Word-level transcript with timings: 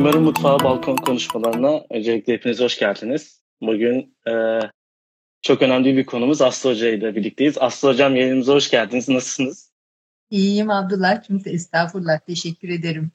Mimarın 0.00 0.22
Mutfağı 0.22 0.58
balkon 0.58 0.96
konuşmalarına 0.96 1.84
öncelikle 1.90 2.32
hepiniz 2.32 2.60
hoş 2.60 2.78
geldiniz. 2.78 3.42
Bugün 3.60 4.16
e, 4.28 4.32
çok 5.42 5.62
önemli 5.62 5.96
bir 5.96 6.06
konumuz 6.06 6.42
Aslı 6.42 6.70
Hoca 6.70 6.88
ile 6.88 7.16
birlikteyiz. 7.16 7.58
Aslı 7.58 7.88
Hocam 7.88 8.16
yayınımıza 8.16 8.54
hoş 8.54 8.70
geldiniz. 8.70 9.08
Nasılsınız? 9.08 9.72
İyiyim 10.30 10.70
Abdullah. 10.70 11.22
Çünkü 11.22 11.50
estağfurullah. 11.50 12.18
Teşekkür 12.18 12.68
ederim. 12.68 13.10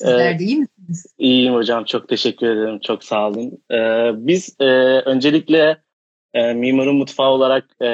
Sizler 0.00 0.34
ee, 0.34 0.38
de 0.38 0.44
iyi 0.44 0.56
misiniz? 0.56 1.06
İyiyim 1.18 1.54
hocam. 1.54 1.84
Çok 1.84 2.08
teşekkür 2.08 2.46
ederim. 2.46 2.80
Çok 2.80 3.04
sağ 3.04 3.28
olun. 3.28 3.62
Ee, 3.70 4.10
biz 4.14 4.56
e, 4.60 4.64
öncelikle 5.00 5.82
e, 6.34 6.54
Mimarın 6.54 6.96
Mutfağı 6.96 7.30
olarak 7.30 7.64
e, 7.82 7.88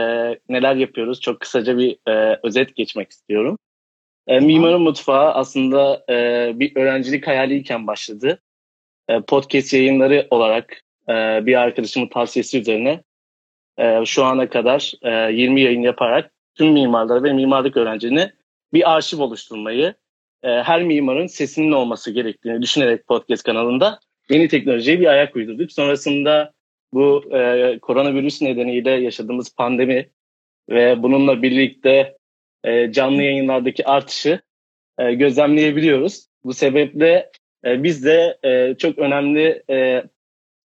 neler 0.49 0.77
yapıyoruz? 0.77 1.21
Çok 1.21 1.41
kısaca 1.41 1.79
bir 1.79 1.99
e, 2.09 2.41
özet 2.43 2.77
geçmek 2.77 3.11
istiyorum. 3.11 3.59
E, 4.27 4.41
Mimarın 4.41 4.83
Mutfağı 4.83 5.33
aslında 5.33 6.05
e, 6.11 6.51
bir 6.55 6.77
öğrencilik 6.77 7.27
hayaliyken 7.27 7.87
başladı. 7.87 8.43
E, 9.09 9.21
podcast 9.21 9.73
yayınları 9.73 10.27
olarak 10.31 10.83
e, 11.09 11.13
bir 11.47 11.61
arkadaşımın 11.61 12.07
tavsiyesi 12.07 12.61
üzerine 12.61 13.03
e, 13.79 14.05
şu 14.05 14.25
ana 14.25 14.49
kadar 14.49 14.93
e, 15.03 15.33
20 15.33 15.61
yayın 15.61 15.83
yaparak 15.83 16.33
tüm 16.55 16.73
mimarlara 16.73 17.23
ve 17.23 17.33
mimarlık 17.33 17.77
öğrencilerine 17.77 18.33
bir 18.73 18.93
arşiv 18.93 19.21
oluşturmayı, 19.21 19.95
e, 20.43 20.49
her 20.49 20.83
mimarın 20.83 21.27
sesinin 21.27 21.73
olması 21.73 22.11
gerektiğini 22.11 22.63
düşünerek 22.63 23.07
podcast 23.07 23.43
kanalında 23.43 24.01
yeni 24.31 24.49
teknolojiye 24.49 25.01
bir 25.01 25.07
ayak 25.07 25.37
uydurduk. 25.37 25.73
Sonrasında 25.73 26.53
bu 26.93 27.25
e, 27.37 27.79
koronavirüs 27.83 28.43
nedeniyle 28.43 28.91
yaşadığımız 28.91 29.57
pandemi 29.57 30.09
ve 30.71 31.03
bununla 31.03 31.43
birlikte 31.43 32.17
e, 32.65 32.93
canlı 32.93 33.23
yayınlardaki 33.23 33.87
artışı 33.87 34.41
e, 34.99 35.15
gözlemleyebiliyoruz. 35.15 36.27
Bu 36.45 36.55
sebeple 36.55 37.31
e, 37.65 37.83
biz 37.83 38.05
de 38.05 38.39
e, 38.45 38.75
çok 38.79 38.99
önemli 38.99 39.63
e, 39.71 40.03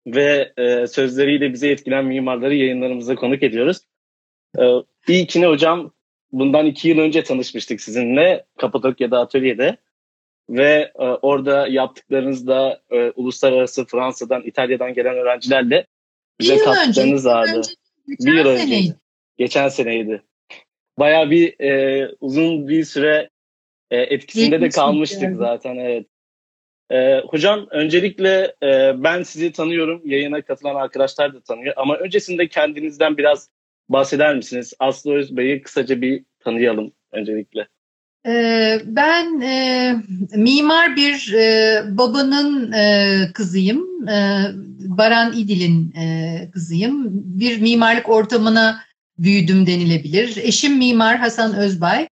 ve 0.07 0.53
e, 0.57 0.87
sözleriyle 0.87 1.53
bize 1.53 1.69
etkilen 1.69 2.05
mimarları 2.05 2.55
yayınlarımıza 2.55 3.15
konuk 3.15 3.43
ediyoruz. 3.43 3.77
E, 4.59 4.63
ilkini 5.07 5.45
hocam 5.45 5.91
bundan 6.31 6.65
iki 6.65 6.89
yıl 6.89 6.97
önce 6.97 7.23
tanışmıştık 7.23 7.81
sizinle 7.81 8.45
Kapadokya'da 8.57 9.19
atölyede 9.19 9.77
ve 10.49 10.91
e, 10.95 11.03
orada 11.03 11.67
yaptıklarınızda 11.67 12.81
e, 12.91 13.11
uluslararası 13.15 13.85
Fransa'dan, 13.85 14.41
İtalya'dan 14.41 14.93
gelen 14.93 15.15
öğrencilerle 15.15 15.87
bize 16.39 16.57
katkılarınız 16.57 17.25
vardı. 17.25 17.61
bir 18.07 18.33
yıl 18.33 18.45
önce. 18.45 18.95
Geçen 19.37 19.69
seneydi. 19.69 20.21
Baya 20.99 21.31
bir 21.31 21.59
e, 21.59 22.07
uzun 22.21 22.67
bir 22.67 22.83
süre 22.83 23.29
e, 23.91 23.97
etkisinde 23.97 24.61
de 24.61 24.69
kalmıştık 24.69 25.23
yani. 25.23 25.35
zaten 25.35 25.75
evet. 25.75 26.07
E, 26.91 27.19
hocam 27.19 27.67
öncelikle 27.71 28.55
e, 28.63 28.93
ben 29.03 29.23
sizi 29.23 29.51
tanıyorum. 29.51 30.01
Yayına 30.05 30.41
katılan 30.41 30.75
arkadaşlar 30.75 31.33
da 31.33 31.41
tanıyor. 31.41 31.73
Ama 31.77 31.97
öncesinde 31.97 32.47
kendinizden 32.47 33.17
biraz 33.17 33.49
bahseder 33.89 34.35
misiniz? 34.35 34.73
Aslı 34.79 35.13
Özbey'i 35.13 35.61
kısaca 35.61 36.01
bir 36.01 36.23
tanıyalım 36.39 36.91
öncelikle. 37.11 37.67
Ee, 38.27 38.81
ben 38.85 39.41
e, 39.41 39.95
mimar 40.35 40.95
bir 40.95 41.33
e, 41.33 41.81
babanın 41.97 42.71
e, 42.71 43.17
kızıyım. 43.33 44.07
E, 44.07 44.45
Baran 44.79 45.33
İdil'in 45.33 45.93
e, 45.95 46.51
kızıyım. 46.51 47.07
Bir 47.11 47.61
mimarlık 47.61 48.09
ortamına 48.09 48.79
büyüdüm 49.19 49.67
denilebilir. 49.67 50.37
Eşim 50.37 50.77
mimar 50.77 51.17
Hasan 51.17 51.55
Özbay. 51.55 52.07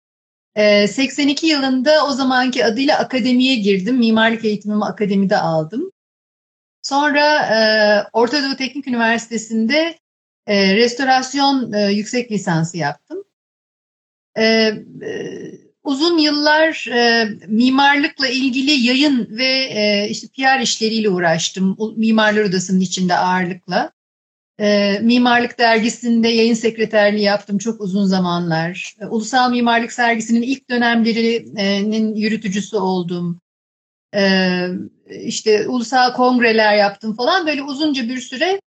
E, 0.55 0.87
82 0.87 1.47
yılında 1.47 2.05
o 2.07 2.11
zamanki 2.11 2.65
adıyla 2.65 2.99
akademiye 2.99 3.55
girdim. 3.55 3.97
Mimarlık 3.97 4.45
eğitimimi 4.45 4.85
akademide 4.85 5.37
aldım. 5.37 5.91
Sonra 6.81 7.37
e, 7.37 7.57
Orta 8.13 8.43
Doğu 8.43 8.55
Teknik 8.55 8.87
Üniversitesi'nde 8.87 9.99
e, 10.47 10.75
restorasyon 10.75 11.73
e, 11.73 11.91
yüksek 11.91 12.31
lisansı 12.31 12.77
yaptım. 12.77 13.23
E, 14.37 14.73
uzun 15.83 16.17
yıllar 16.17 16.85
mimarlıkla 17.47 18.27
ilgili 18.27 18.71
yayın 18.71 19.27
ve 19.37 20.09
işte 20.09 20.27
PR 20.27 20.59
işleriyle 20.59 21.09
uğraştım. 21.09 21.77
Mimarlar 21.97 22.43
Odası'nın 22.43 22.79
içinde 22.79 23.15
ağırlıkla. 23.15 23.91
E, 24.59 24.99
Mimarlık 25.01 25.59
Dergisi'nde 25.59 26.27
yayın 26.27 26.53
sekreterliği 26.53 27.23
yaptım 27.23 27.57
çok 27.57 27.81
uzun 27.81 28.05
zamanlar. 28.05 28.95
E, 29.01 29.05
Ulusal 29.05 29.51
Mimarlık 29.51 29.91
Sergisi'nin 29.91 30.41
ilk 30.41 30.69
dönemlerinin 30.69 32.15
yürütücüsü 32.15 32.77
oldum. 32.77 33.41
E, 34.15 34.67
işte 35.23 35.67
ulusal 35.67 36.13
kongreler 36.13 36.75
yaptım 36.75 37.15
falan. 37.15 37.47
Böyle 37.47 37.63
uzunca 37.63 38.09
bir 38.09 38.17
süre 38.17 38.61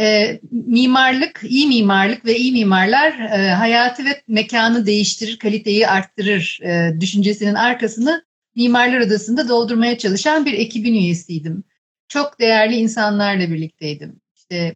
e, 0.00 0.40
mimarlık, 0.50 1.40
iyi 1.48 1.66
mimarlık 1.66 2.24
ve 2.24 2.36
iyi 2.36 2.52
mimarlar 2.52 3.18
e, 3.18 3.50
hayatı 3.50 4.04
ve 4.04 4.22
mekanı 4.28 4.86
değiştirir, 4.86 5.38
kaliteyi 5.38 5.88
arttırır 5.88 6.58
e, 6.62 7.00
düşüncesinin 7.00 7.54
arkasını 7.54 8.24
Mimarlar 8.56 9.00
Odası'nda 9.00 9.48
doldurmaya 9.48 9.98
çalışan 9.98 10.46
bir 10.46 10.52
ekibin 10.52 10.94
üyesiydim. 10.94 11.64
Çok 12.08 12.40
değerli 12.40 12.76
insanlarla 12.76 13.50
birlikteydim. 13.50 14.20
İşte 14.36 14.74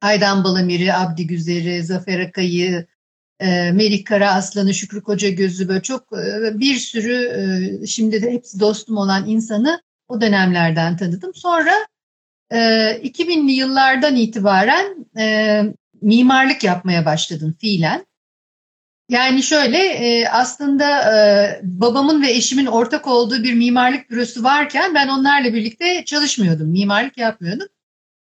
Aydan 0.00 0.44
Balamir'i, 0.44 0.94
Abdi 0.94 1.26
Güzer'i, 1.26 1.84
Zafer 1.84 2.20
Akay'ı, 2.20 2.86
e, 3.40 3.72
Melih 3.72 4.04
Kara 4.04 4.32
Aslan'ı, 4.32 4.74
Şükrü 4.74 5.02
Koca 5.02 5.30
Gözü 5.30 5.68
böyle 5.68 5.82
çok 5.82 6.02
e, 6.12 6.58
bir 6.60 6.76
sürü 6.76 7.14
e, 7.82 7.86
şimdi 7.86 8.22
de 8.22 8.32
hepsi 8.32 8.60
dostum 8.60 8.96
olan 8.96 9.28
insanı 9.28 9.82
o 10.08 10.20
dönemlerden 10.20 10.96
tanıdım. 10.96 11.34
Sonra 11.34 11.72
e, 12.50 12.58
2000'li 13.02 13.52
yıllardan 13.52 14.16
itibaren 14.16 15.06
mimarlık 16.02 16.64
yapmaya 16.64 17.04
başladım 17.04 17.56
fiilen. 17.60 18.06
Yani 19.08 19.42
şöyle 19.42 20.28
aslında 20.30 20.86
babamın 21.62 22.22
ve 22.22 22.30
eşimin 22.30 22.66
ortak 22.66 23.06
olduğu 23.06 23.42
bir 23.42 23.54
mimarlık 23.54 24.10
bürosu 24.10 24.42
varken 24.42 24.94
ben 24.94 25.08
onlarla 25.08 25.54
birlikte 25.54 26.04
çalışmıyordum, 26.04 26.68
mimarlık 26.68 27.18
yapmıyordum. 27.18 27.68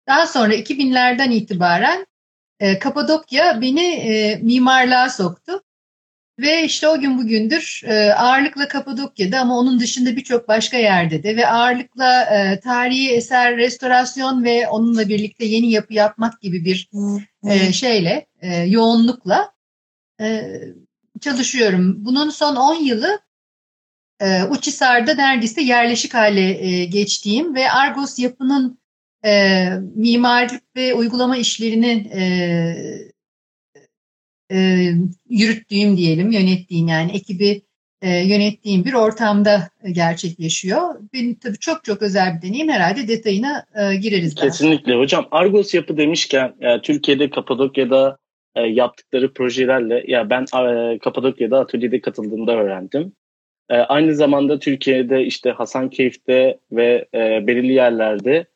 Daha 0.06 0.26
sonra 0.26 0.54
2000'lerden 0.54 1.30
itibaren 1.30 2.06
e, 2.60 2.78
Kapadokya 2.78 3.60
beni 3.60 3.84
e, 3.84 4.36
mimarlığa 4.42 5.10
soktu. 5.10 5.62
Ve 6.38 6.64
işte 6.64 6.88
o 6.88 7.00
gün 7.00 7.18
bugündür 7.18 7.82
e, 7.84 8.12
ağırlıkla 8.12 8.68
Kapadokya'da 8.68 9.40
ama 9.40 9.58
onun 9.58 9.80
dışında 9.80 10.16
birçok 10.16 10.48
başka 10.48 10.76
yerde 10.76 11.22
de 11.22 11.36
ve 11.36 11.46
ağırlıkla 11.46 12.22
e, 12.24 12.60
tarihi 12.60 13.10
eser 13.10 13.56
restorasyon 13.56 14.44
ve 14.44 14.68
onunla 14.68 15.08
birlikte 15.08 15.44
yeni 15.44 15.70
yapı 15.70 15.94
yapmak 15.94 16.40
gibi 16.40 16.64
bir 16.64 16.90
e, 17.44 17.72
şeyle, 17.72 18.26
e, 18.40 18.56
yoğunlukla 18.56 19.52
e, 20.20 20.52
çalışıyorum. 21.20 22.04
Bunun 22.04 22.30
son 22.30 22.56
10 22.56 22.74
yılı 22.74 23.20
e, 24.20 24.44
Uçhisar'da 24.44 25.14
neredeyse 25.14 25.62
yerleşik 25.62 26.14
hale 26.14 26.66
e, 26.66 26.84
geçtiğim 26.84 27.54
ve 27.54 27.70
Argos 27.70 28.18
yapının 28.18 28.81
e, 29.24 29.64
mimarlık 29.94 30.62
ve 30.76 30.94
uygulama 30.94 31.36
işlerini 31.36 32.10
e, 32.14 32.22
e, 34.52 34.58
yürüttüğüm 35.28 35.96
diyelim, 35.96 36.30
yönettiğim 36.30 36.88
yani 36.88 37.12
ekibi 37.12 37.62
e, 38.02 38.10
yönettiğim 38.10 38.84
bir 38.84 38.92
ortamda 38.92 39.68
gerçekleşiyor. 39.92 40.80
Benim 41.12 41.34
tabii 41.34 41.58
çok 41.58 41.84
çok 41.84 42.02
özel 42.02 42.36
bir 42.36 42.48
deneyim. 42.48 42.68
Herhalde 42.68 43.08
detayına 43.08 43.64
e, 43.74 43.96
gireriz. 43.96 44.34
Kesinlikle 44.34 44.92
daha. 44.92 45.00
hocam. 45.00 45.28
Argos 45.30 45.74
yapı 45.74 45.96
demişken 45.96 46.54
ya, 46.60 46.82
Türkiye'de 46.82 47.30
Kapadokya'da 47.30 48.18
e, 48.54 48.60
yaptıkları 48.62 49.32
projelerle 49.32 50.04
ya 50.06 50.30
ben 50.30 50.42
e, 50.42 50.98
Kapadokya'da 50.98 51.58
atölyede 51.58 52.00
katıldığımda 52.00 52.52
öğrendim. 52.52 53.12
E, 53.70 53.76
aynı 53.76 54.14
zamanda 54.14 54.58
Türkiye'de 54.58 55.24
işte 55.24 55.50
Hasankeyf'te 55.50 56.58
ve 56.72 57.08
e, 57.14 57.46
belirli 57.46 57.72
yerlerde 57.72 58.46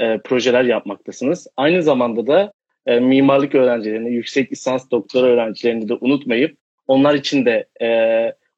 e, 0.00 0.18
projeler 0.24 0.64
yapmaktasınız. 0.64 1.46
Aynı 1.56 1.82
zamanda 1.82 2.26
da 2.26 2.52
e, 2.86 3.00
mimarlık 3.00 3.54
öğrencilerini, 3.54 4.12
yüksek 4.12 4.52
lisans 4.52 4.90
doktora 4.90 5.26
öğrencilerini 5.26 5.88
de 5.88 5.94
unutmayıp 6.00 6.56
onlar 6.86 7.14
için 7.14 7.46
de 7.46 7.66
e, 7.82 7.88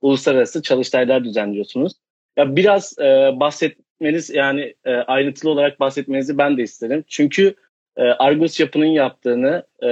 uluslararası 0.01 0.63
çalıştaylar 0.63 1.25
düzenliyorsunuz. 1.25 1.93
Ya 2.37 2.57
biraz 2.57 2.99
e, 2.99 3.31
bahsetmeniz 3.41 4.31
yani 4.31 4.75
e, 4.85 4.93
ayrıntılı 4.93 5.51
olarak 5.51 5.81
bahsetmenizi 5.81 6.39
ben 6.39 6.57
de 6.57 6.63
isterim. 6.63 7.05
Çünkü 7.09 7.55
e, 7.97 8.03
Argos 8.03 8.61
Yapı'nın 8.61 8.87
yaptığını 8.87 9.63
e, 9.83 9.89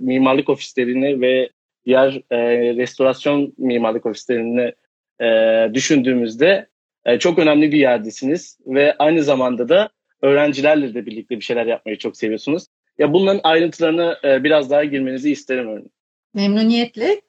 mimarlık 0.00 0.48
ofislerini 0.48 1.20
ve 1.20 1.48
diğer 1.86 2.22
e, 2.30 2.38
restorasyon 2.76 3.52
mimarlık 3.58 4.06
ofislerini 4.06 4.72
e, 5.20 5.26
düşündüğümüzde 5.74 6.66
e, 7.04 7.18
çok 7.18 7.38
önemli 7.38 7.72
bir 7.72 7.78
yerdesiniz 7.78 8.58
ve 8.66 8.94
aynı 8.98 9.22
zamanda 9.22 9.68
da 9.68 9.88
öğrencilerle 10.22 10.94
de 10.94 11.06
birlikte 11.06 11.36
bir 11.36 11.44
şeyler 11.44 11.66
yapmayı 11.66 11.98
çok 11.98 12.16
seviyorsunuz. 12.16 12.66
Ya 12.98 13.12
bunların 13.12 13.40
ayrıntılarına 13.44 14.18
e, 14.24 14.44
biraz 14.44 14.70
daha 14.70 14.84
girmenizi 14.84 15.30
isterim 15.30 15.68
örneğin. 15.68 15.92
Memnuniyetle. 16.34 17.20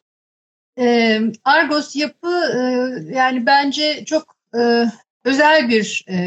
E, 0.80 1.20
Argos 1.44 1.96
yapı 1.96 2.32
e, 2.56 2.60
yani 3.16 3.46
bence 3.46 4.06
çok 4.06 4.36
e, 4.60 4.86
özel 5.26 5.70
bir 5.70 6.06
e, 6.10 6.18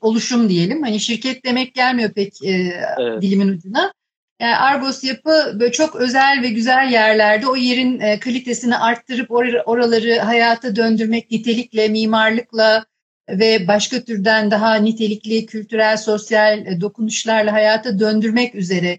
oluşum 0.00 0.48
diyelim. 0.48 0.82
Hani 0.82 1.00
şirket 1.00 1.44
demek 1.44 1.74
gelmiyor 1.74 2.10
pek 2.12 2.44
e, 2.44 2.50
evet. 2.98 3.22
dilimin 3.22 3.48
ucuna. 3.48 3.92
Yani 4.40 4.56
Argos 4.56 5.04
yapı 5.04 5.30
böyle 5.60 5.72
çok 5.72 5.96
özel 5.96 6.42
ve 6.42 6.48
güzel 6.48 6.92
yerlerde 6.92 7.46
o 7.46 7.56
yerin 7.56 8.00
e, 8.00 8.20
kalitesini 8.20 8.76
arttırıp 8.76 9.30
or- 9.30 9.62
oraları 9.64 10.18
hayata 10.18 10.76
döndürmek 10.76 11.30
nitelikle, 11.30 11.88
mimarlıkla 11.88 12.84
ve 13.32 13.68
başka 13.68 14.04
türden 14.04 14.50
daha 14.50 14.74
nitelikli 14.74 15.46
kültürel, 15.46 15.96
sosyal 15.96 16.66
e, 16.66 16.80
dokunuşlarla 16.80 17.52
hayata 17.52 17.98
döndürmek 17.98 18.54
üzere 18.54 18.98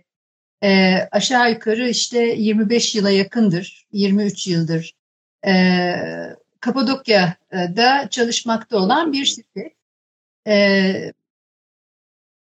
e, 0.64 0.96
aşağı 1.12 1.52
yukarı 1.52 1.90
işte 1.90 2.20
25 2.20 2.96
yıla 2.96 3.10
yakındır, 3.10 3.88
23 3.92 4.48
yıldır 4.48 4.94
e, 5.48 5.94
Kapadokya'da 6.60 8.08
çalışmakta 8.10 8.78
olan 8.78 9.14
bir 9.14 9.26
şirket. 9.26 9.74
E, 10.48 11.14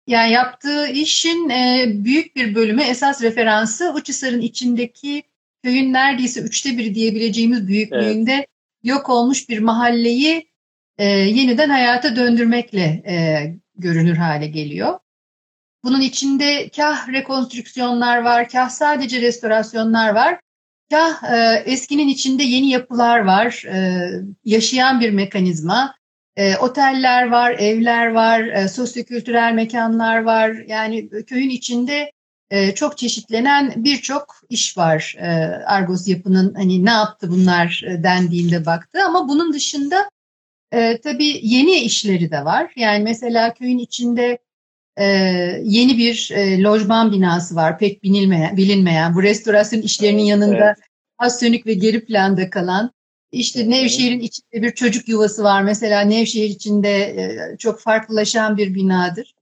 yani 0.06 0.32
yaptığı 0.32 0.86
işin 0.86 1.48
e, 1.48 1.86
büyük 1.88 2.36
bir 2.36 2.54
bölümü 2.54 2.82
esas 2.82 3.22
referansı 3.22 3.92
Uçhisar'ın 3.94 4.40
içindeki 4.40 5.22
köyün 5.64 5.92
neredeyse 5.92 6.40
üçte 6.40 6.78
biri 6.78 6.94
diyebileceğimiz 6.94 7.68
büyüklüğünde 7.68 8.32
evet. 8.32 8.48
yok 8.82 9.08
olmuş 9.08 9.48
bir 9.48 9.58
mahalleyi 9.58 10.48
e, 10.98 11.04
yeniden 11.06 11.68
hayata 11.68 12.16
döndürmekle 12.16 13.02
e, 13.06 13.16
görünür 13.76 14.16
hale 14.16 14.46
geliyor. 14.46 14.98
Bunun 15.84 16.00
içinde 16.00 16.68
kah 16.76 17.08
rekonstrüksiyonlar 17.08 18.18
var, 18.18 18.48
kah 18.48 18.68
sadece 18.68 19.20
restorasyonlar 19.20 20.14
var, 20.14 20.40
kah 20.90 21.22
e, 21.32 21.62
eskinin 21.66 22.08
içinde 22.08 22.42
yeni 22.42 22.70
yapılar 22.70 23.18
var, 23.18 23.64
e, 23.66 24.08
yaşayan 24.44 25.00
bir 25.00 25.10
mekanizma. 25.10 25.94
E, 26.36 26.56
oteller 26.56 27.28
var, 27.28 27.50
evler 27.52 28.06
var, 28.06 28.40
e, 28.40 28.68
sosyokültürel 28.68 29.52
mekanlar 29.52 30.22
var. 30.22 30.50
Yani 30.66 31.08
köyün 31.26 31.50
içinde 31.50 32.12
e, 32.50 32.74
çok 32.74 32.98
çeşitlenen 32.98 33.72
birçok 33.76 34.40
iş 34.48 34.78
var. 34.78 35.14
E, 35.18 35.26
Argos 35.66 36.08
yapının 36.08 36.54
hani 36.54 36.84
ne 36.84 36.90
yaptı 36.90 37.30
bunlar 37.30 37.82
e, 37.86 38.02
dendiğinde 38.02 38.66
baktı. 38.66 38.98
Ama 39.06 39.28
bunun 39.28 39.52
dışında 39.52 40.10
e, 40.72 41.00
tabii 41.00 41.40
yeni 41.42 41.74
işleri 41.74 42.30
de 42.30 42.44
var. 42.44 42.72
Yani 42.76 43.04
mesela 43.04 43.54
köyün 43.54 43.78
içinde 43.78 44.38
e, 44.96 45.04
yeni 45.62 45.98
bir 45.98 46.30
e, 46.34 46.62
lojman 46.62 47.12
binası 47.12 47.56
var. 47.56 47.78
Pek 47.78 48.02
bilinmeyen, 48.02 48.56
bilinmeyen. 48.56 49.14
Bu 49.14 49.22
restorasyon 49.22 49.82
işlerinin 49.82 50.22
yanında 50.22 50.66
evet. 50.66 50.76
az 51.18 51.40
sönük 51.40 51.66
ve 51.66 51.74
geri 51.74 52.04
planda 52.04 52.50
kalan. 52.50 52.92
İşte 53.32 53.70
Nevşehir'in 53.70 54.20
içinde 54.20 54.62
bir 54.62 54.70
çocuk 54.70 55.08
yuvası 55.08 55.44
var. 55.44 55.62
Mesela 55.62 56.00
Nevşehir 56.00 56.50
içinde 56.50 56.98
e, 57.00 57.56
çok 57.58 57.80
farklılaşan 57.80 58.56
bir 58.56 58.74
binadır. 58.74 59.34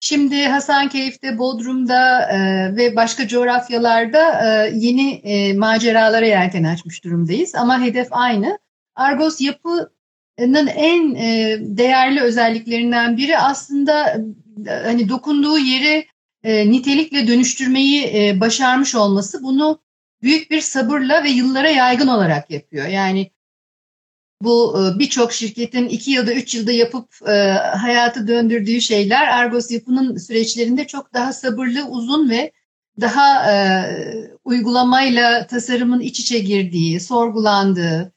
Şimdi 0.00 0.44
Hasankeyf'te, 0.44 1.38
Bodrum'da 1.38 2.32
e, 2.32 2.36
ve 2.76 2.96
başka 2.96 3.28
coğrafyalarda 3.28 4.42
e, 4.44 4.70
yeni 4.74 5.12
e, 5.12 5.52
maceralara 5.52 6.26
yelken 6.26 6.64
açmış 6.64 7.04
durumdayız. 7.04 7.54
Ama 7.54 7.82
hedef 7.82 8.08
aynı. 8.10 8.58
Argos 8.94 9.40
yapının 9.40 9.95
en 10.38 11.14
e, 11.14 11.58
değerli 11.60 12.20
özelliklerinden 12.20 13.16
biri 13.16 13.38
aslında 13.38 14.08
e, 14.66 14.70
hani 14.70 15.08
dokunduğu 15.08 15.58
yeri 15.58 16.06
e, 16.42 16.70
nitelikle 16.70 17.28
dönüştürmeyi 17.28 18.40
başarmış 18.40 18.94
olması. 18.94 19.42
Bunu 19.42 19.80
büyük 20.22 20.50
bir 20.50 20.60
sabırla 20.60 21.24
ve 21.24 21.30
yıllara 21.30 21.68
yaygın 21.68 22.08
olarak 22.08 22.50
yapıyor. 22.50 22.86
Yani 22.86 23.30
bu 24.42 24.76
birçok 24.98 25.32
şirketin 25.32 25.88
iki 25.88 26.10
yılda 26.10 26.34
üç 26.34 26.54
yılda 26.54 26.72
yapıp 26.72 27.08
hayatı 27.76 28.28
döndürdüğü 28.28 28.80
şeyler 28.80 29.28
Argos 29.28 29.70
yapının 29.70 30.16
süreçlerinde 30.16 30.86
çok 30.86 31.14
daha 31.14 31.32
sabırlı, 31.32 31.84
uzun 31.84 32.30
ve 32.30 32.52
daha 33.00 33.50
uygulamayla 34.44 35.46
tasarımın 35.46 36.00
iç 36.00 36.20
içe 36.20 36.38
girdiği, 36.38 37.00
sorgulandığı, 37.00 38.12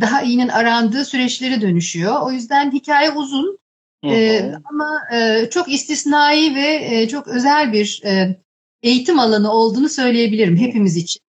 daha 0.00 0.22
iyinin 0.22 0.48
arandığı 0.48 1.04
süreçlere 1.04 1.60
dönüşüyor. 1.60 2.22
O 2.22 2.30
yüzden 2.30 2.72
hikaye 2.72 3.10
uzun 3.10 3.58
e, 4.04 4.52
ama 4.64 5.00
e, 5.12 5.50
çok 5.50 5.72
istisnai 5.72 6.54
ve 6.54 6.88
e, 6.90 7.08
çok 7.08 7.28
özel 7.28 7.72
bir 7.72 8.02
e, 8.04 8.40
eğitim 8.82 9.18
alanı 9.18 9.52
olduğunu 9.52 9.88
söyleyebilirim 9.88 10.56
hepimiz 10.56 10.96
için. 10.96 11.22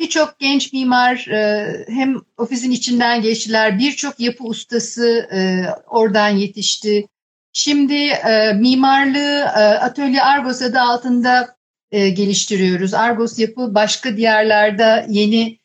Birçok 0.00 0.38
genç 0.38 0.72
mimar 0.72 1.26
e, 1.28 1.76
hem 1.88 2.16
ofisin 2.36 2.70
içinden 2.70 3.22
geçtiler, 3.22 3.78
birçok 3.78 4.20
yapı 4.20 4.44
ustası 4.44 5.28
e, 5.32 5.64
oradan 5.86 6.28
yetişti. 6.28 7.06
Şimdi 7.52 7.94
e, 7.94 8.52
mimarlığı 8.52 9.44
Atölye 9.80 10.22
Argos 10.22 10.62
adı 10.62 10.80
altında 10.80 11.56
geliştiriyoruz. 11.92 12.94
Argos 12.94 13.38
yapı 13.38 13.74
başka 13.74 14.16
diyarlarda 14.16 15.06
yeni 15.08 15.58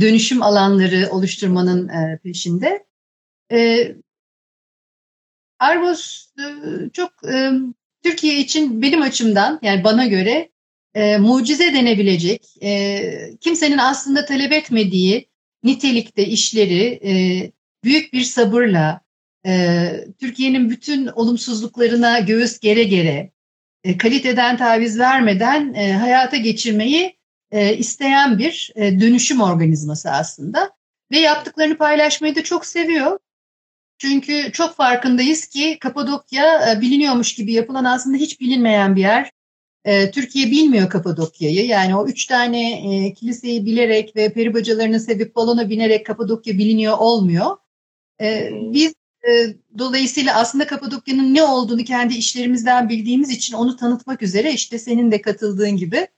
dönüşüm 0.00 0.42
alanları 0.42 1.08
oluşturmanın 1.10 1.90
peşinde. 2.18 2.86
Argos 5.58 6.28
çok 6.92 7.12
Türkiye 8.02 8.38
için 8.38 8.82
benim 8.82 9.02
açımdan 9.02 9.58
yani 9.62 9.84
bana 9.84 10.06
göre 10.06 10.50
e, 10.96 11.18
mucize 11.18 11.74
denebilecek, 11.74 12.54
e, 12.62 13.02
kimsenin 13.40 13.78
aslında 13.78 14.24
talep 14.24 14.52
etmediği 14.52 15.28
nitelikte 15.62 16.26
işleri 16.26 17.00
e, 17.04 17.12
büyük 17.84 18.12
bir 18.12 18.22
sabırla, 18.22 19.00
e, 19.46 19.90
Türkiye'nin 20.20 20.70
bütün 20.70 21.06
olumsuzluklarına 21.06 22.18
göğüs 22.18 22.58
gere 22.58 22.84
gere, 22.84 23.32
e, 23.84 23.98
kaliteden 23.98 24.56
taviz 24.56 24.98
vermeden 24.98 25.74
e, 25.74 25.92
hayata 25.92 26.36
geçirmeyi 26.36 27.15
e, 27.56 27.76
isteyen 27.76 28.38
bir 28.38 28.72
e, 28.74 29.00
dönüşüm 29.00 29.40
organizması 29.40 30.10
aslında. 30.10 30.70
Ve 31.10 31.18
yaptıklarını 31.18 31.76
paylaşmayı 31.76 32.34
da 32.34 32.44
çok 32.44 32.66
seviyor. 32.66 33.18
Çünkü 33.98 34.52
çok 34.52 34.76
farkındayız 34.76 35.46
ki 35.46 35.78
Kapadokya 35.80 36.72
e, 36.72 36.80
biliniyormuş 36.80 37.34
gibi 37.34 37.52
yapılan 37.52 37.84
aslında 37.84 38.16
hiç 38.16 38.40
bilinmeyen 38.40 38.96
bir 38.96 39.00
yer. 39.00 39.30
E, 39.84 40.10
Türkiye 40.10 40.46
bilmiyor 40.50 40.90
Kapadokya'yı. 40.90 41.66
Yani 41.66 41.96
o 41.96 42.06
üç 42.06 42.26
tane 42.26 42.72
e, 42.72 43.12
kiliseyi 43.12 43.66
bilerek 43.66 44.16
ve 44.16 44.32
peri 44.32 44.54
bacalarını 44.54 45.00
sevip 45.00 45.36
balona 45.36 45.70
binerek 45.70 46.06
Kapadokya 46.06 46.58
biliniyor 46.58 46.98
olmuyor. 46.98 47.56
E, 48.20 48.50
biz 48.52 48.94
e, 49.28 49.30
dolayısıyla 49.78 50.34
aslında 50.34 50.66
Kapadokya'nın 50.66 51.34
ne 51.34 51.42
olduğunu 51.42 51.84
kendi 51.84 52.14
işlerimizden 52.14 52.88
bildiğimiz 52.88 53.30
için 53.30 53.54
onu 53.54 53.76
tanıtmak 53.76 54.22
üzere 54.22 54.52
işte 54.52 54.78
senin 54.78 55.12
de 55.12 55.22
katıldığın 55.22 55.76
gibi 55.76 56.08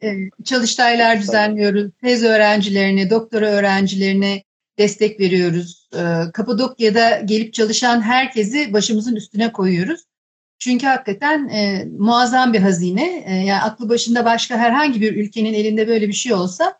evet. 0.00 0.24
çalıştaylar 0.44 1.20
düzenliyoruz. 1.20 1.92
Tez 2.02 2.24
öğrencilerine, 2.24 3.10
doktora 3.10 3.46
öğrencilerine 3.46 4.42
destek 4.78 5.20
veriyoruz. 5.20 5.88
E, 5.94 6.32
Kapadokya'da 6.32 7.20
gelip 7.20 7.54
çalışan 7.54 8.00
herkesi 8.02 8.72
başımızın 8.72 9.16
üstüne 9.16 9.52
koyuyoruz. 9.52 10.00
Çünkü 10.58 10.86
hakikaten 10.86 11.48
e, 11.48 11.84
muazzam 11.98 12.52
bir 12.52 12.60
hazine. 12.60 13.24
E, 13.26 13.34
yani 13.34 13.62
aklı 13.62 13.88
başında 13.88 14.24
başka 14.24 14.58
herhangi 14.58 15.00
bir 15.00 15.16
ülkenin 15.16 15.54
elinde 15.54 15.88
böyle 15.88 16.08
bir 16.08 16.12
şey 16.12 16.32
olsa 16.32 16.78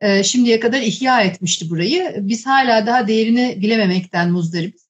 e, 0.00 0.22
şimdiye 0.22 0.60
kadar 0.60 0.80
ihya 0.80 1.20
etmişti 1.20 1.70
burayı. 1.70 2.14
Biz 2.18 2.46
hala 2.46 2.86
daha 2.86 3.08
değerini 3.08 3.58
bilememekten 3.60 4.30
muzdaribiz. 4.30 4.83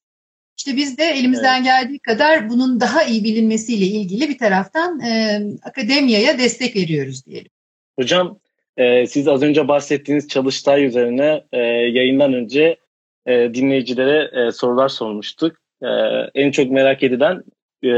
İşte 0.65 0.77
biz 0.77 0.97
de 0.97 1.03
elimizden 1.03 1.55
evet. 1.55 1.65
geldiği 1.65 1.99
kadar 1.99 2.49
bunun 2.49 2.79
daha 2.79 3.03
iyi 3.03 3.23
bilinmesiyle 3.23 3.85
ilgili 3.85 4.29
bir 4.29 4.37
taraftan 4.37 4.99
e, 4.99 5.41
akademiyaya 5.63 6.37
destek 6.37 6.75
veriyoruz 6.75 7.25
diyelim. 7.25 7.51
Hocam 7.99 8.39
e, 8.77 9.07
siz 9.07 9.27
az 9.27 9.43
önce 9.43 9.67
bahsettiğiniz 9.67 10.27
çalıştay 10.27 10.85
üzerine 10.85 11.43
e, 11.51 11.59
yayından 11.67 12.33
önce 12.33 12.77
e, 13.25 13.53
dinleyicilere 13.53 14.29
e, 14.41 14.51
sorular 14.51 14.89
sormuştuk. 14.89 15.55
E, 15.81 15.87
en 16.35 16.51
çok 16.51 16.71
merak 16.71 17.03
edilen 17.03 17.43
e, 17.83 17.91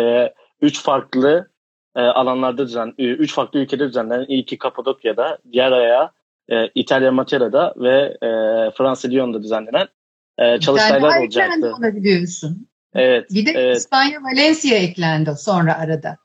üç 0.61 0.81
farklı 0.81 1.49
e, 1.95 2.01
alanlarda 2.01 2.67
düzen, 2.67 2.93
e, 2.97 3.03
üç 3.03 3.33
farklı 3.33 3.59
ülkede 3.59 3.87
düzenlenen 3.87 4.25
ilki 4.27 4.57
Kapadokya'da, 4.57 5.37
diğer 5.51 5.71
ayağı 5.71 6.11
e, 6.49 6.55
İtalya 6.75 7.11
Matera'da 7.11 7.73
ve 7.77 8.17
e, 8.21 8.29
Fransa 8.71 9.07
Lyon'da 9.07 9.43
düzenlenen 9.43 9.87
e, 10.37 10.59
çalıştaylar 10.59 11.09
yani 11.09 11.23
olacaktı. 11.23 11.73
olabiliyorsun. 11.79 12.67
Evet. 12.95 13.25
Bir 13.33 13.45
de 13.45 13.51
evet. 13.51 13.77
İspanya 13.77 14.19
Valencia 14.23 14.75
eklendi 14.75 15.31
sonra 15.37 15.77
arada. 15.77 16.17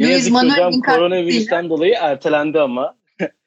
Luis 0.00 0.30
Manuel 0.30 0.72
koronavirüsten 0.86 1.70
dolayı 1.70 1.94
ertelendi 2.00 2.60
ama. 2.60 2.94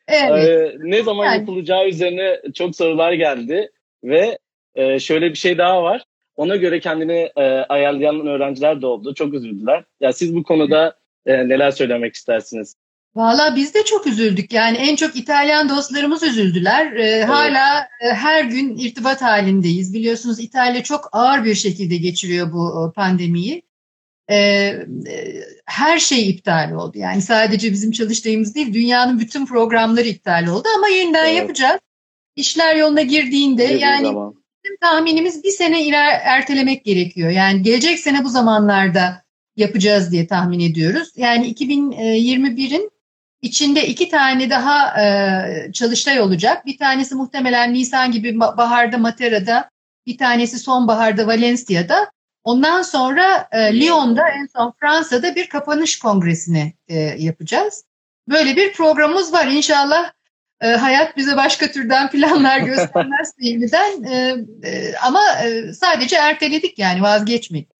Evet. 0.07 0.47
e, 0.49 0.77
ne 0.79 1.03
zaman 1.03 1.25
yani. 1.25 1.39
yapılacağı 1.39 1.87
üzerine 1.87 2.41
çok 2.53 2.75
sorular 2.75 3.13
geldi 3.13 3.71
ve 4.03 4.37
e, 4.75 4.99
şöyle 4.99 5.29
bir 5.29 5.35
şey 5.35 5.57
daha 5.57 5.83
var 5.83 6.03
ona 6.35 6.55
göre 6.55 6.79
kendini 6.79 7.31
e, 7.35 7.43
ayarlayan 7.69 8.27
öğrenciler 8.27 8.81
de 8.81 8.85
oldu. 8.85 9.13
Çok 9.13 9.33
üzüldüler. 9.33 9.83
Ya 9.99 10.13
siz 10.13 10.35
bu 10.35 10.43
konuda 10.43 10.95
e, 11.25 11.49
neler 11.49 11.71
söylemek 11.71 12.15
istersiniz? 12.15 12.75
Valla 13.15 13.55
biz 13.55 13.73
de 13.73 13.85
çok 13.85 14.07
üzüldük. 14.07 14.53
Yani 14.53 14.77
en 14.77 14.95
çok 14.95 15.15
İtalyan 15.15 15.69
dostlarımız 15.69 16.23
üzüldüler. 16.23 16.93
Ee, 16.93 17.03
evet. 17.03 17.29
Hala 17.29 17.79
e, 18.01 18.13
her 18.13 18.43
gün 18.43 18.77
irtibat 18.77 19.21
halindeyiz. 19.21 19.93
Biliyorsunuz 19.93 20.39
İtalya 20.39 20.83
çok 20.83 21.09
ağır 21.11 21.43
bir 21.43 21.55
şekilde 21.55 21.97
geçiriyor 21.97 22.53
bu 22.53 22.89
e, 22.89 22.93
pandemiyi. 22.93 23.63
Ee, 24.29 24.35
e, 24.35 24.85
her 25.65 25.99
şey 25.99 26.29
iptal 26.29 26.71
oldu. 26.71 26.97
Yani 26.97 27.21
sadece 27.21 27.71
bizim 27.71 27.91
çalıştığımız 27.91 28.55
değil, 28.55 28.73
dünyanın 28.73 29.19
bütün 29.19 29.45
programları 29.45 30.07
iptal 30.07 30.47
oldu. 30.47 30.67
Ama 30.77 30.87
yeniden 30.87 31.25
evet. 31.25 31.37
yapacağız. 31.37 31.79
İşler 32.35 32.75
yoluna 32.75 33.01
girdiğinde 33.01 33.63
Girdiği 33.63 33.81
yani 33.81 34.05
zaman. 34.05 34.33
bizim 34.63 34.77
tahminimiz 34.77 35.43
bir 35.43 35.51
sene 35.51 35.85
iler 35.85 36.21
ertelemek 36.23 36.85
gerekiyor. 36.85 37.29
Yani 37.29 37.61
gelecek 37.61 37.99
sene 37.99 38.23
bu 38.23 38.29
zamanlarda 38.29 39.23
yapacağız 39.55 40.11
diye 40.11 40.27
tahmin 40.27 40.59
ediyoruz. 40.59 41.09
Yani 41.15 41.53
2021'in 41.53 42.92
İçinde 43.43 43.87
iki 43.87 44.09
tane 44.09 44.49
daha 44.49 45.01
e, 45.01 45.71
çalıştay 45.71 46.21
olacak. 46.21 46.65
Bir 46.65 46.77
tanesi 46.77 47.15
muhtemelen 47.15 47.73
Nisan 47.73 48.11
gibi 48.11 48.39
baharda 48.39 48.97
Matera'da, 48.97 49.69
bir 50.07 50.17
tanesi 50.17 50.59
sonbaharda 50.59 51.27
Valencia'da. 51.27 52.11
Ondan 52.43 52.81
sonra 52.81 53.47
e, 53.51 53.79
Lyon'da 53.79 54.29
en 54.29 54.47
son 54.57 54.73
Fransa'da 54.79 55.35
bir 55.35 55.49
kapanış 55.49 55.99
kongresini 55.99 56.73
e, 56.87 56.95
yapacağız. 56.99 57.85
Böyle 58.29 58.55
bir 58.55 58.73
programımız 58.73 59.33
var. 59.33 59.47
İnşallah 59.47 60.11
e, 60.61 60.67
hayat 60.67 61.17
bize 61.17 61.37
başka 61.37 61.71
türden 61.71 62.09
planlar 62.09 62.59
göstermez 62.65 63.33
yeniden. 63.39 64.03
E, 64.03 64.35
e, 64.69 64.95
ama 65.07 65.21
e, 65.45 65.73
sadece 65.73 66.15
erteledik 66.15 66.79
yani 66.79 67.01
vazgeçmedik. 67.01 67.71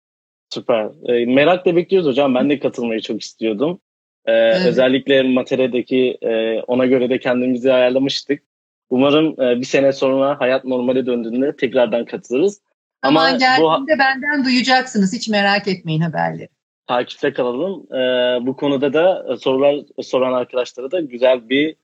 Süper. 0.50 0.86
E, 1.06 1.26
merakla 1.26 1.76
bekliyoruz 1.76 2.10
hocam. 2.10 2.36
Ben 2.36 2.50
de 2.50 2.60
katılmayı 2.60 3.02
çok 3.02 3.22
istiyordum. 3.22 3.80
Ee, 4.26 4.32
evet. 4.32 4.66
Özellikle 4.66 5.24
Matere'deki 5.24 6.18
e, 6.22 6.60
ona 6.60 6.86
göre 6.86 7.10
de 7.10 7.20
kendimizi 7.20 7.74
ayarlamıştık. 7.74 8.44
Umarım 8.90 9.42
e, 9.42 9.60
bir 9.60 9.66
sene 9.66 9.92
sonra 9.92 10.40
hayat 10.40 10.66
normale 10.66 11.06
döndüğünde 11.06 11.56
tekrardan 11.56 12.06
katılırız. 12.06 12.62
Ama, 13.02 13.32
geldiğinde 13.32 13.94
bu, 13.96 14.00
benden 14.00 14.46
duyacaksınız. 14.46 15.14
Hiç 15.14 15.30
merak 15.30 15.68
etmeyin 15.68 16.02
haberleri. 16.02 16.50
Takipte 16.88 17.34
kalalım. 17.34 17.94
Ee, 17.94 17.98
bu 18.46 18.56
konuda 18.56 18.94
da 18.94 19.38
sorular 19.38 19.76
soran 20.02 20.34
arkadaşlara 20.34 20.92
da 20.92 21.00
güzel 21.00 21.50
bir 21.50 21.76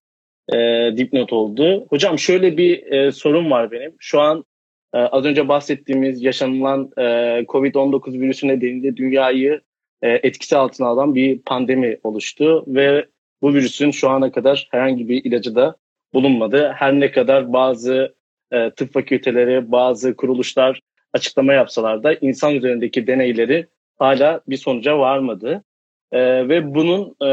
e, 0.53 0.57
dipnot 0.97 1.33
oldu. 1.33 1.85
Hocam 1.89 2.19
şöyle 2.19 2.57
bir 2.57 2.91
e, 2.91 3.11
sorun 3.11 3.51
var 3.51 3.71
benim. 3.71 3.95
Şu 3.99 4.21
an 4.21 4.45
e, 4.93 4.97
az 4.97 5.25
önce 5.25 5.47
bahsettiğimiz 5.47 6.21
yaşanılan 6.21 6.91
e, 6.97 7.01
COVID-19 7.47 8.19
virüsü 8.21 8.47
nedeniyle 8.47 8.97
dünyayı 8.97 9.61
e, 10.01 10.09
etkisi 10.09 10.57
altına 10.57 10.87
alan 10.87 11.15
bir 11.15 11.39
pandemi 11.39 11.97
oluştu 12.03 12.63
ve 12.67 13.05
bu 13.41 13.53
virüsün 13.53 13.91
şu 13.91 14.09
ana 14.09 14.31
kadar 14.31 14.67
herhangi 14.71 15.09
bir 15.09 15.23
ilacı 15.23 15.55
da 15.55 15.75
bulunmadı. 16.13 16.73
Her 16.75 16.99
ne 16.99 17.11
kadar 17.11 17.53
bazı 17.53 18.15
e, 18.51 18.69
tıp 18.69 18.93
fakülteleri, 18.93 19.71
bazı 19.71 20.15
kuruluşlar 20.15 20.79
açıklama 21.13 21.53
yapsalar 21.53 22.03
da 22.03 22.13
insan 22.13 22.55
üzerindeki 22.55 23.07
deneyleri 23.07 23.67
hala 23.97 24.41
bir 24.47 24.57
sonuca 24.57 24.99
varmadı. 24.99 25.63
E, 26.11 26.49
ve 26.49 26.75
bunun 26.75 27.15
e, 27.21 27.25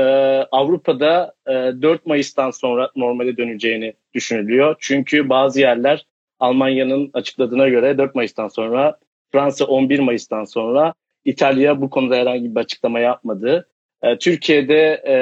Avrupa'da 0.52 1.34
e, 1.46 1.52
4 1.52 2.06
Mayıs'tan 2.06 2.50
sonra 2.50 2.90
normale 2.96 3.36
döneceğini 3.36 3.94
düşünülüyor. 4.14 4.76
Çünkü 4.78 5.28
bazı 5.28 5.60
yerler 5.60 6.06
Almanya'nın 6.40 7.10
açıkladığına 7.12 7.68
göre 7.68 7.98
4 7.98 8.14
Mayıs'tan 8.14 8.48
sonra, 8.48 8.98
Fransa 9.32 9.64
11 9.64 9.98
Mayıs'tan 9.98 10.44
sonra 10.44 10.94
İtalya 11.26 11.80
bu 11.80 11.90
konuda 11.90 12.16
herhangi 12.16 12.54
bir 12.54 12.60
açıklama 12.60 13.00
yapmadı. 13.00 13.68
E, 14.02 14.18
Türkiye'de 14.18 15.02
e, 15.06 15.16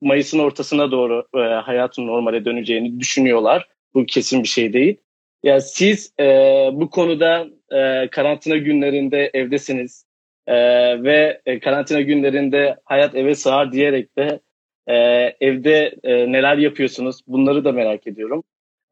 Mayıs'ın 0.00 0.38
ortasına 0.38 0.90
doğru 0.90 1.26
e, 1.34 1.38
hayatın 1.38 2.06
normale 2.06 2.44
döneceğini 2.44 3.00
düşünüyorlar. 3.00 3.68
Bu 3.94 4.06
kesin 4.06 4.42
bir 4.42 4.48
şey 4.48 4.72
değil. 4.72 4.96
Ya 5.42 5.60
siz 5.60 6.14
e, 6.20 6.24
bu 6.72 6.90
konuda 6.90 7.46
e, 7.70 8.08
karantina 8.10 8.56
günlerinde 8.56 9.30
evdesiniz 9.34 10.06
e, 10.46 10.54
ve 11.02 11.40
e, 11.46 11.60
karantina 11.60 12.00
günlerinde 12.00 12.76
hayat 12.84 13.14
eve 13.14 13.34
sığar 13.34 13.72
diyerek 13.72 14.18
de 14.18 14.40
e, 14.86 14.94
evde 15.40 15.94
e, 16.02 16.32
neler 16.32 16.56
yapıyorsunuz 16.56 17.20
bunları 17.26 17.64
da 17.64 17.72
merak 17.72 18.06
ediyorum. 18.06 18.44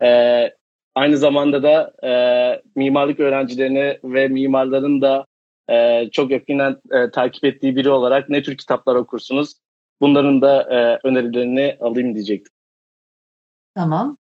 E, 0.03 0.09
aynı 0.95 1.17
zamanda 1.17 1.63
da 1.63 1.93
e, 2.09 2.13
mimarlık 2.77 3.21
öğrencilerine 3.21 3.99
ve 4.05 4.29
mimarların 4.29 5.03
da 5.03 5.27
e, 5.73 6.09
çok 6.13 6.31
yakından 6.31 6.81
e, 6.91 7.11
takip 7.11 7.45
ettiği 7.45 7.77
biri 7.77 7.91
olarak 7.91 8.29
ne 8.29 8.43
tür 8.43 8.57
kitaplar 8.57 8.95
okursunuz? 8.95 9.55
Bunların 10.01 10.43
da 10.43 10.63
e, 10.63 11.09
önerilerini 11.09 11.77
alayım 11.81 12.15
diyecektim. 12.15 12.53
Tamam. 13.75 14.19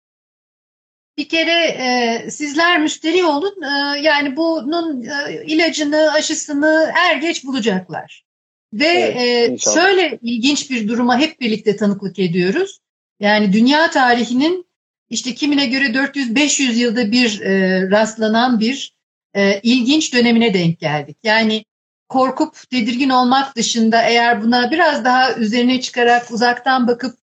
Bir 1.17 1.29
kere 1.29 1.63
e, 1.63 2.29
sizler 2.29 2.81
müşteri 2.81 3.25
olun. 3.25 3.61
E, 3.61 3.99
yani 3.99 4.35
bunun 4.37 5.03
e, 5.03 5.45
ilacını, 5.45 6.11
aşısını 6.11 6.91
er 7.09 7.15
geç 7.15 7.45
bulacaklar. 7.45 8.25
Ve 8.73 8.85
evet, 8.85 9.51
e, 9.51 9.57
şöyle 9.57 10.19
ilginç 10.21 10.71
bir 10.71 10.87
duruma 10.87 11.19
hep 11.19 11.41
birlikte 11.41 11.75
tanıklık 11.75 12.19
ediyoruz. 12.19 12.79
Yani 13.19 13.53
dünya 13.53 13.89
tarihinin 13.89 14.65
işte 15.09 15.35
kimine 15.35 15.65
göre 15.65 15.85
400-500 15.85 16.73
yılda 16.73 17.11
bir 17.11 17.41
e, 17.41 17.81
rastlanan 17.91 18.59
bir 18.59 18.94
e, 19.35 19.59
ilginç 19.63 20.13
dönemine 20.13 20.53
denk 20.53 20.79
geldik. 20.79 21.17
Yani 21.23 21.65
korkup 22.09 22.69
tedirgin 22.69 23.09
olmak 23.09 23.55
dışında 23.55 24.01
eğer 24.01 24.43
buna 24.43 24.71
biraz 24.71 25.05
daha 25.05 25.33
üzerine 25.33 25.81
çıkarak 25.81 26.31
uzaktan 26.31 26.87
bakıp 26.87 27.17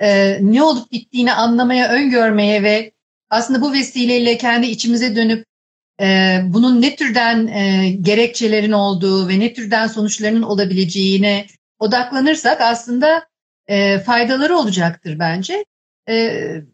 e, 0.00 0.38
ne 0.40 0.62
olup 0.62 0.92
bittiğini 0.92 1.32
anlamaya, 1.32 1.88
öngörmeye 1.88 2.62
ve 2.62 2.92
aslında 3.30 3.60
bu 3.60 3.72
vesileyle 3.72 4.38
kendi 4.38 4.66
içimize 4.66 5.16
dönüp 5.16 5.46
e, 6.00 6.40
bunun 6.44 6.82
ne 6.82 6.96
türden 6.96 7.46
e, 7.46 7.90
gerekçelerin 7.90 8.72
olduğu 8.72 9.28
ve 9.28 9.38
ne 9.40 9.52
türden 9.52 9.86
sonuçlarının 9.86 10.42
olabileceğine 10.42 11.46
odaklanırsak 11.78 12.60
aslında 12.60 13.26
e, 13.66 13.98
faydaları 13.98 14.56
olacaktır 14.56 15.18
bence 15.18 15.64
e, 16.08 16.14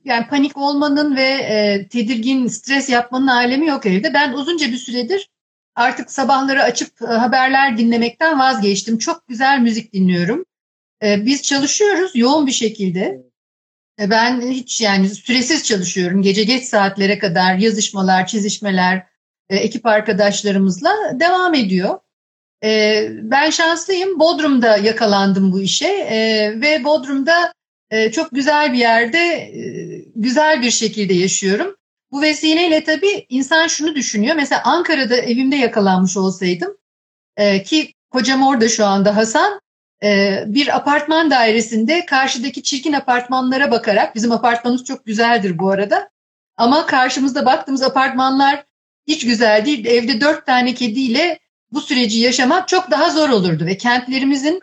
yani 0.04 0.26
panik 0.30 0.56
olmanın 0.56 1.16
ve 1.16 1.28
e, 1.28 1.88
tedirgin 1.88 2.46
stres 2.46 2.88
yapmanın 2.88 3.26
alemi 3.26 3.66
yok 3.66 3.87
evde. 3.87 4.14
Ben 4.14 4.32
uzunca 4.32 4.68
bir 4.68 4.76
süredir 4.76 5.28
artık 5.75 6.10
sabahları 6.10 6.62
açıp 6.62 7.02
e, 7.02 7.06
haberler 7.06 7.78
dinlemekten 7.78 8.38
vazgeçtim. 8.38 8.99
Çok 8.99 9.28
güzel 9.28 9.60
müzik 9.60 9.92
dinliyorum. 9.92 10.44
E, 11.02 11.26
biz 11.26 11.42
çalışıyoruz 11.42 12.10
yoğun 12.14 12.46
bir 12.46 12.52
şekilde. 12.52 13.30
Ben 13.99 14.40
hiç 14.40 14.80
yani 14.80 15.08
süresiz 15.08 15.64
çalışıyorum. 15.64 16.22
Gece 16.22 16.44
geç 16.44 16.64
saatlere 16.64 17.18
kadar 17.18 17.54
yazışmalar, 17.54 18.26
çizişmeler 18.26 19.06
ekip 19.50 19.87
arkadaşlarımızla 19.87 20.92
devam 21.20 21.54
ediyor. 21.54 21.99
Ben 23.22 23.50
şanslıyım. 23.50 24.18
Bodrum'da 24.18 24.76
yakalandım 24.76 25.52
bu 25.52 25.60
işe 25.60 25.88
ve 26.62 26.84
Bodrum'da 26.84 27.52
ee, 27.90 28.12
çok 28.12 28.30
güzel 28.32 28.73
bir 28.73 28.78
yerde 28.78 29.18
e, 29.18 29.61
güzel 30.16 30.62
bir 30.62 30.70
şekilde 30.70 31.14
yaşıyorum. 31.14 31.76
Bu 32.12 32.23
vesileyle 32.23 32.85
tabii 32.85 33.26
insan 33.28 33.66
şunu 33.66 33.94
düşünüyor. 33.94 34.37
Mesela 34.37 34.62
Ankara'da 34.64 35.16
evimde 35.16 35.56
yakalanmış 35.56 36.16
olsaydım 36.16 36.76
e, 37.37 37.62
ki 37.62 37.94
kocam 38.11 38.47
orada 38.47 38.68
şu 38.68 38.87
anda 38.87 39.16
Hasan 39.16 39.61
e, 40.02 40.42
bir 40.47 40.76
apartman 40.76 41.30
dairesinde 41.30 42.06
karşıdaki 42.06 42.62
çirkin 42.62 42.92
apartmanlara 42.92 43.70
bakarak 43.70 44.14
bizim 44.14 44.32
apartmanımız 44.32 44.85
çok 44.85 45.06
güzeldir 45.06 45.59
bu 45.59 45.70
arada 45.70 46.11
ama 46.56 46.87
karşımızda 46.87 47.47
baktığımız 47.47 47.82
apartmanlar 47.82 48.64
hiç 49.06 49.26
güzel 49.26 49.66
değil. 49.66 49.87
Evde 49.87 50.20
dört 50.20 50.47
tane 50.47 50.75
kediyle 50.75 51.38
bu 51.73 51.80
süreci 51.80 52.18
yaşamak 52.18 52.68
çok 52.68 52.90
daha 52.90 53.11
zor 53.11 53.28
olurdu 53.28 53.66
ve 53.66 53.76
kentlerimizin 53.76 54.62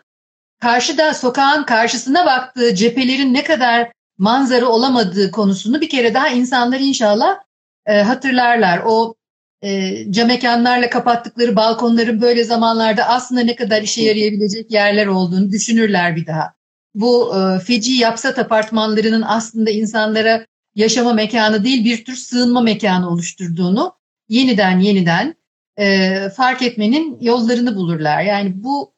karşıda 0.60 1.14
sokağın 1.14 1.64
karşısına 1.64 2.26
baktığı 2.26 2.74
cephelerin 2.74 3.34
ne 3.34 3.44
kadar 3.44 3.92
manzara 4.18 4.66
olamadığı 4.66 5.30
konusunu 5.30 5.80
bir 5.80 5.88
kere 5.88 6.14
daha 6.14 6.28
insanlar 6.28 6.80
inşallah 6.80 7.38
e, 7.86 8.02
hatırlarlar. 8.02 8.82
O 8.86 9.14
e, 9.62 10.12
cam 10.12 10.28
mekanlarla 10.28 10.90
kapattıkları 10.90 11.56
balkonların 11.56 12.20
böyle 12.20 12.44
zamanlarda 12.44 13.08
aslında 13.08 13.40
ne 13.40 13.56
kadar 13.56 13.82
işe 13.82 14.02
yarayabilecek 14.02 14.70
yerler 14.70 15.06
olduğunu 15.06 15.50
düşünürler 15.50 16.16
bir 16.16 16.26
daha. 16.26 16.54
Bu 16.94 17.34
e, 17.36 17.60
feci 17.60 17.92
yapsat 17.92 18.38
apartmanlarının 18.38 19.22
aslında 19.22 19.70
insanlara 19.70 20.46
yaşama 20.74 21.12
mekanı 21.12 21.64
değil 21.64 21.84
bir 21.84 22.04
tür 22.04 22.16
sığınma 22.16 22.60
mekanı 22.60 23.10
oluşturduğunu 23.10 23.92
yeniden 24.28 24.78
yeniden 24.80 25.34
e, 25.76 26.28
fark 26.36 26.62
etmenin 26.62 27.18
yollarını 27.20 27.76
bulurlar. 27.76 28.22
Yani 28.22 28.52
bu 28.54 28.94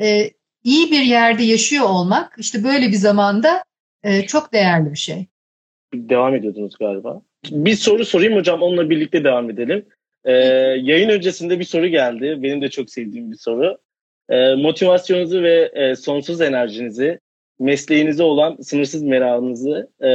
e, 0.00 0.30
iyi 0.64 0.90
bir 0.90 1.02
yerde 1.02 1.42
yaşıyor 1.42 1.84
olmak 1.88 2.34
işte 2.38 2.64
böyle 2.64 2.88
bir 2.88 2.96
zamanda 2.96 3.64
e, 4.02 4.26
çok 4.26 4.52
değerli 4.52 4.90
bir 4.90 4.98
şey. 4.98 5.26
Devam 5.94 6.34
ediyordunuz 6.34 6.74
galiba. 6.80 7.22
Bir 7.50 7.74
soru 7.74 8.04
sorayım 8.04 8.34
hocam 8.34 8.62
onunla 8.62 8.90
birlikte 8.90 9.24
devam 9.24 9.50
edelim. 9.50 9.86
Ee, 10.24 10.32
yayın 10.82 11.08
öncesinde 11.08 11.58
bir 11.58 11.64
soru 11.64 11.86
geldi. 11.86 12.38
Benim 12.42 12.62
de 12.62 12.70
çok 12.70 12.90
sevdiğim 12.90 13.30
bir 13.32 13.36
soru. 13.36 13.78
Ee, 14.30 14.54
motivasyonunuzu 14.54 15.42
ve 15.42 15.70
e, 15.74 15.94
sonsuz 15.94 16.40
enerjinizi 16.40 17.18
mesleğinize 17.58 18.22
olan 18.22 18.56
sınırsız 18.60 19.02
merakınızı, 19.02 19.90
e, 20.00 20.10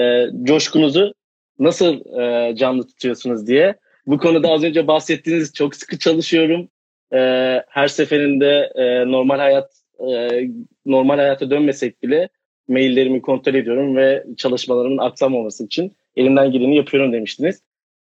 e, 0.00 0.30
coşkunuzu 0.42 1.14
nasıl 1.58 2.20
e, 2.20 2.56
canlı 2.56 2.86
tutuyorsunuz 2.86 3.46
diye. 3.46 3.74
Bu 4.06 4.18
konuda 4.18 4.48
az 4.48 4.64
önce 4.64 4.86
bahsettiğiniz 4.86 5.54
çok 5.54 5.76
sıkı 5.76 5.98
çalışıyorum. 5.98 6.68
E, 7.14 7.18
her 7.68 7.88
seferinde 7.88 8.72
e, 8.74 9.12
normal 9.12 9.38
hayat 9.38 9.70
e, 9.98 10.40
normal 10.86 11.16
hayata 11.16 11.50
dönmesek 11.50 12.02
bile 12.02 12.28
maillerimi 12.68 13.22
kontrol 13.22 13.54
ediyorum 13.54 13.96
ve 13.96 14.24
çalışmalarımın 14.36 14.98
aksamaması 14.98 15.64
için 15.64 15.96
elimden 16.16 16.52
geleni 16.52 16.76
yapıyorum 16.76 17.12
demiştiniz. 17.12 17.62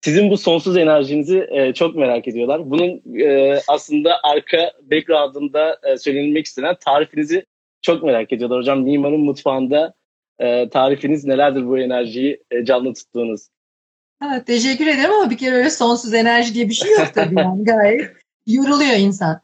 Sizin 0.04 0.30
bu 0.30 0.36
sonsuz 0.36 0.76
enerjinizi 0.76 1.46
e, 1.50 1.72
çok 1.72 1.96
merak 1.96 2.28
ediyorlar. 2.28 2.70
Bunun 2.70 3.18
e, 3.20 3.58
aslında 3.68 4.16
arka 4.22 4.72
background'ında 4.90 5.78
e, 5.82 5.96
söylenilmek 5.96 6.46
istenen 6.46 6.76
tarifinizi 6.84 7.46
çok 7.82 8.02
merak 8.02 8.32
ediyorlar. 8.32 8.58
Hocam 8.58 8.82
mimarın 8.82 9.20
mutfağında 9.20 9.94
e, 10.38 10.68
tarifiniz 10.68 11.24
nelerdir 11.24 11.66
bu 11.66 11.78
enerjiyi 11.78 12.42
e, 12.50 12.64
canlı 12.64 12.94
tuttuğunuz? 12.94 13.48
Evet, 14.26 14.46
teşekkür 14.46 14.86
ederim 14.86 15.12
ama 15.12 15.30
bir 15.30 15.38
kere 15.38 15.54
öyle 15.54 15.70
sonsuz 15.70 16.14
enerji 16.14 16.54
diye 16.54 16.68
bir 16.68 16.74
şey 16.74 16.92
yok 16.92 17.10
tabii 17.14 17.40
yani 17.40 17.64
gayet 17.64 18.10
yoruluyor 18.46 18.96
insan. 18.96 19.40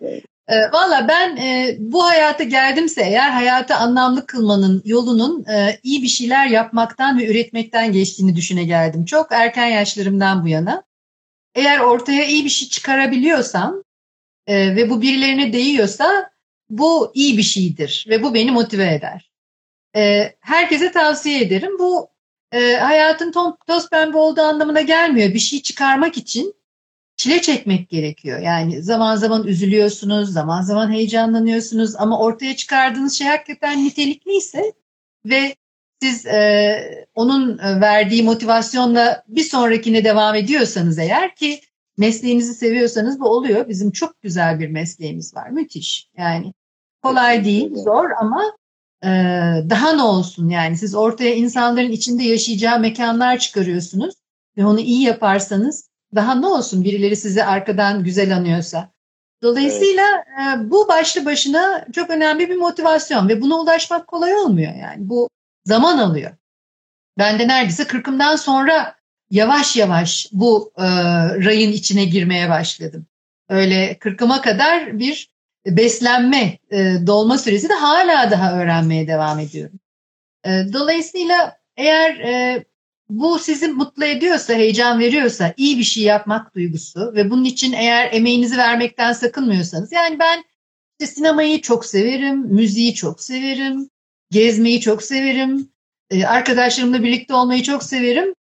E, 0.49 0.55
Valla 0.73 1.09
ben 1.09 1.37
e, 1.37 1.77
bu 1.79 2.05
hayata 2.05 2.45
geldimse 2.45 3.03
eğer 3.03 3.31
hayatı 3.31 3.75
anlamlı 3.75 4.27
kılmanın 4.27 4.83
yolunun 4.85 5.45
e, 5.45 5.81
iyi 5.83 6.03
bir 6.03 6.09
şeyler 6.09 6.47
yapmaktan 6.47 7.19
ve 7.19 7.31
üretmekten 7.31 7.93
geçtiğini 7.93 8.37
düşüne 8.37 8.65
geldim. 8.65 9.05
Çok 9.05 9.33
erken 9.33 9.67
yaşlarımdan 9.67 10.45
bu 10.45 10.49
yana. 10.49 10.83
Eğer 11.55 11.79
ortaya 11.79 12.25
iyi 12.25 12.45
bir 12.45 12.51
şey 12.51 12.69
çıkarabiliyorsam 12.69 13.83
e, 14.47 14.77
ve 14.77 14.91
bu 14.91 15.03
birilerine 15.03 15.53
değiyorsa 15.53 16.31
bu 16.71 17.11
iyi 17.15 17.39
bir 17.39 17.43
şeydir 17.43 18.07
ve 18.09 18.23
bu 18.23 18.35
beni 18.35 18.51
motive 18.51 18.95
eder. 18.95 19.31
E, 19.97 20.33
herkese 20.41 20.93
tavsiye 20.93 21.41
ederim. 21.41 21.79
Bu 21.79 22.09
e, 22.53 22.77
hayatın 22.77 23.33
toz 23.67 23.91
pembe 23.91 24.17
olduğu 24.17 24.41
anlamına 24.41 24.81
gelmiyor. 24.81 25.35
Bir 25.35 25.39
şey 25.39 25.63
çıkarmak 25.63 26.17
için 26.17 26.55
çile 27.21 27.43
çekmek 27.43 27.89
gerekiyor. 27.89 28.39
Yani 28.39 28.83
zaman 28.83 29.17
zaman 29.17 29.47
üzülüyorsunuz, 29.47 30.33
zaman 30.33 30.63
zaman 30.63 30.91
heyecanlanıyorsunuz 30.91 31.97
ama 31.97 32.19
ortaya 32.19 32.57
çıkardığınız 32.57 33.19
şey 33.19 33.27
hakikaten 33.27 33.85
nitelikliyse 33.85 34.73
ve 35.25 35.55
siz 36.03 36.27
e, 36.27 37.07
onun 37.15 37.59
verdiği 37.59 38.23
motivasyonla 38.23 39.25
bir 39.29 39.43
sonrakine 39.43 40.05
devam 40.05 40.35
ediyorsanız 40.35 40.99
eğer 40.99 41.35
ki 41.35 41.61
mesleğinizi 41.99 42.55
seviyorsanız 42.55 43.21
bu 43.21 43.29
oluyor. 43.29 43.69
Bizim 43.69 43.91
çok 43.91 44.23
güzel 44.23 44.61
bir 44.61 44.69
mesleğimiz 44.69 45.35
var. 45.35 45.51
Müthiş. 45.51 46.11
Yani 46.17 46.55
kolay 47.03 47.45
değil, 47.45 47.75
zor 47.75 48.11
ama 48.21 48.43
e, 49.05 49.09
daha 49.71 49.93
ne 49.93 50.03
olsun 50.03 50.49
yani 50.49 50.77
siz 50.77 50.95
ortaya 50.95 51.35
insanların 51.35 51.91
içinde 51.91 52.25
yaşayacağı 52.25 52.81
mekanlar 52.81 53.39
çıkarıyorsunuz 53.39 54.15
ve 54.57 54.65
onu 54.65 54.81
iyi 54.81 55.03
yaparsanız 55.03 55.90
daha 56.15 56.35
ne 56.35 56.47
olsun 56.47 56.85
birileri 56.85 57.17
sizi 57.17 57.45
arkadan 57.45 58.05
güzel 58.05 58.37
anıyorsa. 58.37 58.91
Dolayısıyla 59.43 60.25
evet. 60.41 60.57
e, 60.57 60.71
bu 60.71 60.89
başlı 60.89 61.25
başına 61.25 61.87
çok 61.93 62.11
önemli 62.11 62.49
bir 62.49 62.57
motivasyon 62.57 63.29
ve 63.29 63.41
buna 63.41 63.61
ulaşmak 63.61 64.07
kolay 64.07 64.35
olmuyor 64.35 64.75
yani. 64.75 65.09
Bu 65.09 65.29
zaman 65.65 65.99
alıyor. 65.99 66.31
Ben 67.19 67.39
de 67.39 67.49
neredeyse 67.49 67.87
kırkımdan 67.87 68.37
sonra 68.37 68.95
yavaş 69.31 69.77
yavaş 69.77 70.29
bu 70.33 70.73
e, 70.79 70.85
rayın 71.45 71.73
içine 71.73 72.05
girmeye 72.05 72.51
başladım. 72.51 73.07
Öyle 73.49 73.99
kırkıma 73.99 74.41
kadar 74.41 74.99
bir 74.99 75.31
beslenme, 75.67 76.59
e, 76.71 76.95
dolma 77.07 77.39
süresi 77.39 77.69
de 77.69 77.75
hala 77.75 78.31
daha 78.31 78.61
öğrenmeye 78.61 79.09
devam 79.09 79.39
ediyorum. 79.39 79.81
E, 80.45 80.51
dolayısıyla 80.73 81.59
eğer 81.77 82.17
e, 82.17 82.65
bu 83.11 83.39
sizi 83.39 83.69
mutlu 83.69 84.05
ediyorsa, 84.05 84.55
heyecan 84.55 84.99
veriyorsa, 84.99 85.55
iyi 85.57 85.79
bir 85.79 85.85
şey 85.85 86.03
yapmak 86.03 86.55
duygusu 86.55 87.13
ve 87.15 87.31
bunun 87.31 87.45
için 87.45 87.73
eğer 87.73 88.13
emeğinizi 88.13 88.57
vermekten 88.57 89.13
sakınmıyorsanız, 89.13 89.93
yani 89.93 90.19
ben 90.19 90.45
işte 91.01 91.15
sinemayı 91.15 91.61
çok 91.61 91.87
severim, 91.87 92.39
müziği 92.39 92.95
çok 92.95 93.23
severim, 93.23 93.89
gezmeyi 94.31 94.81
çok 94.81 95.03
severim, 95.03 95.69
e, 96.11 96.25
arkadaşlarımla 96.25 97.03
birlikte 97.03 97.35
olmayı 97.35 97.63
çok 97.63 97.83
severim. 97.83 98.35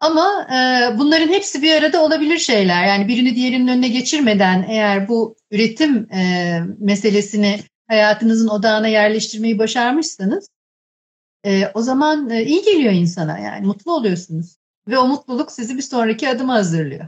Ama 0.00 0.46
e, 0.50 0.58
bunların 0.98 1.28
hepsi 1.28 1.62
bir 1.62 1.72
arada 1.74 2.02
olabilir 2.02 2.38
şeyler. 2.38 2.86
Yani 2.86 3.08
birini 3.08 3.36
diğerinin 3.36 3.68
önüne 3.68 3.88
geçirmeden 3.88 4.66
eğer 4.68 5.08
bu 5.08 5.36
üretim 5.50 6.12
e, 6.12 6.60
meselesini 6.78 7.60
hayatınızın 7.88 8.48
odağına 8.48 8.88
yerleştirmeyi 8.88 9.58
başarmışsanız 9.58 10.48
e, 11.46 11.70
o 11.74 11.80
zaman 11.80 12.30
e, 12.30 12.42
iyi 12.42 12.62
geliyor 12.62 12.92
insana 12.92 13.38
yani 13.38 13.66
mutlu 13.66 13.94
oluyorsunuz. 13.94 14.56
Ve 14.88 14.98
o 14.98 15.06
mutluluk 15.06 15.52
sizi 15.52 15.76
bir 15.76 15.82
sonraki 15.82 16.28
adıma 16.28 16.54
hazırlıyor. 16.54 17.04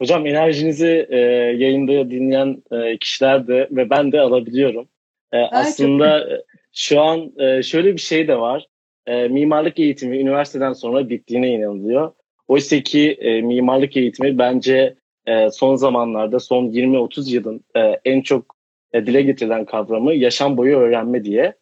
Hocam 0.00 0.26
enerjinizi 0.26 1.06
e, 1.10 1.18
yayında 1.56 2.10
dinleyen 2.10 2.62
e, 2.72 2.96
kişiler 2.96 3.46
de 3.46 3.68
ve 3.70 3.90
ben 3.90 4.12
de 4.12 4.20
alabiliyorum. 4.20 4.88
E, 5.32 5.38
aslında 5.38 6.20
çok... 6.20 6.38
şu 6.72 7.00
an 7.00 7.32
e, 7.38 7.62
şöyle 7.62 7.92
bir 7.92 8.00
şey 8.00 8.28
de 8.28 8.38
var. 8.38 8.66
E, 9.06 9.28
mimarlık 9.28 9.78
eğitimi 9.78 10.18
üniversiteden 10.18 10.72
sonra 10.72 11.08
bittiğine 11.08 11.48
inanılıyor. 11.48 12.12
Oysa 12.48 12.80
ki 12.80 13.10
e, 13.20 13.42
mimarlık 13.42 13.96
eğitimi 13.96 14.38
bence 14.38 14.94
e, 15.26 15.50
son 15.50 15.76
zamanlarda 15.76 16.40
son 16.40 16.64
20-30 16.64 17.30
yılın 17.30 17.64
e, 17.76 17.80
en 18.04 18.20
çok 18.20 18.56
e, 18.92 19.06
dile 19.06 19.22
getirilen 19.22 19.64
kavramı 19.64 20.14
yaşam 20.14 20.56
boyu 20.56 20.76
öğrenme 20.76 21.24
diye. 21.24 21.54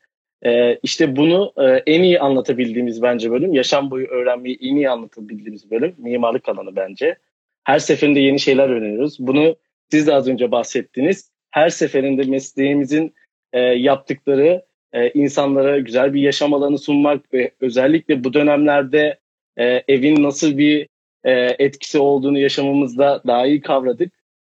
E, 0.45 0.79
işte 0.83 1.17
bunu 1.17 1.53
e, 1.57 1.65
en 1.65 2.03
iyi 2.03 2.21
anlatabildiğimiz 2.21 3.03
bence 3.03 3.31
bölüm, 3.31 3.53
yaşam 3.53 3.91
boyu 3.91 4.07
öğrenmeyi 4.07 4.59
en 4.61 4.77
iyi 4.77 4.91
anlatabildiğimiz 4.91 5.71
bölüm 5.71 5.95
mimarlık 5.99 6.49
alanı 6.49 6.77
bence. 6.77 7.17
Her 7.65 7.79
seferinde 7.79 8.21
yeni 8.21 8.41
şeyler 8.41 8.69
öğreniyoruz. 8.69 9.17
Bunu 9.19 9.57
siz 9.91 10.07
de 10.07 10.15
az 10.15 10.29
önce 10.29 10.51
bahsettiniz. 10.51 11.31
Her 11.51 11.69
seferinde 11.69 12.23
mesleğimizin 12.23 13.15
e, 13.53 13.61
yaptıkları 13.61 14.65
e, 14.93 15.11
insanlara 15.11 15.79
güzel 15.79 16.15
bir 16.15 16.21
yaşam 16.21 16.55
alanı 16.55 16.79
sunmak 16.79 17.35
ve 17.35 17.51
özellikle 17.61 18.25
bu 18.25 18.35
dönemlerde 18.35 19.19
e, 19.57 19.83
evin 19.89 20.23
nasıl 20.23 20.59
bir 20.59 20.89
e, 21.25 21.33
etkisi 21.59 21.99
olduğunu 21.99 22.39
yaşamımızda 22.39 23.23
daha 23.27 23.47
iyi 23.47 23.61
kavradık. 23.61 24.13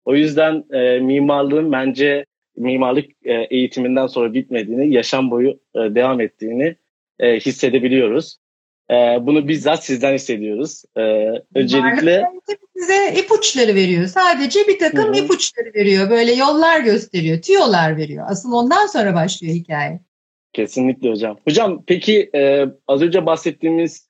O 0.05 0.15
yüzden 0.15 0.63
e, 0.73 0.99
mimarlığın 0.99 1.71
bence 1.71 2.25
mimarlık 2.57 3.05
e, 3.23 3.33
eğitiminden 3.33 4.07
sonra 4.07 4.33
bitmediğini, 4.33 4.93
yaşam 4.93 5.31
boyu 5.31 5.49
e, 5.75 5.79
devam 5.79 6.21
ettiğini 6.21 6.75
e, 7.19 7.39
hissedebiliyoruz. 7.39 8.37
E, 8.91 8.95
bunu 9.21 9.47
bizzat 9.47 9.85
sizden 9.85 10.13
hissediyoruz. 10.13 10.83
E, 10.97 11.01
öncelikle 11.55 12.25
size 12.77 13.13
ipuçları 13.19 13.75
veriyor. 13.75 14.05
Sadece 14.05 14.59
bir 14.67 14.79
takım 14.79 15.13
Hı-hı. 15.13 15.23
ipuçları 15.23 15.73
veriyor. 15.75 16.09
Böyle 16.09 16.31
yollar 16.31 16.79
gösteriyor, 16.79 17.41
tüyolar 17.41 17.97
veriyor. 17.97 18.25
Asıl 18.29 18.51
ondan 18.51 18.87
sonra 18.87 19.15
başlıyor 19.15 19.53
hikaye. 19.53 19.99
Kesinlikle 20.53 21.09
hocam. 21.09 21.37
Hocam 21.47 21.83
peki 21.87 22.29
e, 22.35 22.65
az 22.87 23.01
önce 23.01 23.25
bahsettiğimiz 23.25 24.09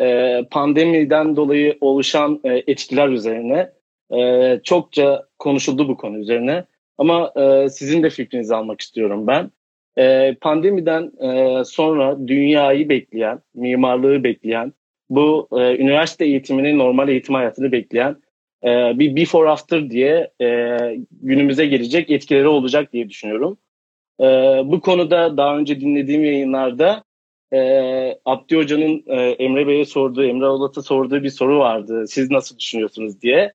e, 0.00 0.38
pandemiden 0.50 1.36
dolayı 1.36 1.78
oluşan 1.80 2.40
e, 2.44 2.62
etkiler 2.66 3.08
üzerine 3.08 3.72
e, 4.18 4.60
çokça 4.64 5.26
konuşuldu 5.38 5.88
bu 5.88 5.96
konu 5.96 6.18
üzerine. 6.18 6.64
Ama 6.98 7.32
e, 7.36 7.68
sizin 7.68 8.02
de 8.02 8.10
fikrinizi 8.10 8.54
almak 8.54 8.80
istiyorum 8.80 9.26
ben. 9.26 9.50
E, 9.98 10.34
pandemiden 10.40 11.12
e, 11.20 11.64
sonra 11.64 12.28
dünyayı 12.28 12.88
bekleyen, 12.88 13.40
mimarlığı 13.54 14.24
bekleyen, 14.24 14.72
bu 15.10 15.48
e, 15.52 15.76
üniversite 15.76 16.24
eğitimini, 16.24 16.78
normal 16.78 17.08
eğitim 17.08 17.34
hayatını 17.34 17.72
bekleyen 17.72 18.16
e, 18.64 18.98
bir 18.98 19.16
before 19.16 19.50
after 19.50 19.90
diye 19.90 20.30
e, 20.40 20.76
günümüze 21.10 21.66
gelecek 21.66 22.10
etkileri 22.10 22.48
olacak 22.48 22.92
diye 22.92 23.08
düşünüyorum. 23.08 23.58
E, 24.20 24.24
bu 24.64 24.80
konuda 24.80 25.36
daha 25.36 25.58
önce 25.58 25.80
dinlediğim 25.80 26.24
yayınlarda 26.24 27.04
e, 27.52 27.58
Abdi 28.24 28.56
Hoca'nın 28.56 29.04
e, 29.06 29.16
Emre 29.16 29.66
Bey'e 29.66 29.84
sorduğu, 29.84 30.24
Emre 30.24 30.46
Olat'a 30.46 30.82
sorduğu 30.82 31.22
bir 31.22 31.30
soru 31.30 31.58
vardı. 31.58 32.04
Siz 32.08 32.30
nasıl 32.30 32.58
düşünüyorsunuz 32.58 33.22
diye 33.22 33.52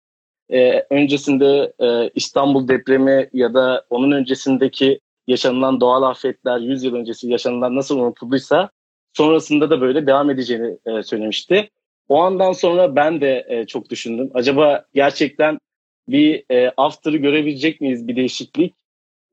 e, 0.50 0.86
öncesinde 0.90 1.74
e, 1.80 2.10
İstanbul 2.16 2.68
depremi 2.68 3.30
ya 3.34 3.54
da 3.54 3.86
onun 3.90 4.12
öncesindeki 4.12 5.00
yaşanılan 5.28 5.82
doğal 5.82 6.04
afetler 6.04 6.60
100 6.60 6.84
yıl 6.84 6.96
öncesi 6.96 7.30
yaşanılan 7.30 7.76
nasıl 7.76 8.00
unutulduysa 8.00 8.70
sonrasında 9.14 9.70
da 9.70 9.82
böyle 9.82 10.08
devam 10.08 10.30
edeceğini 10.30 10.78
e, 10.86 11.04
söylemişti. 11.04 11.70
O 12.10 12.22
andan 12.22 12.52
sonra 12.52 12.96
ben 12.96 13.22
de 13.22 13.46
e, 13.50 13.66
çok 13.66 13.90
düşündüm. 13.90 14.32
Acaba 14.34 14.86
gerçekten 14.94 15.60
bir 16.08 16.44
e, 16.52 16.72
after'ı 16.78 17.18
görebilecek 17.18 17.82
miyiz 17.82 18.08
bir 18.08 18.16
değişiklik? 18.16 18.76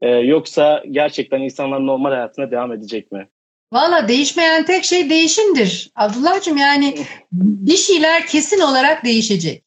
E, 0.01 0.09
yoksa 0.09 0.83
gerçekten 0.91 1.41
insanlar 1.41 1.87
normal 1.87 2.11
hayatına 2.11 2.51
devam 2.51 2.73
edecek 2.73 3.13
mi? 3.13 3.29
Valla 3.73 4.09
değişmeyen 4.09 4.65
tek 4.65 4.85
şey 4.85 5.11
değişimdir. 5.11 5.91
Abdullah'cığım 5.95 6.57
yani 6.57 6.95
bir 7.33 7.77
şeyler 7.77 8.27
kesin 8.27 8.61
olarak 8.61 9.05
değişecek. 9.05 9.65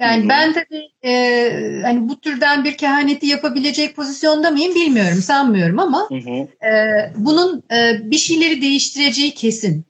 Yani 0.00 0.20
Hı-hı. 0.20 0.28
ben 0.28 0.52
tabii 0.52 0.88
e, 1.04 1.82
hani 1.82 2.08
bu 2.08 2.20
türden 2.20 2.64
bir 2.64 2.76
kehaneti 2.76 3.26
yapabilecek 3.26 3.96
pozisyonda 3.96 4.50
mıyım 4.50 4.74
bilmiyorum, 4.74 5.18
sanmıyorum 5.18 5.78
ama 5.78 6.08
e, 6.62 6.72
bunun 7.16 7.62
e, 7.72 8.10
bir 8.10 8.18
şeyleri 8.18 8.62
değiştireceği 8.62 9.34
kesin. 9.34 9.86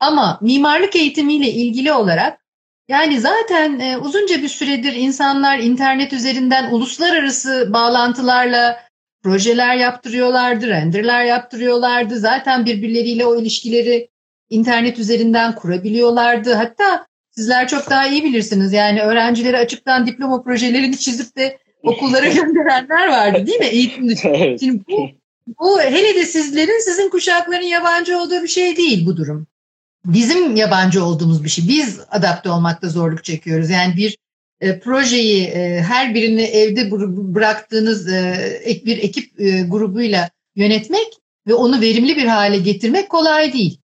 Ama 0.00 0.38
mimarlık 0.42 0.96
eğitimiyle 0.96 1.50
ilgili 1.50 1.92
olarak 1.92 2.40
yani 2.88 3.20
zaten 3.20 3.78
e, 3.78 3.98
uzunca 3.98 4.42
bir 4.42 4.48
süredir 4.48 4.92
insanlar 4.92 5.58
internet 5.58 6.12
üzerinden 6.12 6.70
uluslararası 6.70 7.68
bağlantılarla 7.72 8.80
projeler 9.22 9.76
yaptırıyorlardı, 9.76 10.68
renderler 10.68 11.24
yaptırıyorlardı. 11.24 12.18
Zaten 12.18 12.66
birbirleriyle 12.66 13.26
o 13.26 13.40
ilişkileri 13.40 14.10
internet 14.50 14.98
üzerinden 14.98 15.54
kurabiliyorlardı. 15.54 16.54
Hatta 16.54 17.06
sizler 17.40 17.68
çok 17.68 17.90
daha 17.90 18.06
iyi 18.06 18.24
bilirsiniz. 18.24 18.72
Yani 18.72 19.02
öğrencileri 19.02 19.58
açıktan 19.58 20.06
diploma 20.06 20.42
projelerini 20.42 20.98
çizip 20.98 21.36
de 21.36 21.58
okullara 21.82 22.26
gönderenler 22.32 23.08
vardı 23.08 23.46
değil 23.46 23.58
mi? 23.58 23.66
Eğitim 23.66 24.16
Şimdi 24.60 24.84
bu, 24.88 25.08
bu 25.60 25.80
hele 25.80 26.14
de 26.14 26.24
sizlerin 26.24 26.84
sizin 26.84 27.10
kuşakların 27.10 27.66
yabancı 27.66 28.18
olduğu 28.18 28.42
bir 28.42 28.48
şey 28.48 28.76
değil 28.76 29.06
bu 29.06 29.16
durum. 29.16 29.46
Bizim 30.04 30.56
yabancı 30.56 31.04
olduğumuz 31.04 31.44
bir 31.44 31.48
şey. 31.48 31.68
Biz 31.68 32.00
adapte 32.10 32.50
olmakta 32.50 32.88
zorluk 32.88 33.24
çekiyoruz. 33.24 33.70
Yani 33.70 33.96
bir 33.96 34.18
e, 34.60 34.80
projeyi 34.80 35.44
e, 35.44 35.80
her 35.80 36.14
birini 36.14 36.42
evde 36.42 36.90
bıraktığınız 37.34 38.12
e, 38.12 38.82
bir 38.84 38.98
ekip 38.98 39.40
e, 39.40 39.62
grubuyla 39.62 40.30
yönetmek 40.56 41.08
ve 41.46 41.54
onu 41.54 41.80
verimli 41.80 42.16
bir 42.16 42.26
hale 42.26 42.58
getirmek 42.58 43.08
kolay 43.08 43.52
değil. 43.52 43.80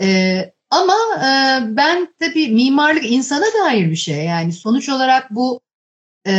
E, 0.00 0.53
ama 0.74 0.94
e, 1.16 1.28
ben 1.76 2.14
tabii 2.20 2.48
mimarlık 2.48 3.10
insana 3.10 3.44
dair 3.64 3.90
bir 3.90 3.96
şey. 3.96 4.24
Yani 4.24 4.52
sonuç 4.52 4.88
olarak 4.88 5.30
bu 5.30 5.60
e, 6.26 6.32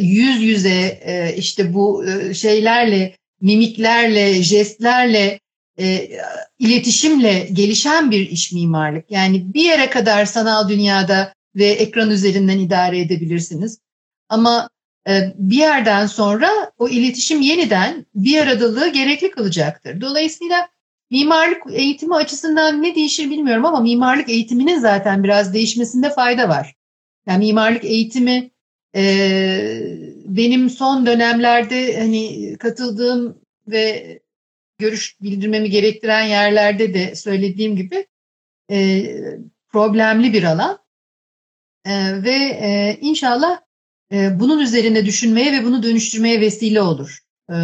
yüz 0.00 0.42
yüze 0.42 1.00
e, 1.04 1.34
işte 1.36 1.74
bu 1.74 2.04
e, 2.06 2.34
şeylerle, 2.34 3.16
mimiklerle, 3.40 4.42
jestlerle, 4.42 5.40
e, 5.78 6.10
iletişimle 6.58 7.48
gelişen 7.52 8.10
bir 8.10 8.30
iş 8.30 8.52
mimarlık. 8.52 9.10
Yani 9.10 9.54
bir 9.54 9.64
yere 9.64 9.90
kadar 9.90 10.24
sanal 10.24 10.68
dünyada 10.68 11.32
ve 11.56 11.66
ekran 11.66 12.10
üzerinden 12.10 12.58
idare 12.58 13.00
edebilirsiniz. 13.00 13.78
Ama 14.28 14.70
e, 15.08 15.32
bir 15.38 15.56
yerden 15.56 16.06
sonra 16.06 16.50
o 16.78 16.88
iletişim 16.88 17.40
yeniden 17.40 18.06
bir 18.14 18.38
aradalığı 18.38 18.92
gerekli 18.92 19.30
kılacaktır. 19.30 20.00
Dolayısıyla 20.00 20.68
mimarlık 21.10 21.62
eğitimi 21.72 22.14
açısından 22.14 22.82
ne 22.82 22.94
değişir 22.94 23.30
bilmiyorum 23.30 23.64
ama 23.64 23.80
mimarlık 23.80 24.28
eğitiminin 24.28 24.78
zaten 24.78 25.24
biraz 25.24 25.54
değişmesinde 25.54 26.10
fayda 26.10 26.48
var. 26.48 26.74
Yani 27.26 27.46
mimarlık 27.46 27.84
eğitimi 27.84 28.50
e, 28.96 29.02
benim 30.24 30.70
son 30.70 31.06
dönemlerde 31.06 32.00
hani 32.00 32.56
katıldığım 32.58 33.40
ve 33.68 34.18
görüş 34.78 35.20
bildirmemi 35.20 35.70
gerektiren 35.70 36.24
yerlerde 36.24 36.94
de 36.94 37.14
söylediğim 37.14 37.76
gibi 37.76 38.06
e, 38.70 39.06
problemli 39.68 40.32
bir 40.32 40.42
alan 40.42 40.78
e, 41.84 42.22
ve 42.22 42.34
e, 42.34 42.98
inşallah 43.00 43.60
e, 44.12 44.40
bunun 44.40 44.58
üzerine 44.58 45.06
düşünmeye 45.06 45.52
ve 45.52 45.64
bunu 45.64 45.82
dönüştürmeye 45.82 46.40
vesile 46.40 46.82
olur. 46.82 47.18
E, 47.50 47.56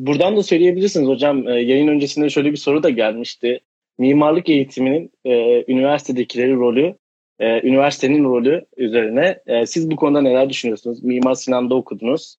Buradan 0.00 0.36
da 0.36 0.42
söyleyebilirsiniz 0.42 1.08
hocam. 1.08 1.48
E, 1.48 1.52
yayın 1.52 1.88
öncesinde 1.88 2.30
şöyle 2.30 2.52
bir 2.52 2.56
soru 2.56 2.82
da 2.82 2.90
gelmişti. 2.90 3.60
Mimarlık 3.98 4.48
eğitiminin 4.48 5.12
e, 5.24 5.64
üniversitedekileri 5.72 6.54
rolü, 6.54 6.94
e, 7.38 7.68
üniversitenin 7.68 8.24
rolü 8.24 8.66
üzerine 8.76 9.40
e, 9.46 9.66
siz 9.66 9.90
bu 9.90 9.96
konuda 9.96 10.20
neler 10.20 10.50
düşünüyorsunuz? 10.50 11.02
Mimar 11.02 11.34
Sinan'da 11.34 11.74
okudunuz 11.74 12.36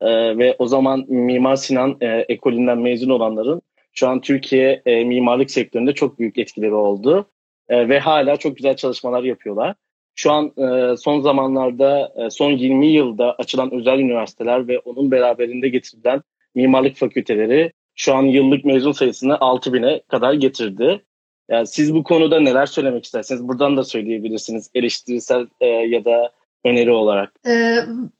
e, 0.00 0.38
ve 0.38 0.56
o 0.58 0.66
zaman 0.66 1.04
Mimar 1.08 1.56
Sinan 1.56 1.96
e, 2.00 2.06
ekolünden 2.06 2.78
mezun 2.78 3.10
olanların 3.10 3.62
şu 3.92 4.08
an 4.08 4.20
Türkiye 4.20 4.82
e, 4.86 5.04
mimarlık 5.04 5.50
sektöründe 5.50 5.92
çok 5.92 6.18
büyük 6.18 6.38
etkileri 6.38 6.74
oldu 6.74 7.30
e, 7.68 7.88
ve 7.88 7.98
hala 7.98 8.36
çok 8.36 8.56
güzel 8.56 8.76
çalışmalar 8.76 9.22
yapıyorlar. 9.22 9.74
Şu 10.14 10.32
an 10.32 10.52
e, 10.56 10.96
son 10.96 11.20
zamanlarda, 11.20 12.12
e, 12.16 12.30
son 12.30 12.50
20 12.50 12.86
yılda 12.86 13.34
açılan 13.34 13.74
özel 13.74 13.98
üniversiteler 13.98 14.68
ve 14.68 14.78
onun 14.78 15.10
beraberinde 15.10 15.68
getirilen 15.68 16.22
mimarlık 16.54 16.96
fakülteleri 16.96 17.72
şu 17.94 18.14
an 18.14 18.22
yıllık 18.22 18.64
mezun 18.64 18.92
sayısını 18.92 19.32
6000'e 19.32 20.02
kadar 20.08 20.32
getirdi. 20.32 21.02
Yani 21.50 21.66
siz 21.66 21.94
bu 21.94 22.04
konuda 22.04 22.40
neler 22.40 22.66
söylemek 22.66 23.04
istersiniz? 23.04 23.48
Buradan 23.48 23.76
da 23.76 23.84
söyleyebilirsiniz 23.84 24.70
eleştirisel 24.74 25.46
e, 25.60 25.66
ya 25.66 26.04
da 26.04 26.32
öneri 26.64 26.90
olarak. 26.90 27.32
E, 27.46 27.76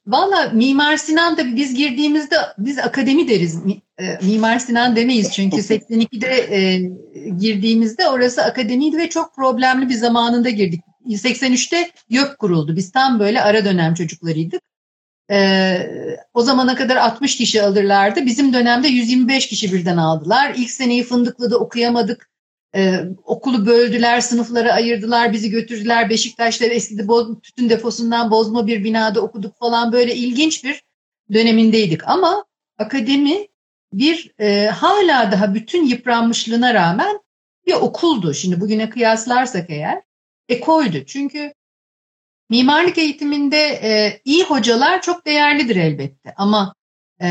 Valla 0.06 0.50
Mimar 0.52 0.96
Sinan 0.96 1.36
da 1.36 1.56
biz 1.56 1.74
girdiğimizde 1.74 2.36
biz 2.58 2.78
akademi 2.78 3.28
deriz. 3.28 3.62
E, 3.98 4.04
Mimar 4.26 4.58
Sinan 4.58 4.96
demeyiz 4.96 5.32
çünkü 5.32 5.56
82'de 5.56 6.56
e, 6.56 6.90
girdiğimizde 7.38 8.08
orası 8.08 8.42
akademiydi 8.42 8.98
ve 8.98 9.08
çok 9.08 9.34
problemli 9.34 9.88
bir 9.88 9.94
zamanında 9.94 10.50
girdik. 10.50 10.80
83'te 11.06 11.90
YÖK 12.08 12.38
kuruldu. 12.38 12.76
Biz 12.76 12.92
tam 12.92 13.20
böyle 13.20 13.42
ara 13.42 13.64
dönem 13.64 13.94
çocuklarıydık. 13.94 14.62
Ee, 15.30 16.16
o 16.34 16.42
zamana 16.42 16.74
kadar 16.74 16.96
60 16.96 17.36
kişi 17.36 17.62
alırlardı. 17.62 18.26
Bizim 18.26 18.52
dönemde 18.54 18.88
125 18.88 19.46
kişi 19.46 19.72
birden 19.72 19.96
aldılar. 19.96 20.52
İlk 20.56 20.70
seneyi 20.70 21.04
Fındıklı'da 21.04 21.58
okuyamadık. 21.58 22.30
Ee, 22.76 23.00
okulu 23.24 23.66
böldüler, 23.66 24.20
sınıflara 24.20 24.72
ayırdılar, 24.72 25.32
bizi 25.32 25.50
götürdüler. 25.50 26.10
Beşiktaş'ta 26.10 26.64
eski 26.64 27.08
boz, 27.08 27.40
tütün 27.42 27.68
deposundan 27.68 28.30
bozma 28.30 28.66
bir 28.66 28.84
binada 28.84 29.20
okuduk 29.20 29.58
falan. 29.58 29.92
Böyle 29.92 30.14
ilginç 30.14 30.64
bir 30.64 30.82
dönemindeydik. 31.32 32.08
Ama 32.08 32.44
akademi 32.78 33.48
bir 33.92 34.34
e, 34.40 34.66
hala 34.66 35.32
daha 35.32 35.54
bütün 35.54 35.86
yıpranmışlığına 35.86 36.74
rağmen 36.74 37.18
bir 37.66 37.72
okuldu. 37.72 38.34
Şimdi 38.34 38.60
bugüne 38.60 38.90
kıyaslarsak 38.90 39.70
eğer 39.70 40.02
ekoldü. 40.48 41.04
Çünkü 41.06 41.54
Mimarlık 42.50 42.98
eğitiminde 42.98 43.80
e, 43.82 44.20
iyi 44.24 44.44
hocalar 44.44 45.02
çok 45.02 45.26
değerlidir 45.26 45.76
elbette 45.76 46.34
ama 46.36 46.74
e, 47.22 47.28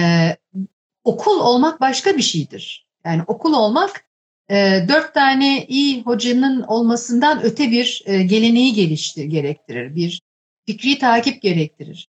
okul 1.04 1.40
olmak 1.40 1.82
başka 1.82 2.18
bir 2.18 2.22
şeydir. 2.22 2.88
Yani 3.06 3.24
okul 3.28 3.54
olmak 3.54 4.06
e, 4.50 4.86
dört 4.88 5.14
tane 5.14 5.66
iyi 5.66 6.02
hocanın 6.02 6.62
olmasından 6.62 7.44
öte 7.44 7.72
bir 7.72 8.04
e, 8.06 8.24
geleneği 8.24 8.74
geliştir, 8.74 9.24
gerektirir. 9.24 9.96
Bir 9.96 10.22
fikri 10.66 10.98
takip 10.98 11.42
gerektirir. 11.42 12.10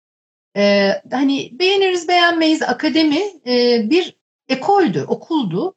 E, 0.56 0.92
hani 1.10 1.50
beğeniriz 1.58 2.08
beğenmeyiz 2.08 2.62
akademi 2.62 3.20
e, 3.46 3.86
bir 3.90 4.16
ekoldü, 4.48 5.04
okuldu. 5.08 5.74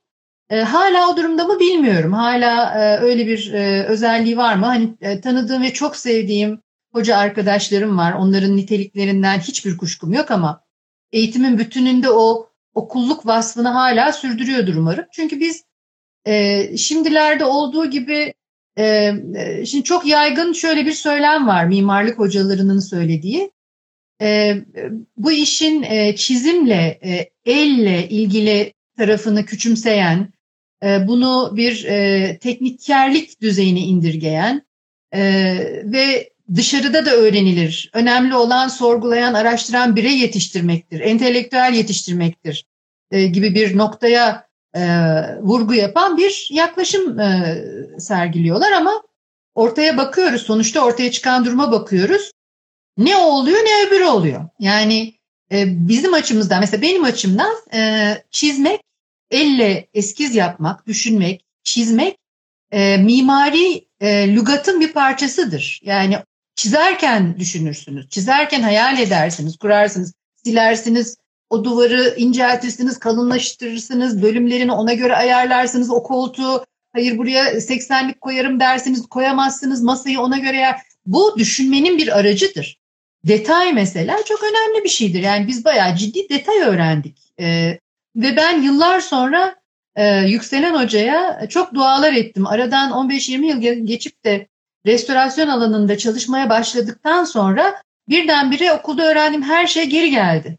E, 0.50 0.62
hala 0.62 1.12
o 1.12 1.18
durumda 1.18 1.44
mı 1.44 1.60
bilmiyorum. 1.60 2.14
Hala 2.14 2.80
e, 2.80 2.98
öyle 2.98 3.28
bir 3.28 3.54
e, 3.54 3.84
özelliği 3.86 4.38
var 4.38 4.56
mı? 4.56 4.66
Hani 4.66 4.96
e, 5.02 5.22
tanıdığım 5.22 5.64
ve 5.64 5.74
çok 5.74 5.96
sevdiğim 5.96 6.62
hoca 6.96 7.18
arkadaşlarım 7.18 7.98
var. 7.98 8.14
Onların 8.14 8.58
niteliklerinden 8.58 9.40
hiçbir 9.40 9.78
kuşkum 9.78 10.14
yok 10.14 10.32
ama 10.32 10.64
eğitimin 11.12 11.58
bütününde 11.58 12.10
o 12.10 12.50
okulluk 12.74 13.26
vasfını 13.26 13.68
hala 13.68 14.14
sürdürüyordur 14.14 14.76
umarım. 14.76 15.06
Çünkü 15.12 15.40
biz 15.40 15.64
e, 16.28 16.78
şimdilerde 16.78 17.46
olduğu 17.46 17.90
gibi 17.90 18.34
e, 18.78 18.86
e, 19.36 19.66
şimdi 19.66 19.84
çok 19.84 20.06
yaygın 20.06 20.54
şöyle 20.54 20.86
bir 20.86 20.92
söylem 20.92 21.48
var 21.48 21.66
mimarlık 21.66 22.20
hocalarının 22.20 22.80
söylediği. 22.80 23.52
E, 24.22 24.56
bu 25.18 25.32
işin 25.32 25.84
e, 25.84 26.16
çizimle, 26.16 27.00
e, 27.04 27.30
elle 27.46 28.10
ilgili 28.10 28.74
tarafını 28.98 29.46
küçümseyen, 29.46 30.34
e, 30.84 31.08
bunu 31.08 31.54
bir 31.56 31.86
e, 31.86 32.38
teknikerlik 32.40 33.42
düzeyine 33.42 33.80
indirgeyen 33.80 34.62
e, 35.12 35.22
ve 35.86 36.35
dışarıda 36.56 37.06
da 37.06 37.12
öğrenilir. 37.12 37.90
Önemli 37.94 38.36
olan 38.36 38.68
sorgulayan, 38.68 39.34
araştıran 39.34 39.96
birey 39.96 40.20
yetiştirmektir, 40.20 41.00
entelektüel 41.00 41.74
yetiştirmektir 41.74 42.66
e, 43.12 43.28
gibi 43.28 43.56
bir 43.56 43.78
noktaya 43.78 44.48
e, 44.76 44.82
vurgu 45.42 45.74
yapan 45.74 46.18
bir 46.18 46.48
yaklaşım 46.52 47.20
e, 47.20 47.58
sergiliyorlar 48.00 48.72
ama 48.72 49.04
ortaya 49.56 49.98
bakıyoruz. 49.98 50.42
Sonuçta 50.42 50.86
ortaya 50.86 51.12
çıkan 51.12 51.46
duruma 51.46 51.72
bakıyoruz. 51.72 52.32
Ne 52.98 53.18
oluyor 53.18 53.60
ne 53.60 53.88
öbürü 53.88 54.06
oluyor. 54.06 54.50
Yani 54.60 55.14
e, 55.52 55.88
bizim 55.88 56.14
açımızdan 56.14 56.60
mesela 56.60 56.82
benim 56.82 57.04
açımdan 57.04 57.56
e, 57.74 58.12
çizmek, 58.32 58.82
elle 59.32 59.88
eskiz 59.94 60.36
yapmak, 60.36 60.88
düşünmek, 60.88 61.46
çizmek 61.64 62.18
e, 62.72 62.98
mimari 62.98 63.88
e, 64.00 64.36
lügatın 64.36 64.82
bir 64.82 64.94
parçasıdır. 64.94 65.82
Yani 65.84 66.18
çizerken 66.56 67.40
düşünürsünüz. 67.40 68.10
Çizerken 68.10 68.62
hayal 68.62 69.00
edersiniz, 69.00 69.58
kurarsınız, 69.58 70.14
silersiniz, 70.44 71.18
o 71.50 71.64
duvarı 71.64 72.16
inceltirsiniz, 72.18 73.00
kalınlaştırırsınız, 73.00 74.22
bölümlerini 74.22 74.72
ona 74.72 74.94
göre 74.94 75.16
ayarlarsınız, 75.16 75.90
o 75.90 76.04
koltuğu 76.04 76.66
hayır 76.94 77.18
buraya 77.18 77.44
80'lik 77.54 78.22
koyarım 78.22 78.60
dersiniz, 78.60 79.06
koyamazsınız, 79.06 79.82
masayı 79.82 80.20
ona 80.20 80.38
göre 80.38 80.58
yer. 80.58 80.82
Bu 81.06 81.36
düşünmenin 81.38 81.98
bir 81.98 82.20
aracıdır. 82.20 82.78
detay 83.24 83.74
mesela 83.74 84.18
çok 84.26 84.44
önemli 84.44 84.84
bir 84.84 84.90
şeydir. 84.90 85.24
Yani 85.24 85.48
biz 85.48 85.66
bayağı 85.66 85.96
ciddi 85.96 86.30
detay 86.30 86.58
öğrendik. 86.58 87.18
E, 87.40 87.80
ve 88.16 88.38
ben 88.38 88.62
yıllar 88.62 89.00
sonra 89.00 89.56
e, 89.96 90.18
Yükselen 90.18 90.84
Hoca'ya 90.84 91.48
çok 91.50 91.74
dualar 91.74 92.14
ettim. 92.14 92.48
Aradan 92.48 92.92
15-20 92.92 93.46
yıl 93.46 93.86
geçip 93.86 94.26
de 94.26 94.48
restorasyon 94.86 95.48
alanında 95.48 95.98
çalışmaya 95.98 96.50
başladıktan 96.50 97.24
sonra 97.24 97.82
birdenbire 98.10 98.72
okulda 98.72 99.12
öğrendiğim 99.12 99.44
her 99.44 99.68
şey 99.68 99.86
geri 99.86 100.10
geldi. 100.10 100.58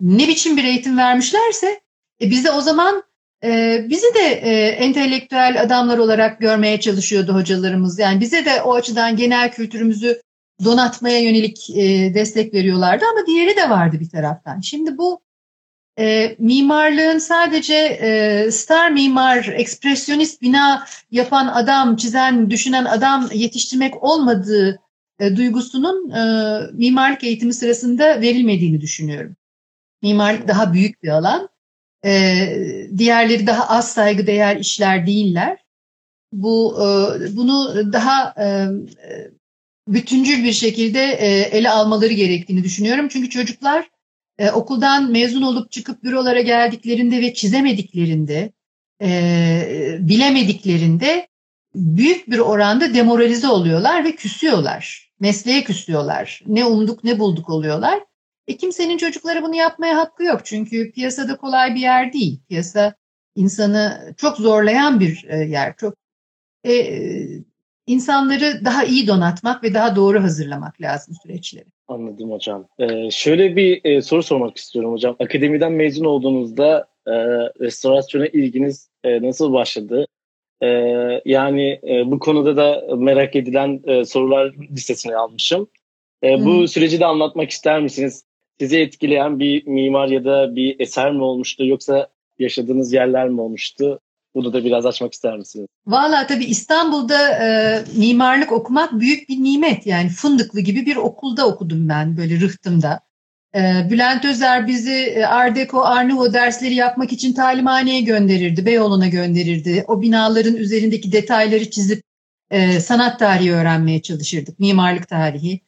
Ne 0.00 0.28
biçim 0.28 0.56
bir 0.56 0.64
eğitim 0.64 0.98
vermişlerse 0.98 1.80
e, 2.22 2.30
bize 2.30 2.50
o 2.50 2.60
zaman 2.60 3.02
e, 3.44 3.84
bizi 3.88 4.14
de 4.14 4.28
e, 4.42 4.68
entelektüel 4.68 5.62
adamlar 5.62 5.98
olarak 5.98 6.40
görmeye 6.40 6.80
çalışıyordu 6.80 7.34
hocalarımız. 7.34 7.98
Yani 7.98 8.20
bize 8.20 8.44
de 8.44 8.62
o 8.62 8.74
açıdan 8.74 9.16
genel 9.16 9.52
kültürümüzü 9.52 10.22
donatmaya 10.64 11.18
yönelik 11.18 11.70
e, 11.70 12.14
destek 12.14 12.54
veriyorlardı 12.54 13.04
ama 13.12 13.26
diğeri 13.26 13.56
de 13.56 13.70
vardı 13.70 14.00
bir 14.00 14.10
taraftan. 14.10 14.60
Şimdi 14.60 14.98
bu 14.98 15.20
e, 15.98 16.36
mimarlığın 16.38 17.18
sadece 17.18 17.74
e, 17.74 18.50
star 18.50 18.90
mimar, 18.90 19.44
ekspresyonist 19.56 20.42
bina 20.42 20.86
yapan 21.10 21.46
adam, 21.46 21.96
çizen, 21.96 22.50
düşünen 22.50 22.84
adam 22.84 23.28
yetiştirmek 23.32 24.02
olmadığı 24.02 24.78
e, 25.20 25.36
duygusunun 25.36 26.10
e, 26.10 26.22
mimarlık 26.72 27.24
eğitimi 27.24 27.54
sırasında 27.54 28.20
verilmediğini 28.20 28.80
düşünüyorum. 28.80 29.36
Mimarlık 30.02 30.48
daha 30.48 30.72
büyük 30.72 31.02
bir 31.02 31.08
alan. 31.08 31.48
E, 32.04 32.46
diğerleri 32.98 33.46
daha 33.46 33.68
az 33.68 33.92
saygıdeğer 33.92 34.56
işler 34.56 35.06
değiller. 35.06 35.58
Bu 36.32 36.74
e, 36.76 36.86
bunu 37.36 37.92
daha 37.92 38.34
e, 38.40 38.68
bütüncül 39.88 40.44
bir 40.44 40.52
şekilde 40.52 41.00
e, 41.00 41.28
ele 41.28 41.70
almaları 41.70 42.12
gerektiğini 42.12 42.64
düşünüyorum. 42.64 43.08
Çünkü 43.08 43.30
çocuklar 43.30 43.88
e, 44.38 44.50
okuldan 44.50 45.10
mezun 45.10 45.42
olup 45.42 45.70
çıkıp 45.70 46.02
bürolara 46.02 46.40
geldiklerinde 46.40 47.20
ve 47.20 47.34
çizemediklerinde, 47.34 48.52
e, 49.02 49.98
bilemediklerinde 50.00 51.28
büyük 51.74 52.30
bir 52.30 52.38
oranda 52.38 52.94
demoralize 52.94 53.48
oluyorlar 53.48 54.04
ve 54.04 54.12
küsüyorlar. 54.12 55.12
Mesleğe 55.20 55.64
küsüyorlar. 55.64 56.42
Ne 56.46 56.64
umduk 56.64 57.04
ne 57.04 57.18
bulduk 57.18 57.50
oluyorlar. 57.50 58.04
E 58.46 58.56
kimsenin 58.56 58.98
çocukları 58.98 59.42
bunu 59.42 59.54
yapmaya 59.54 59.96
hakkı 59.96 60.24
yok. 60.24 60.40
Çünkü 60.44 60.92
piyasada 60.92 61.36
kolay 61.36 61.74
bir 61.74 61.80
yer 61.80 62.12
değil. 62.12 62.40
Piyasa 62.48 62.94
insanı 63.34 64.14
çok 64.16 64.36
zorlayan 64.36 65.00
bir 65.00 65.24
e, 65.28 65.36
yer. 65.36 65.76
Çok 65.76 65.94
e, 66.66 66.72
insanları 67.86 68.64
daha 68.64 68.84
iyi 68.84 69.06
donatmak 69.06 69.62
ve 69.62 69.74
daha 69.74 69.96
doğru 69.96 70.22
hazırlamak 70.22 70.80
lazım 70.80 71.14
süreçleri. 71.22 71.77
Anladım 71.88 72.30
hocam. 72.30 72.68
Ee, 72.78 73.10
şöyle 73.10 73.56
bir 73.56 73.80
e, 73.84 74.02
soru 74.02 74.22
sormak 74.22 74.56
istiyorum 74.56 74.92
hocam. 74.92 75.16
Akademiden 75.18 75.72
mezun 75.72 76.04
olduğunuzda 76.04 76.88
e, 77.06 77.12
restorasyona 77.60 78.26
ilginiz 78.26 78.90
e, 79.04 79.22
nasıl 79.22 79.52
başladı? 79.52 80.06
E, 80.62 80.68
yani 81.24 81.80
e, 81.88 82.10
bu 82.10 82.18
konuda 82.18 82.56
da 82.56 82.96
merak 82.96 83.36
edilen 83.36 83.80
e, 83.86 84.04
sorular 84.04 84.54
listesine 84.70 85.16
almışım. 85.16 85.68
E, 86.22 86.44
bu 86.44 86.58
hmm. 86.58 86.68
süreci 86.68 87.00
de 87.00 87.06
anlatmak 87.06 87.50
ister 87.50 87.80
misiniz? 87.80 88.24
Sizi 88.58 88.78
etkileyen 88.80 89.38
bir 89.38 89.66
mimar 89.66 90.08
ya 90.08 90.24
da 90.24 90.56
bir 90.56 90.80
eser 90.80 91.12
mi 91.12 91.22
olmuştu 91.22 91.66
yoksa 91.66 92.08
yaşadığınız 92.38 92.92
yerler 92.92 93.28
mi 93.28 93.40
olmuştu? 93.40 94.00
Bunu 94.38 94.52
da 94.52 94.64
biraz 94.64 94.86
açmak 94.86 95.12
ister 95.12 95.36
misiniz? 95.38 95.66
Valla 95.86 96.26
tabii 96.26 96.44
İstanbul'da 96.44 97.28
e, 97.30 97.82
mimarlık 97.96 98.52
okumak 98.52 99.00
büyük 99.00 99.28
bir 99.28 99.36
nimet. 99.36 99.86
Yani 99.86 100.08
Fındıklı 100.08 100.60
gibi 100.60 100.86
bir 100.86 100.96
okulda 100.96 101.46
okudum 101.46 101.88
ben 101.88 102.16
böyle 102.16 102.40
rıhtımda. 102.40 103.00
E, 103.54 103.60
Bülent 103.90 104.24
Özer 104.24 104.66
bizi 104.66 104.94
e, 104.94 105.24
Art 105.24 105.56
Deco, 105.56 105.80
Arnavo 105.80 106.32
dersleri 106.32 106.74
yapmak 106.74 107.12
için 107.12 107.32
talimhaneye 107.32 108.00
gönderirdi, 108.00 108.66
Beyoğlu'na 108.66 109.08
gönderirdi. 109.08 109.84
O 109.88 110.02
binaların 110.02 110.56
üzerindeki 110.56 111.12
detayları 111.12 111.70
çizip 111.70 112.02
e, 112.50 112.80
sanat 112.80 113.18
tarihi 113.18 113.52
öğrenmeye 113.52 114.02
çalışırdık, 114.02 114.58
mimarlık 114.58 115.08
tarihi. 115.08 115.60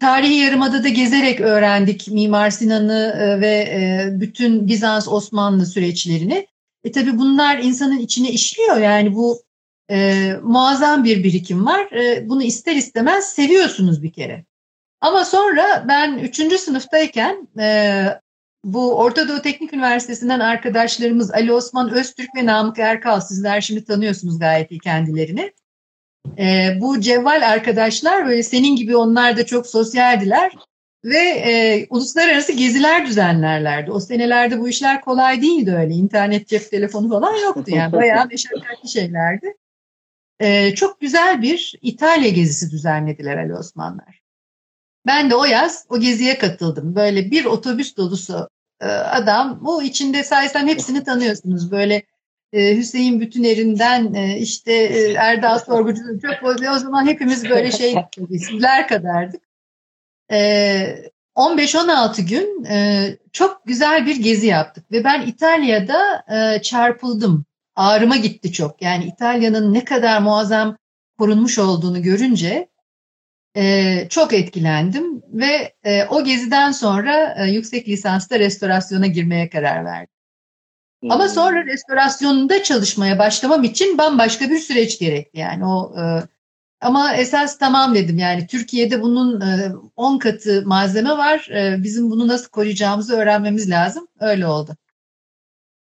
Tarihi 0.00 0.34
Yarımada'da 0.34 0.88
gezerek 0.88 1.40
öğrendik 1.40 2.08
Mimar 2.08 2.50
Sinan'ı 2.50 3.16
e, 3.20 3.40
ve 3.40 3.54
e, 3.56 4.08
bütün 4.20 4.68
Bizans 4.68 5.08
Osmanlı 5.08 5.66
süreçlerini. 5.66 6.46
E 6.84 6.92
tabii 6.92 7.18
bunlar 7.18 7.58
insanın 7.58 7.98
içine 7.98 8.30
işliyor 8.30 8.76
yani 8.76 9.14
bu 9.14 9.42
e, 9.90 10.32
muazzam 10.42 11.04
bir 11.04 11.24
birikim 11.24 11.66
var. 11.66 11.92
E, 11.92 12.28
bunu 12.28 12.42
ister 12.42 12.76
istemez 12.76 13.24
seviyorsunuz 13.24 14.02
bir 14.02 14.12
kere. 14.12 14.44
Ama 15.00 15.24
sonra 15.24 15.84
ben 15.88 16.18
üçüncü 16.18 16.58
sınıftayken 16.58 17.48
e, 17.58 18.04
bu 18.64 18.94
Orta 18.96 19.28
Doğu 19.28 19.42
Teknik 19.42 19.72
Üniversitesi'nden 19.74 20.40
arkadaşlarımız 20.40 21.30
Ali 21.30 21.52
Osman 21.52 21.90
Öztürk 21.90 22.28
ve 22.36 22.46
Namık 22.46 22.78
Erkal 22.78 23.20
sizler 23.20 23.60
şimdi 23.60 23.84
tanıyorsunuz 23.84 24.38
gayet 24.38 24.70
iyi 24.70 24.80
kendilerini. 24.80 25.52
E, 26.38 26.76
bu 26.80 27.00
cevval 27.00 27.50
arkadaşlar 27.50 28.26
böyle 28.26 28.42
senin 28.42 28.76
gibi 28.76 28.96
onlar 28.96 29.36
da 29.36 29.46
çok 29.46 29.66
sosyaldiler 29.66 30.52
ve 31.04 31.18
e, 31.18 31.86
uluslararası 31.90 32.52
geziler 32.52 33.06
düzenlerlerdi. 33.06 33.90
O 33.90 34.00
senelerde 34.00 34.60
bu 34.60 34.68
işler 34.68 35.00
kolay 35.00 35.42
değildi 35.42 35.74
öyle. 35.74 35.94
İnternet, 35.94 36.48
cep 36.48 36.70
telefonu 36.70 37.08
falan 37.08 37.36
yoktu 37.36 37.64
yani. 37.66 37.92
Bayağı 37.92 38.26
meşakkatli 38.26 38.88
şeylerdi. 38.88 39.54
E, 40.40 40.74
çok 40.74 41.00
güzel 41.00 41.42
bir 41.42 41.74
İtalya 41.82 42.28
gezisi 42.28 42.70
düzenlediler 42.70 43.36
Ali 43.36 43.54
Osmanlar. 43.54 44.20
Ben 45.06 45.30
de 45.30 45.34
o 45.34 45.44
yaz 45.44 45.86
o 45.88 46.00
geziye 46.00 46.38
katıldım. 46.38 46.94
Böyle 46.94 47.30
bir 47.30 47.44
otobüs 47.44 47.96
dolusu 47.96 48.48
e, 48.80 48.86
adam. 48.86 49.58
Bu 49.64 49.82
içinde 49.82 50.24
sayesinde 50.24 50.70
hepsini 50.70 51.04
tanıyorsunuz. 51.04 51.70
Böyle 51.70 52.02
e, 52.52 52.76
Hüseyin 52.76 53.20
Bütüner'inden 53.20 54.14
e, 54.14 54.38
işte 54.38 54.72
e, 54.72 55.12
Erdal 55.12 55.58
Sorgucu'nun 55.58 56.18
çok 56.18 56.50
o 56.74 56.78
zaman 56.78 57.06
hepimiz 57.06 57.50
böyle 57.50 57.70
şey 57.70 57.94
sizler 58.30 58.88
kadardık. 58.88 59.47
15-16 60.30 62.22
gün 62.22 62.66
çok 63.32 63.66
güzel 63.66 64.06
bir 64.06 64.16
gezi 64.16 64.46
yaptık 64.46 64.92
ve 64.92 65.04
ben 65.04 65.26
İtalya'da 65.26 66.24
çarpıldım. 66.62 67.44
Ağrıma 67.76 68.16
gitti 68.16 68.52
çok. 68.52 68.82
Yani 68.82 69.04
İtalya'nın 69.04 69.74
ne 69.74 69.84
kadar 69.84 70.20
muazzam 70.20 70.76
korunmuş 71.18 71.58
olduğunu 71.58 72.02
görünce 72.02 72.68
çok 74.08 74.32
etkilendim 74.32 75.22
ve 75.32 75.74
o 76.10 76.24
geziden 76.24 76.72
sonra 76.72 77.44
yüksek 77.44 77.88
lisansta 77.88 78.38
restorasyona 78.38 79.06
girmeye 79.06 79.50
karar 79.50 79.84
verdim. 79.84 80.14
Hmm. 81.02 81.10
Ama 81.10 81.28
sonra 81.28 81.66
restorasyonunda 81.66 82.62
çalışmaya 82.62 83.18
başlamam 83.18 83.64
için 83.64 83.98
bambaşka 83.98 84.50
bir 84.50 84.58
süreç 84.58 84.98
gerekti. 84.98 85.38
Yani 85.38 85.66
o 85.66 85.94
ama 86.80 87.16
esas 87.16 87.58
tamam 87.58 87.94
dedim 87.94 88.18
yani 88.18 88.46
Türkiye'de 88.46 89.02
bunun 89.02 89.40
10 89.96 90.16
e, 90.16 90.18
katı 90.18 90.62
malzeme 90.66 91.10
var. 91.10 91.48
E, 91.50 91.82
bizim 91.82 92.10
bunu 92.10 92.28
nasıl 92.28 92.50
koruyacağımızı 92.50 93.16
öğrenmemiz 93.16 93.70
lazım. 93.70 94.08
Öyle 94.20 94.46
oldu. 94.46 94.70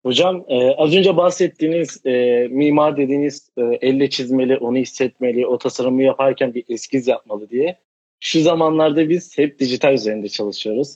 Hocam 0.05 0.45
e, 0.47 0.71
az 0.71 0.95
önce 0.95 1.17
bahsettiğiniz 1.17 2.05
mimar 2.51 2.97
dediğiniz 2.97 3.49
elle 3.57 4.09
çizmeli, 4.09 4.57
onu 4.57 4.77
hissetmeli, 4.77 5.47
o 5.47 5.57
tasarımı 5.57 6.03
yaparken 6.03 6.53
bir 6.53 6.63
eskiz 6.69 7.07
yapmalı 7.07 7.49
diye. 7.49 7.79
Şu 8.19 8.41
zamanlarda 8.41 9.09
biz 9.09 9.37
hep 9.37 9.59
dijital 9.59 9.93
üzerinde 9.93 10.29
çalışıyoruz. 10.29 10.95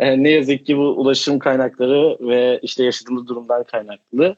Ne 0.00 0.30
yazık 0.30 0.66
ki 0.66 0.76
bu 0.76 0.82
ulaşım 0.82 1.38
kaynakları 1.38 2.28
ve 2.28 2.58
işte 2.62 2.84
yaşadığımız 2.84 3.28
durumdan 3.28 3.64
kaynaklı. 3.64 4.36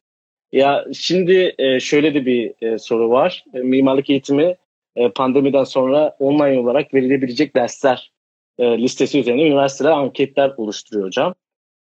Ya 0.53 0.85
şimdi 0.93 1.57
şöyle 1.81 2.15
de 2.15 2.27
bir 2.27 2.79
soru 2.79 3.11
var. 3.11 3.45
Mimarlık 3.53 4.11
eğitimi 4.11 4.57
e, 4.97 5.09
pandemiden 5.09 5.65
sonra 5.65 6.17
online 6.19 6.59
olarak 6.59 6.95
verilebilecek 6.95 7.57
dersler 7.57 8.13
e, 8.59 8.79
listesi 8.79 9.21
üzerine 9.21 9.43
üniversiteler 9.43 9.91
anketler 9.91 10.53
oluşturuyor 10.57 11.07
hocam. 11.07 11.35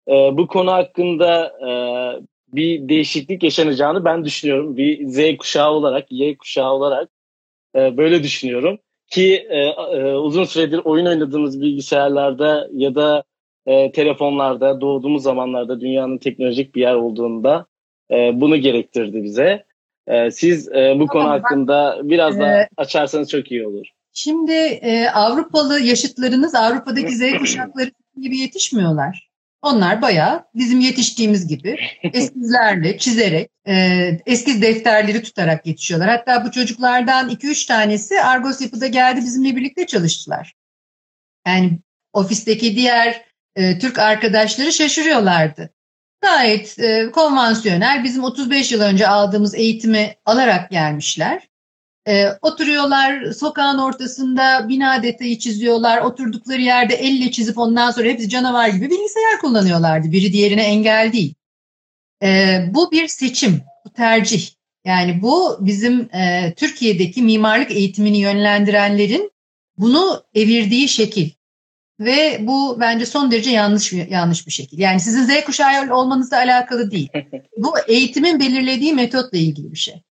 E, 0.08 0.12
bu 0.12 0.46
konu 0.46 0.72
hakkında 0.72 1.52
bir 2.48 2.88
değişiklik 2.88 3.42
yaşanacağını 3.42 4.04
ben 4.04 4.24
düşünüyorum. 4.24 4.76
Bir 4.76 5.06
Z 5.06 5.36
kuşağı 5.36 5.70
olarak, 5.70 6.12
Y 6.12 6.36
kuşağı 6.36 6.72
olarak 6.72 7.08
böyle 7.74 8.22
düşünüyorum. 8.22 8.78
Ki 9.06 9.48
uzun 10.22 10.44
süredir 10.44 10.80
oyun 10.84 11.06
oynadığımız 11.06 11.60
bilgisayarlarda 11.60 12.68
ya 12.72 12.94
da 12.94 13.24
telefonlarda 13.66 14.80
doğduğumuz 14.80 15.22
zamanlarda 15.22 15.80
dünyanın 15.80 16.18
teknolojik 16.18 16.74
bir 16.74 16.80
yer 16.80 16.94
olduğunda 16.94 17.66
bunu 18.10 18.56
gerektirdi 18.56 19.22
bize. 19.22 19.64
Ee, 20.08 20.30
siz 20.30 20.68
e, 20.68 20.94
bu 20.98 21.06
konu 21.06 21.28
hakkında 21.28 22.00
biraz 22.02 22.36
e, 22.36 22.40
daha 22.40 22.66
açarsanız 22.76 23.30
çok 23.30 23.50
iyi 23.50 23.66
olur. 23.66 23.86
Şimdi 24.12 24.52
e, 24.52 25.08
Avrupalı 25.08 25.80
yaşıtlarınız 25.80 26.54
Avrupa'daki 26.54 27.16
Z 27.16 27.38
kuşakları 27.38 27.90
gibi 28.20 28.38
yetişmiyorlar. 28.38 29.28
Onlar 29.62 30.02
bayağı 30.02 30.44
bizim 30.54 30.80
yetiştiğimiz 30.80 31.46
gibi 31.46 31.76
eskizlerle, 32.12 32.98
çizerek, 32.98 33.50
e, 33.68 33.74
eskiz 34.26 34.62
defterleri 34.62 35.22
tutarak 35.22 35.66
yetişiyorlar. 35.66 36.10
Hatta 36.10 36.44
bu 36.44 36.50
çocuklardan 36.50 37.30
2-3 37.30 37.68
tanesi 37.68 38.20
Argos 38.20 38.60
Yapı'da 38.60 38.86
geldi 38.86 39.20
bizimle 39.20 39.56
birlikte 39.56 39.86
çalıştılar. 39.86 40.54
Yani 41.46 41.78
ofisteki 42.12 42.76
diğer 42.76 43.24
e, 43.56 43.78
Türk 43.78 43.98
arkadaşları 43.98 44.72
şaşırıyorlardı. 44.72 45.70
Gayet 46.20 46.78
e, 46.78 47.10
konvansiyonel 47.10 48.04
bizim 48.04 48.24
35 48.24 48.72
yıl 48.72 48.80
önce 48.80 49.08
aldığımız 49.08 49.54
eğitimi 49.54 50.14
alarak 50.24 50.70
gelmişler. 50.70 51.48
E, 52.08 52.26
oturuyorlar 52.42 53.32
sokağın 53.32 53.78
ortasında 53.78 54.68
bina 54.68 55.02
detayı 55.02 55.38
çiziyorlar. 55.38 56.02
Oturdukları 56.02 56.60
yerde 56.60 56.94
elle 56.94 57.30
çizip 57.30 57.58
ondan 57.58 57.90
sonra 57.90 58.08
hepsi 58.08 58.28
canavar 58.28 58.68
gibi 58.68 58.90
bilgisayar 58.90 59.40
kullanıyorlardı. 59.40 60.12
Biri 60.12 60.32
diğerine 60.32 60.62
engel 60.62 61.12
değil. 61.12 61.34
E, 62.22 62.60
bu 62.70 62.90
bir 62.90 63.08
seçim, 63.08 63.62
bu 63.84 63.92
tercih. 63.92 64.50
Yani 64.84 65.22
bu 65.22 65.58
bizim 65.60 66.14
e, 66.14 66.54
Türkiye'deki 66.56 67.22
mimarlık 67.22 67.70
eğitimini 67.70 68.18
yönlendirenlerin 68.18 69.32
bunu 69.78 70.24
evirdiği 70.34 70.88
şekil. 70.88 71.30
Ve 72.00 72.38
bu 72.40 72.80
bence 72.80 73.06
son 73.06 73.30
derece 73.30 73.50
yanlış 73.50 73.92
yanlış 73.92 74.46
bir 74.46 74.52
şekil. 74.52 74.78
Yani 74.78 75.00
sizin 75.00 75.22
Z 75.22 75.44
kuşağı 75.44 75.94
olmanızla 75.94 76.36
alakalı 76.36 76.90
değil. 76.90 77.08
Bu 77.56 77.74
eğitimin 77.88 78.40
belirlediği 78.40 78.94
metotla 78.94 79.38
ilgili 79.38 79.72
bir 79.72 79.76
şey. 79.76 80.02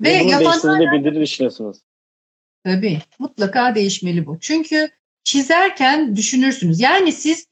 Ve 0.00 0.20
Bunun 0.20 0.28
yapanlar... 0.28 1.14
düşünüyorsunuz. 1.14 1.78
Tabii 2.64 2.98
mutlaka 3.18 3.74
değişmeli 3.74 4.26
bu. 4.26 4.38
Çünkü 4.40 4.90
çizerken 5.24 6.16
düşünürsünüz. 6.16 6.80
Yani 6.80 7.12
siz 7.12 7.46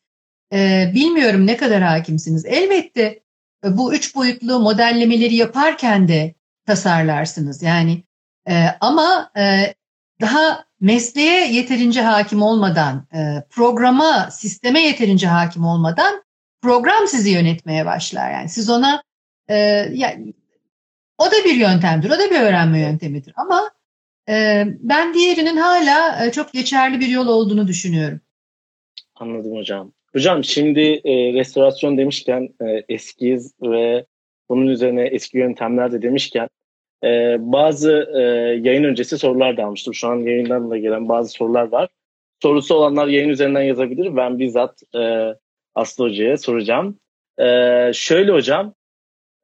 e, 0.52 0.90
bilmiyorum 0.94 1.46
ne 1.46 1.56
kadar 1.56 1.82
hakimsiniz. 1.82 2.46
Elbette 2.46 3.22
e, 3.64 3.76
bu 3.76 3.94
üç 3.94 4.14
boyutlu 4.14 4.60
modellemeleri 4.60 5.34
yaparken 5.34 6.08
de 6.08 6.34
tasarlarsınız. 6.66 7.62
Yani 7.62 8.02
e, 8.48 8.66
ama 8.80 9.30
e, 9.36 9.74
daha 10.20 10.64
mesleğe 10.80 11.52
yeterince 11.52 12.02
hakim 12.02 12.42
olmadan, 12.42 13.06
e, 13.14 13.44
programa, 13.50 14.30
sisteme 14.30 14.80
yeterince 14.80 15.26
hakim 15.26 15.64
olmadan 15.64 16.22
program 16.62 17.06
sizi 17.06 17.30
yönetmeye 17.30 17.86
başlar. 17.86 18.32
Yani 18.32 18.48
siz 18.48 18.70
ona 18.70 19.02
e, 19.48 19.56
yani, 19.92 20.34
o 21.18 21.26
da 21.26 21.44
bir 21.44 21.54
yöntemdir, 21.54 22.10
o 22.10 22.18
da 22.18 22.30
bir 22.30 22.40
öğrenme 22.40 22.80
yöntemidir. 22.80 23.32
Ama 23.36 23.70
e, 24.28 24.64
ben 24.80 25.14
diğerinin 25.14 25.56
hala 25.56 26.26
e, 26.26 26.32
çok 26.32 26.52
geçerli 26.52 27.00
bir 27.00 27.08
yol 27.08 27.26
olduğunu 27.26 27.66
düşünüyorum. 27.66 28.20
Anladım 29.14 29.56
hocam. 29.56 29.92
Hocam 30.12 30.44
şimdi 30.44 30.80
e, 30.80 31.32
restorasyon 31.32 31.98
demişken 31.98 32.48
e, 32.60 32.84
eskiyiz 32.88 33.54
ve 33.62 34.06
bunun 34.48 34.66
üzerine 34.66 35.02
eski 35.02 35.38
yöntemler 35.38 35.92
de 35.92 36.02
demişken 36.02 36.48
e, 37.04 37.36
bazı 37.40 38.10
e, 38.14 38.20
yayın 38.68 38.84
öncesi 38.84 39.18
sorular 39.18 39.56
da 39.56 39.64
almıştım. 39.64 39.94
Şu 39.94 40.08
an 40.08 40.16
yayından 40.16 40.70
da 40.70 40.78
gelen 40.78 41.08
bazı 41.08 41.28
sorular 41.28 41.72
var. 41.72 41.88
Sorusu 42.42 42.74
olanlar 42.74 43.06
yayın 43.06 43.28
üzerinden 43.28 43.62
yazabilir. 43.62 44.16
Ben 44.16 44.38
bizzat 44.38 44.82
e, 44.94 45.34
Aslı 45.74 46.04
Hoca'ya 46.04 46.36
soracağım. 46.36 46.98
E, 47.38 47.46
şöyle 47.94 48.32
hocam, 48.32 48.74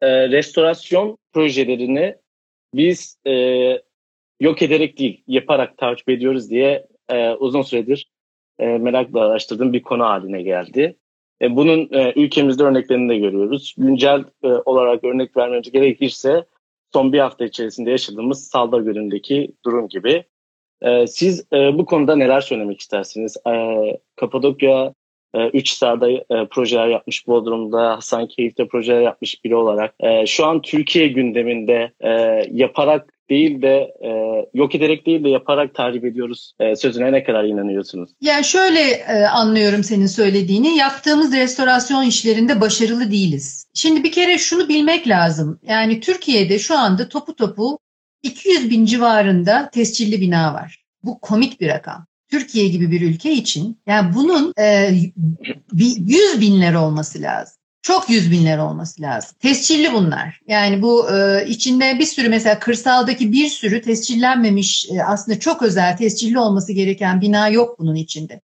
e, 0.01 0.29
restorasyon 0.29 1.19
projelerini 1.33 2.14
biz 2.75 3.19
e, 3.27 3.33
yok 4.40 4.62
ederek 4.62 4.99
değil, 4.99 5.23
yaparak 5.27 5.79
takip 5.79 6.09
ediyoruz 6.09 6.51
diye 6.51 6.87
e, 7.09 7.31
uzun 7.31 7.62
süredir 7.62 8.11
e, 8.59 8.66
merakla 8.66 9.21
araştırdığım 9.21 9.73
bir 9.73 9.83
konu 9.83 10.05
haline 10.05 10.42
geldi. 10.42 10.97
E, 11.42 11.57
bunun 11.57 11.88
e, 11.92 12.12
ülkemizde 12.16 12.62
örneklerini 12.62 13.09
de 13.09 13.19
görüyoruz. 13.19 13.75
Güncel 13.79 14.25
e, 14.45 14.49
olarak 14.49 15.05
örnek 15.05 15.37
vermemiz 15.37 15.71
gerekirse 15.73 16.45
son 16.97 17.13
bir 17.13 17.19
hafta 17.19 17.45
içerisinde 17.45 17.91
yaşadığımız 17.91 18.49
Salda 18.49 18.79
Gölü'ndeki 18.79 19.53
durum 19.65 19.89
gibi. 19.89 20.25
E, 20.83 21.07
siz 21.07 21.47
e, 21.53 21.79
bu 21.79 21.85
konuda 21.85 22.17
neler 22.17 22.41
söylemek 22.41 22.81
istersiniz? 22.81 23.37
E, 23.47 23.53
Kapadokya 24.17 24.95
e, 25.35 25.49
üç 25.49 25.71
sahada 25.71 26.11
e, 26.11 26.25
projeler 26.51 26.89
yapmış 26.89 27.27
Bodrum'da, 27.27 27.97
Hasankeyf'te 27.97 28.69
projeler 28.69 29.01
yapmış 29.01 29.45
biri 29.45 29.57
olarak 29.57 29.95
e, 30.01 30.27
şu 30.27 30.47
an 30.47 30.63
Türkiye 30.63 31.09
gündeminde 31.09 31.93
e, 32.01 32.11
yaparak 32.51 33.13
değil 33.31 33.62
de 33.62 33.95
e, 34.05 34.11
yok 34.55 34.75
ederek 34.75 35.07
değil 35.07 35.25
de 35.25 35.29
yaparak 35.29 35.75
tarif 35.75 36.05
ediyoruz 36.05 36.53
e, 36.61 36.77
sözüne 36.77 37.12
ne 37.12 37.25
kadar 37.25 37.45
inanıyorsunuz? 37.45 38.11
Yani 38.21 38.45
şöyle 38.45 38.81
e, 38.91 39.27
anlıyorum 39.27 39.85
senin 39.85 40.07
söylediğini. 40.07 40.77
Yaptığımız 40.77 41.33
restorasyon 41.33 42.03
işlerinde 42.03 42.61
başarılı 42.61 43.11
değiliz. 43.11 43.67
Şimdi 43.75 44.05
bir 44.05 44.12
kere 44.12 44.39
şunu 44.39 44.69
bilmek 44.69 45.09
lazım. 45.09 45.61
Yani 45.62 46.01
Türkiye'de 46.01 46.59
şu 46.59 46.79
anda 46.79 47.09
topu 47.09 47.37
topu 47.37 47.79
200 48.23 48.71
bin 48.71 48.85
civarında 48.85 49.71
tescilli 49.71 50.21
bina 50.21 50.55
var. 50.55 50.85
Bu 51.03 51.21
komik 51.21 51.61
bir 51.61 51.69
rakam. 51.69 52.07
Türkiye 52.31 52.69
gibi 52.69 52.91
bir 52.91 53.01
ülke 53.01 53.33
için 53.33 53.81
yani 53.87 54.15
bunun 54.15 54.53
e, 54.59 54.91
100 55.73 56.41
binler 56.41 56.75
olması 56.75 57.23
lazım. 57.23 57.57
Çok 57.87 58.11
yüz 58.11 58.31
binler 58.31 58.59
olması 58.59 59.03
lazım. 59.03 59.37
Tescilli 59.40 59.92
bunlar. 59.92 60.40
Yani 60.46 60.83
bu 60.83 61.11
e, 61.11 61.46
içinde 61.49 61.99
bir 61.99 62.05
sürü 62.05 62.29
mesela 62.29 62.59
kırsaldaki 62.59 63.33
bir 63.33 63.49
sürü 63.49 63.83
tescillenmemiş 63.83 64.90
e, 64.90 65.03
aslında 65.03 65.40
çok 65.40 65.62
özel 65.62 65.96
tescilli 65.96 66.38
olması 66.38 66.72
gereken 66.72 67.20
bina 67.20 67.49
yok 67.49 67.79
bunun 67.79 67.94
içinde. 67.94 68.40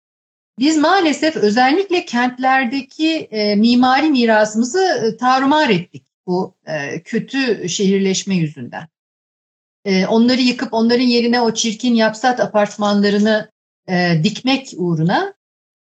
Biz 0.58 0.78
maalesef 0.78 1.36
özellikle 1.36 2.04
kentlerdeki 2.04 3.28
e, 3.30 3.56
mimari 3.56 4.10
mirasımızı 4.10 4.82
e, 4.82 5.16
tarumar 5.16 5.70
ettik 5.70 6.06
bu 6.26 6.54
e, 6.66 7.02
kötü 7.02 7.68
şehirleşme 7.68 8.34
yüzünden. 8.34 8.88
E, 9.84 10.06
onları 10.06 10.40
yıkıp 10.40 10.74
onların 10.74 11.04
yerine 11.04 11.40
o 11.40 11.54
çirkin 11.54 11.94
yapsat 11.94 12.40
apartmanlarını 12.40 13.50
e, 13.88 14.20
dikmek 14.24 14.72
uğruna 14.76 15.34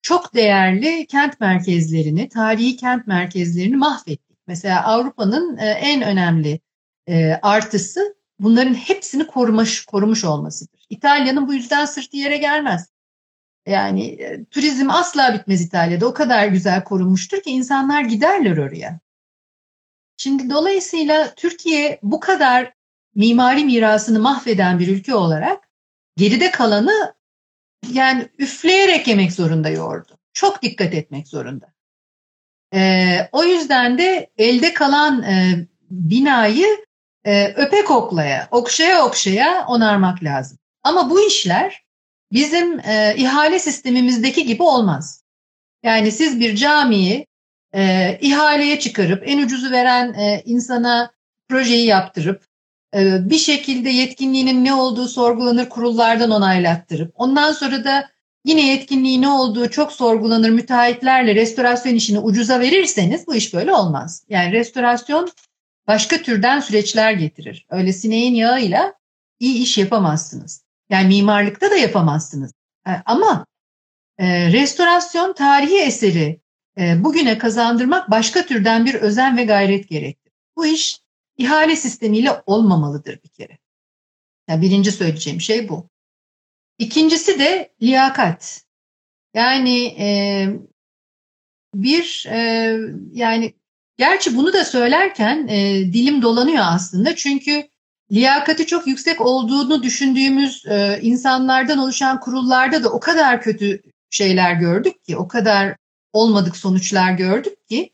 çok 0.05 0.33
değerli 0.33 1.07
kent 1.07 1.39
merkezlerini, 1.39 2.29
tarihi 2.29 2.77
kent 2.77 3.07
merkezlerini 3.07 3.75
mahvettik. 3.75 4.37
Mesela 4.47 4.85
Avrupa'nın 4.85 5.57
e, 5.57 5.65
en 5.65 6.01
önemli 6.01 6.59
e, 7.07 7.33
artısı 7.41 8.15
bunların 8.39 8.73
hepsini 8.73 9.27
korumuş, 9.27 9.85
korumuş 9.85 10.23
olmasıdır. 10.25 10.85
İtalya'nın 10.89 11.47
bu 11.47 11.53
yüzden 11.53 11.85
sırtı 11.85 12.17
yere 12.17 12.37
gelmez. 12.37 12.89
Yani 13.67 14.05
e, 14.05 14.45
turizm 14.45 14.89
asla 14.89 15.33
bitmez 15.33 15.61
İtalya'da. 15.61 16.07
O 16.07 16.13
kadar 16.13 16.47
güzel 16.47 16.83
korunmuştur 16.83 17.41
ki 17.41 17.51
insanlar 17.51 18.01
giderler 18.01 18.57
oraya. 18.57 18.99
Şimdi 20.17 20.49
dolayısıyla 20.49 21.35
Türkiye 21.35 21.99
bu 22.03 22.19
kadar 22.19 22.73
mimari 23.15 23.65
mirasını 23.65 24.19
mahveden 24.19 24.79
bir 24.79 24.87
ülke 24.87 25.15
olarak 25.15 25.69
geride 26.17 26.51
kalanı 26.51 27.14
yani 27.91 28.30
üfleyerek 28.38 29.08
yemek 29.08 29.34
zorunda 29.34 29.69
yoğurdu. 29.69 30.17
Çok 30.34 30.62
dikkat 30.62 30.93
etmek 30.93 31.28
zorunda. 31.28 31.74
E, 32.74 33.30
o 33.32 33.43
yüzden 33.43 33.98
de 33.98 34.32
elde 34.38 34.74
kalan 34.74 35.24
e, 35.24 35.67
binayı 35.89 36.86
e, 37.26 37.54
öpe 37.56 37.84
koklaya, 37.84 38.48
okşaya 38.52 39.06
okşaya 39.06 39.65
onarmak 39.67 40.24
lazım. 40.24 40.58
Ama 40.84 41.10
bu 41.10 41.28
işler 41.28 41.84
bizim 42.32 42.80
e, 42.80 43.15
ihale 43.17 43.60
sistemimizdeki 43.60 44.45
gibi 44.45 44.63
olmaz. 44.63 45.24
Yani 45.84 46.12
siz 46.12 46.39
bir 46.39 46.56
camiyi 46.56 47.28
e, 47.76 48.17
ihaleye 48.21 48.80
çıkarıp 48.80 49.24
en 49.26 49.43
ucuzu 49.43 49.71
veren 49.71 50.13
e, 50.13 50.41
insana 50.45 51.12
projeyi 51.50 51.86
yaptırıp 51.86 52.43
bir 53.03 53.38
şekilde 53.38 53.89
yetkinliğinin 53.89 54.65
ne 54.65 54.73
olduğu 54.73 55.08
sorgulanır 55.08 55.69
kurullardan 55.69 56.31
onaylattırıp 56.31 57.12
ondan 57.15 57.51
sonra 57.51 57.84
da 57.84 58.10
yine 58.45 58.67
yetkinliği 58.67 59.21
ne 59.21 59.29
olduğu 59.29 59.69
çok 59.69 59.91
sorgulanır 59.91 60.49
müteahhitlerle 60.49 61.36
restorasyon 61.36 61.95
işini 61.95 62.19
ucuza 62.19 62.60
verirseniz 62.60 63.27
bu 63.27 63.36
iş 63.36 63.53
böyle 63.53 63.73
olmaz. 63.73 64.25
Yani 64.29 64.51
restorasyon 64.51 65.31
başka 65.88 66.21
türden 66.21 66.60
süreçler 66.60 67.12
getirir. 67.12 67.65
Öyle 67.69 67.93
sineğin 67.93 68.36
yağıyla 68.36 68.93
iyi 69.39 69.63
iş 69.63 69.77
yapamazsınız. 69.77 70.65
Yani 70.89 71.08
mimarlıkta 71.08 71.71
da 71.71 71.75
yapamazsınız. 71.75 72.51
E, 72.88 72.91
ama 73.05 73.45
e, 74.17 74.51
restorasyon 74.51 75.34
tarihi 75.34 75.77
eseri 75.77 76.39
e, 76.79 77.03
bugüne 77.03 77.38
kazandırmak 77.38 78.12
başka 78.12 78.45
türden 78.45 78.86
bir 78.86 78.93
özen 78.93 79.38
ve 79.38 79.43
gayret 79.43 79.89
gerektir. 79.89 80.34
Bu 80.58 80.65
iş 80.65 80.99
ihale 81.38 81.76
sistemiyle 81.76 82.32
olmamalıdır 82.45 83.19
bir 83.24 83.30
kere. 83.30 83.58
Yani 84.50 84.62
birinci 84.62 84.92
söyleyeceğim 84.92 85.42
şey 85.42 85.69
bu. 85.69 85.90
İkincisi 86.77 87.40
de 87.40 87.73
liyakat. 87.81 88.62
Yani 89.33 89.86
e, 89.86 90.48
bir 91.75 92.25
e, 92.29 92.71
yani 93.12 93.54
gerçi 93.98 94.38
bunu 94.38 94.54
da 94.54 94.65
söylerken 94.65 95.48
e, 95.48 95.79
dilim 95.94 96.21
dolanıyor 96.21 96.63
aslında 96.67 97.15
çünkü 97.15 97.63
liyakati 98.12 98.65
çok 98.65 98.88
yüksek 98.88 99.21
olduğunu 99.21 99.83
düşündüğümüz 99.83 100.65
e, 100.65 101.00
insanlardan 101.02 101.77
oluşan 101.77 102.19
kurullarda 102.19 102.83
da 102.83 102.90
o 102.90 103.00
kadar 103.00 103.42
kötü 103.42 103.81
şeyler 104.10 104.54
gördük 104.54 105.04
ki, 105.04 105.17
o 105.17 105.27
kadar 105.27 105.75
olmadık 106.13 106.58
sonuçlar 106.58 107.12
gördük 107.12 107.67
ki 107.67 107.94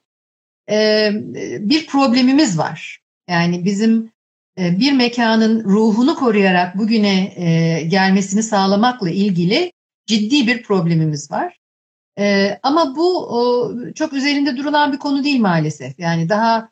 e, 0.69 1.11
bir 1.59 1.87
problemimiz 1.87 2.57
var. 2.57 3.00
Yani 3.29 3.65
bizim 3.65 4.11
e, 4.57 4.79
bir 4.79 4.91
mekanın 4.91 5.63
ruhunu 5.63 6.15
koruyarak 6.15 6.77
bugüne 6.77 7.33
e, 7.35 7.81
gelmesini 7.87 8.43
sağlamakla 8.43 9.09
ilgili 9.09 9.71
ciddi 10.05 10.47
bir 10.47 10.63
problemimiz 10.63 11.31
var. 11.31 11.57
E, 12.19 12.59
ama 12.63 12.95
bu 12.95 13.31
çok 13.95 14.13
üzerinde 14.13 14.57
durulan 14.57 14.93
bir 14.93 14.97
konu 14.97 15.23
değil 15.23 15.39
maalesef. 15.39 15.99
Yani 15.99 16.29
daha 16.29 16.69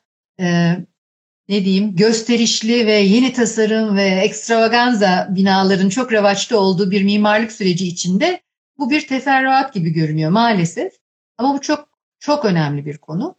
ne 1.49 1.65
diyeyim 1.65 1.95
gösterişli 1.95 2.87
ve 2.87 2.93
yeni 2.93 3.33
tasarım 3.33 3.97
ve 3.97 4.03
ekstravaganza 4.03 5.27
binaların 5.29 5.89
çok 5.89 6.11
revaçta 6.11 6.57
olduğu 6.57 6.91
bir 6.91 7.03
mimarlık 7.03 7.51
süreci 7.51 7.87
içinde 7.87 8.41
bu 8.77 8.89
bir 8.89 9.07
teferruat 9.07 9.73
gibi 9.73 9.89
görünüyor 9.89 10.31
maalesef. 10.31 10.93
Ama 11.37 11.53
bu 11.53 11.61
çok 11.61 11.89
çok 12.19 12.45
önemli 12.45 12.85
bir 12.85 12.97
konu. 12.97 13.35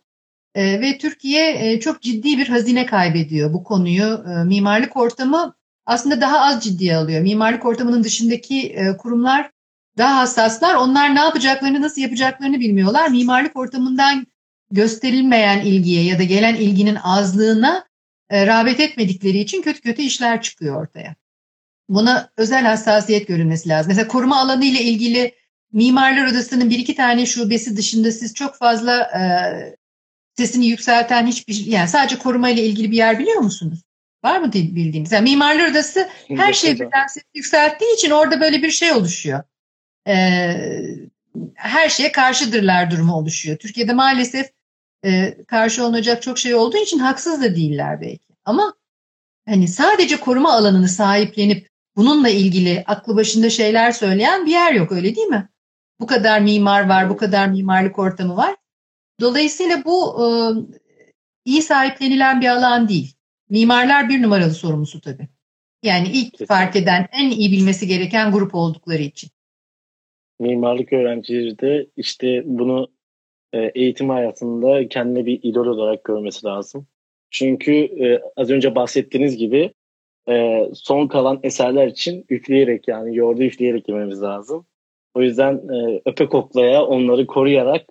E, 0.55 0.81
ve 0.81 0.99
Türkiye 0.99 1.73
e, 1.73 1.81
çok 1.81 2.03
ciddi 2.03 2.39
bir 2.39 2.49
hazine 2.49 2.87
kaybediyor 2.87 3.53
bu 3.53 3.65
konuyu. 3.65 4.25
E, 4.31 4.45
mimarlık 4.45 4.97
ortamı 4.97 5.55
aslında 5.87 6.21
daha 6.21 6.41
az 6.41 6.65
ciddiye 6.65 6.97
alıyor. 6.97 7.21
Mimarlık 7.21 7.67
ortamının 7.67 8.05
dışındaki 8.05 8.69
e, 8.69 8.97
kurumlar 8.97 9.51
daha 9.99 10.17
hassaslar. 10.17 10.75
Onlar 10.75 11.15
ne 11.15 11.21
yapacaklarını, 11.21 11.83
nasıl 11.83 12.01
yapacaklarını 12.01 12.61
bilmiyorlar. 12.61 13.09
Mimarlık 13.09 13.57
ortamından 13.57 14.27
gösterilmeyen 14.71 15.61
ilgiye 15.61 16.05
ya 16.05 16.19
da 16.19 16.23
gelen 16.23 16.55
ilginin 16.55 16.95
azlığına 16.95 17.85
e, 18.31 18.47
rağbet 18.47 18.81
etmedikleri 18.81 19.39
için 19.39 19.63
kötü 19.63 19.81
kötü 19.81 20.03
işler 20.03 20.43
çıkıyor 20.43 20.83
ortaya. 20.83 21.15
Buna 21.89 22.31
özel 22.37 22.65
hassasiyet 22.65 23.29
görülmesi 23.29 23.69
lazım. 23.69 23.89
Mesela 23.89 24.09
koruma 24.09 24.41
alanı 24.41 24.65
ile 24.65 24.83
ilgili 24.83 25.35
Mimarlar 25.73 26.27
Odası'nın 26.27 26.71
bir 26.71 26.79
iki 26.79 26.95
tane 26.95 27.27
şubesi 27.27 27.77
dışında 27.77 28.13
siz 28.13 28.35
çok 28.35 28.57
fazla 28.57 29.03
e, 29.03 29.23
sesini 30.41 30.67
yükselten 30.67 31.27
hiçbir 31.27 31.67
yani 31.67 31.89
sadece 31.89 32.19
koruma 32.19 32.49
ile 32.49 32.63
ilgili 32.63 32.91
bir 32.91 32.97
yer 32.97 33.19
biliyor 33.19 33.39
musunuz? 33.39 33.79
Var 34.25 34.41
mı 34.41 34.53
bildiğiniz? 34.53 35.13
Yani 35.13 35.31
Mimarlar 35.31 35.71
Odası 35.71 36.09
her 36.29 36.53
şeyi 36.53 36.75
birden 36.75 37.07
ses 37.07 37.23
yükselttiği 37.35 37.95
için 37.95 38.11
orada 38.11 38.41
böyle 38.41 38.63
bir 38.63 38.71
şey 38.71 38.93
oluşuyor. 38.93 39.43
Ee, 40.09 40.57
her 41.55 41.89
şeye 41.89 42.13
karşıdırlar 42.13 42.91
durumu 42.91 43.15
oluşuyor. 43.15 43.57
Türkiye'de 43.57 43.93
maalesef 43.93 44.51
e, 45.05 45.37
karşı 45.45 45.85
olunacak 45.85 46.23
çok 46.23 46.39
şey 46.39 46.55
olduğu 46.55 46.77
için 46.77 46.99
haksız 46.99 47.43
da 47.43 47.57
değiller 47.57 48.01
belki. 48.01 48.35
Ama 48.45 48.75
hani 49.49 49.69
sadece 49.69 50.17
koruma 50.17 50.53
alanını 50.53 50.89
sahiplenip 50.89 51.69
bununla 51.97 52.29
ilgili 52.29 52.85
aklı 52.87 53.17
başında 53.17 53.51
şeyler 53.51 53.93
söyleyen 53.93 54.47
bir 54.47 54.51
yer 54.51 54.73
yok 54.73 54.93
öyle 54.93 55.17
değil 55.17 55.27
mi? 55.27 55.49
Bu 56.01 56.07
kadar 56.07 56.41
mimar 56.41 56.89
var, 56.89 57.11
bu 57.11 57.17
kadar 57.17 57.49
mimarlık 57.49 57.99
ortamı 57.99 58.37
var. 58.37 58.57
Dolayısıyla 59.21 59.85
bu 59.85 60.25
e, 60.25 60.27
iyi 61.45 61.63
sahiplenilen 61.63 62.41
bir 62.41 62.47
alan 62.47 62.89
değil. 62.89 63.15
Mimarlar 63.51 64.09
bir 64.09 64.23
numaralı 64.23 64.51
sorumlusu 64.51 65.01
tabii. 65.01 65.29
Yani 65.83 66.09
ilk 66.09 66.33
Kesinlikle. 66.33 66.47
fark 66.47 66.77
eden, 66.77 67.09
en 67.13 67.31
iyi 67.31 67.53
bilmesi 67.53 67.87
gereken 67.87 68.33
grup 68.33 68.55
oldukları 68.55 69.03
için. 69.03 69.31
Mimarlık 70.41 70.93
öğrencileri 70.93 71.59
de 71.59 71.87
işte 71.97 72.43
bunu 72.45 72.89
e, 73.53 73.59
eğitim 73.75 74.09
hayatında 74.09 74.89
kendine 74.89 75.27
bir 75.27 75.41
idol 75.43 75.67
olarak 75.67 76.05
görmesi 76.05 76.47
lazım. 76.47 76.87
Çünkü 77.31 77.73
e, 77.73 78.21
az 78.37 78.51
önce 78.51 78.75
bahsettiğiniz 78.75 79.37
gibi 79.37 79.73
e, 80.29 80.67
son 80.75 81.09
kalan 81.09 81.41
eserler 81.43 81.87
için 81.87 82.27
üfleyerek 82.31 82.89
yani 82.89 83.17
yoğurdu 83.17 83.43
üfleyerek 83.43 83.89
yememiz 83.89 84.23
lazım. 84.23 84.67
O 85.15 85.23
yüzden 85.23 85.55
e, 85.55 86.01
öpe 86.05 86.27
koklaya 86.27 86.85
onları 86.85 87.27
koruyarak 87.27 87.87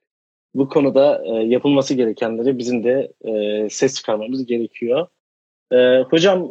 bu 0.53 0.69
konuda 0.69 1.23
e, 1.25 1.29
yapılması 1.29 1.93
gerekenleri 1.93 2.57
bizim 2.57 2.83
de 2.83 3.11
e, 3.21 3.69
ses 3.69 3.95
çıkarmamız 3.95 4.45
gerekiyor. 4.45 5.07
E, 5.71 5.99
hocam 5.99 6.47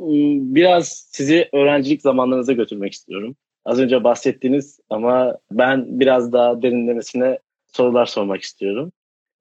biraz 0.55 0.89
sizi 1.11 1.49
öğrencilik 1.53 2.03
zamanlarınıza 2.03 2.53
götürmek 2.53 2.93
istiyorum. 2.93 3.37
Az 3.65 3.81
önce 3.81 4.05
bahsettiğiniz 4.05 4.81
ama 4.91 5.39
ben 5.51 6.01
biraz 6.01 6.33
daha 6.33 6.63
derinlemesine 6.63 7.39
sorular 7.73 8.07
sormak 8.07 8.43
istiyorum. 8.43 8.93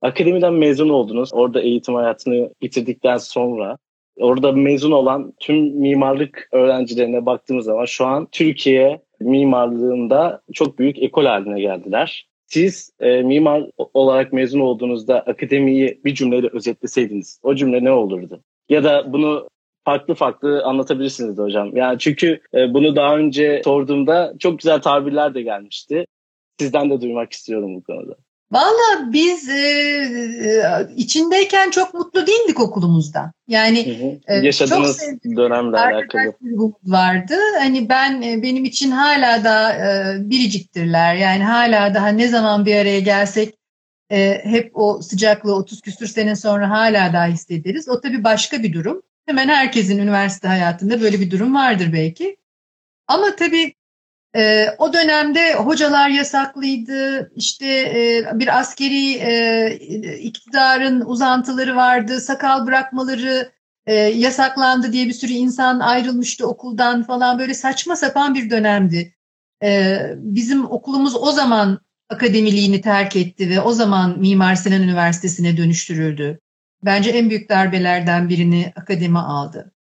Akademiden 0.01 0.53
mezun 0.53 0.89
oldunuz. 0.89 1.33
Orada 1.33 1.61
eğitim 1.61 1.95
hayatını 1.95 2.49
bitirdikten 2.61 3.17
sonra 3.17 3.77
orada 4.19 4.51
mezun 4.51 4.91
olan 4.91 5.33
tüm 5.39 5.57
mimarlık 5.57 6.49
öğrencilerine 6.51 7.25
baktığımız 7.25 7.65
zaman 7.65 7.85
şu 7.85 8.05
an 8.05 8.27
Türkiye 8.31 9.01
mimarlığında 9.19 10.41
çok 10.53 10.79
büyük 10.79 10.99
ekol 10.99 11.25
haline 11.25 11.61
geldiler. 11.61 12.27
Siz 12.47 12.91
e, 12.99 13.21
mimar 13.21 13.63
olarak 13.77 14.33
mezun 14.33 14.59
olduğunuzda 14.59 15.19
akademiyi 15.19 16.01
bir 16.05 16.15
cümleyle 16.15 16.47
özetleseydiniz 16.53 17.39
o 17.43 17.55
cümle 17.55 17.83
ne 17.83 17.91
olurdu? 17.91 18.43
Ya 18.69 18.83
da 18.83 19.13
bunu 19.13 19.49
farklı 19.85 20.15
farklı 20.15 20.63
anlatabilirsiniz 20.63 21.37
de 21.37 21.41
hocam. 21.41 21.75
Yani 21.75 21.99
çünkü 21.99 22.41
e, 22.53 22.73
bunu 22.73 22.95
daha 22.95 23.17
önce 23.17 23.61
sorduğumda 23.63 24.33
çok 24.39 24.59
güzel 24.59 24.81
tabirler 24.81 25.33
de 25.33 25.41
gelmişti. 25.41 26.05
Sizden 26.59 26.89
de 26.89 27.01
duymak 27.01 27.33
istiyorum 27.33 27.75
bu 27.75 27.83
konuda. 27.83 28.15
Valla 28.51 29.13
biz 29.13 29.49
e, 29.49 29.59
e, 29.59 30.61
içindeyken 30.95 31.69
çok 31.69 31.93
mutlu 31.93 32.27
değildik 32.27 32.59
okulumuzda. 32.59 33.33
Yani 33.47 33.85
hı 33.85 34.05
hı. 34.05 34.19
E, 34.27 34.45
yaşadığınız 34.45 34.99
çok 34.99 35.37
dönemle 35.37 35.77
alakalı 35.77 36.33
vardı. 36.83 37.35
Hani 37.59 37.89
ben 37.89 38.21
e, 38.21 38.43
benim 38.43 38.65
için 38.65 38.91
hala 38.91 39.43
da 39.43 39.73
e, 39.73 40.17
biriciktirler. 40.29 41.15
Yani 41.15 41.43
hala 41.43 41.93
daha 41.93 42.07
ne 42.07 42.27
zaman 42.27 42.65
bir 42.65 42.75
araya 42.75 42.99
gelsek 42.99 43.53
e, 44.11 44.41
hep 44.43 44.71
o 44.73 45.01
sıcaklığı 45.01 45.55
30 45.55 45.81
küsür 45.81 46.07
sene 46.07 46.35
sonra 46.35 46.69
hala 46.69 47.13
daha 47.13 47.25
hissederiz. 47.25 47.89
O 47.89 48.01
tabii 48.01 48.23
başka 48.23 48.63
bir 48.63 48.73
durum. 48.73 49.01
Hemen 49.25 49.47
herkesin 49.47 49.99
üniversite 49.99 50.47
hayatında 50.47 51.01
böyle 51.01 51.19
bir 51.19 51.31
durum 51.31 51.55
vardır 51.55 51.89
belki. 51.93 52.37
Ama 53.07 53.35
tabii 53.35 53.73
e, 54.37 54.75
o 54.77 54.93
dönemde 54.93 55.53
hocalar 55.53 56.09
yasaklıydı, 56.09 57.31
işte 57.35 57.67
e, 57.67 58.25
bir 58.39 58.59
askeri 58.59 59.13
e, 59.13 60.19
iktidarın 60.19 61.01
uzantıları 61.01 61.75
vardı, 61.75 62.21
sakal 62.21 62.65
bırakmaları 62.67 63.51
e, 63.85 63.93
yasaklandı 63.95 64.91
diye 64.93 65.07
bir 65.07 65.13
sürü 65.13 65.31
insan 65.31 65.79
ayrılmıştı 65.79 66.47
okuldan 66.47 67.03
falan 67.03 67.39
böyle 67.39 67.53
saçma 67.53 67.95
sapan 67.95 68.35
bir 68.35 68.49
dönemdi. 68.49 69.15
E, 69.63 69.99
bizim 70.15 70.71
okulumuz 70.71 71.15
o 71.15 71.31
zaman 71.31 71.79
akademiliğini 72.09 72.81
terk 72.81 73.15
etti 73.15 73.49
ve 73.49 73.61
o 73.61 73.71
zaman 73.71 74.19
Mimar 74.19 74.55
Sinan 74.55 74.81
Üniversitesi'ne 74.81 75.57
dönüştürüldü. 75.57 76.39
Bence 76.85 77.09
en 77.09 77.29
büyük 77.29 77.49
darbelerden 77.49 78.29
birini 78.29 78.73
akademi 78.75 79.19
aldı. 79.19 79.71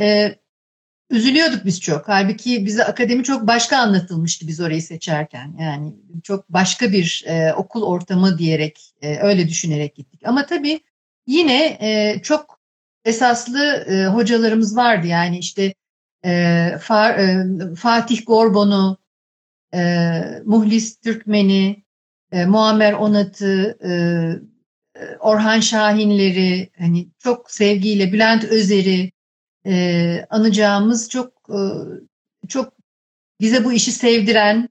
E, 0.00 0.34
üzülüyorduk 1.14 1.64
biz 1.64 1.80
çok. 1.80 2.08
Halbuki 2.08 2.66
bize 2.66 2.84
akademi 2.84 3.24
çok 3.24 3.46
başka 3.46 3.78
anlatılmıştı 3.78 4.48
biz 4.48 4.60
orayı 4.60 4.82
seçerken. 4.82 5.56
Yani 5.60 5.94
çok 6.22 6.48
başka 6.48 6.92
bir 6.92 7.24
e, 7.26 7.54
okul 7.54 7.82
ortamı 7.82 8.38
diyerek, 8.38 8.94
e, 9.02 9.18
öyle 9.18 9.48
düşünerek 9.48 9.96
gittik. 9.96 10.20
Ama 10.24 10.46
tabii 10.46 10.80
yine 11.26 11.78
e, 11.80 12.20
çok 12.22 12.60
esaslı 13.04 13.86
e, 13.88 14.06
hocalarımız 14.06 14.76
vardı. 14.76 15.06
Yani 15.06 15.38
işte 15.38 15.74
e, 16.24 16.70
Fa, 16.80 17.12
e, 17.12 17.44
Fatih 17.76 18.26
Gorbon'u, 18.26 18.98
e, 19.74 20.20
Muhlis 20.44 21.00
Türkmen'i, 21.00 21.84
e, 22.32 22.46
Muammer 22.46 22.92
Onat'ı, 22.92 23.78
e, 23.84 23.92
Orhan 25.20 25.60
Şahinleri, 25.60 26.70
hani 26.78 27.08
çok 27.18 27.50
sevgiyle 27.50 28.12
Bülent 28.12 28.44
Özer'i, 28.44 29.12
e, 29.66 30.26
anacağımız 30.30 31.10
çok 31.10 31.32
e, 31.48 31.58
çok 32.48 32.72
bize 33.40 33.64
bu 33.64 33.72
işi 33.72 33.92
sevdiren, 33.92 34.68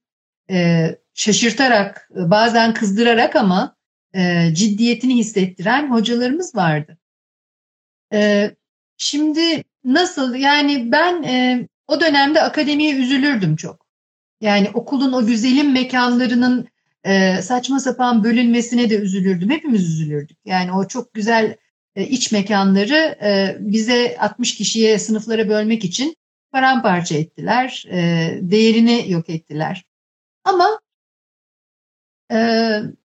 e, 0.50 0.90
şaşırtarak, 1.14 2.10
bazen 2.16 2.74
kızdırarak 2.74 3.36
ama 3.36 3.76
e, 4.16 4.50
ciddiyetini 4.54 5.18
hissettiren 5.18 5.92
hocalarımız 5.92 6.56
vardı. 6.56 6.98
E, 8.14 8.52
şimdi 8.98 9.64
nasıl 9.84 10.36
yani 10.36 10.92
ben 10.92 11.24
e, 11.24 11.68
o 11.88 12.02
dönemde 12.02 12.42
akademiye 12.42 12.96
üzülürdüm 12.96 13.56
çok. 13.56 13.86
Yani 14.42 14.70
okulun 14.74 15.14
o 15.14 15.26
güzelim 15.26 15.74
mekanlarının 15.74 16.68
e, 17.04 17.42
saçma 17.42 17.80
sapan 17.80 18.24
bölünmesine 18.24 18.90
de 18.90 18.96
üzülürdüm. 18.96 19.50
Hepimiz 19.50 19.90
üzülürdük. 19.90 20.38
Yani 20.46 20.72
o 20.72 20.88
çok 20.88 21.14
güzel 21.14 21.56
iç 21.96 22.32
mekanları 22.32 23.18
e, 23.24 23.58
bize 23.60 24.18
60 24.20 24.56
kişiye 24.56 25.00
sınıflara 25.00 25.50
bölmek 25.50 25.86
için 25.86 26.16
paramparça 26.52 27.16
ettiler. 27.16 27.86
E, 27.92 28.30
değerini 28.42 29.12
yok 29.12 29.30
ettiler. 29.30 29.84
Ama 30.44 30.80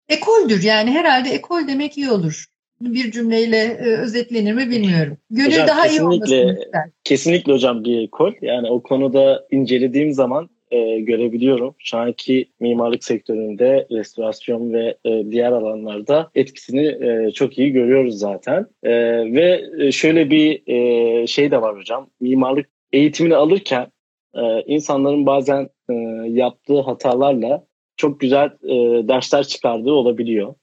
ekoldür 0.09 0.63
yani 0.63 0.91
herhalde 0.91 1.29
ekol 1.29 1.67
demek 1.67 1.97
iyi 1.97 2.09
olur. 2.11 2.45
Bir 2.81 3.11
cümleyle 3.11 3.77
özetlenir 3.77 4.53
mi 4.53 4.69
bilmiyorum. 4.69 5.17
Gönül 5.29 5.51
hocam, 5.51 5.67
daha 5.67 5.87
iyi 5.87 6.01
olmasını 6.01 6.59
Kesinlikle 7.03 7.53
hocam 7.53 7.83
bir 7.83 8.07
ekol. 8.07 8.33
Yani 8.41 8.69
o 8.69 8.83
konuda 8.83 9.45
incelediğim 9.51 10.13
zaman 10.13 10.49
e, 10.75 10.99
görebiliyorum. 10.99 11.75
Şu 11.79 11.97
anki 11.97 12.45
mimarlık 12.59 13.03
sektöründe 13.03 13.87
restorasyon 13.91 14.73
ve 14.73 14.97
e, 15.05 15.31
diğer 15.31 15.51
alanlarda 15.51 16.31
etkisini 16.35 16.85
e, 16.85 17.31
çok 17.31 17.57
iyi 17.57 17.71
görüyoruz 17.71 18.19
zaten. 18.19 18.67
E, 18.83 18.93
ve 19.33 19.61
şöyle 19.91 20.29
bir 20.29 20.61
e, 20.67 21.27
şey 21.27 21.51
de 21.51 21.61
var 21.61 21.77
hocam. 21.77 22.09
Mimarlık 22.19 22.69
eğitimini 22.91 23.35
alırken 23.35 23.87
e, 24.35 24.61
insanların 24.61 25.25
bazen 25.25 25.69
e, 25.89 25.93
yaptığı 26.27 26.79
hatalarla 26.79 27.65
çok 27.97 28.19
güzel 28.19 28.49
e, 28.63 29.07
dersler 29.07 29.43
çıkardığı 29.43 29.91
olabiliyor. 29.91 30.55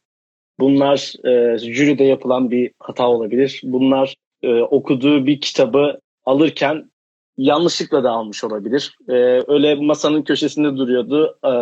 Bunlar 0.60 1.12
e, 1.24 1.58
jüride 1.58 2.04
yapılan 2.04 2.50
bir 2.50 2.70
hata 2.78 3.08
olabilir. 3.08 3.60
Bunlar 3.64 4.14
e, 4.42 4.60
okuduğu 4.60 5.26
bir 5.26 5.40
kitabı 5.40 6.00
alırken 6.24 6.91
yanlışlıkla 7.36 8.04
da 8.04 8.10
almış 8.10 8.44
olabilir. 8.44 8.96
E, 9.08 9.12
öyle 9.48 9.74
masanın 9.74 10.22
köşesinde 10.22 10.76
duruyordu, 10.76 11.38
e, 11.44 11.52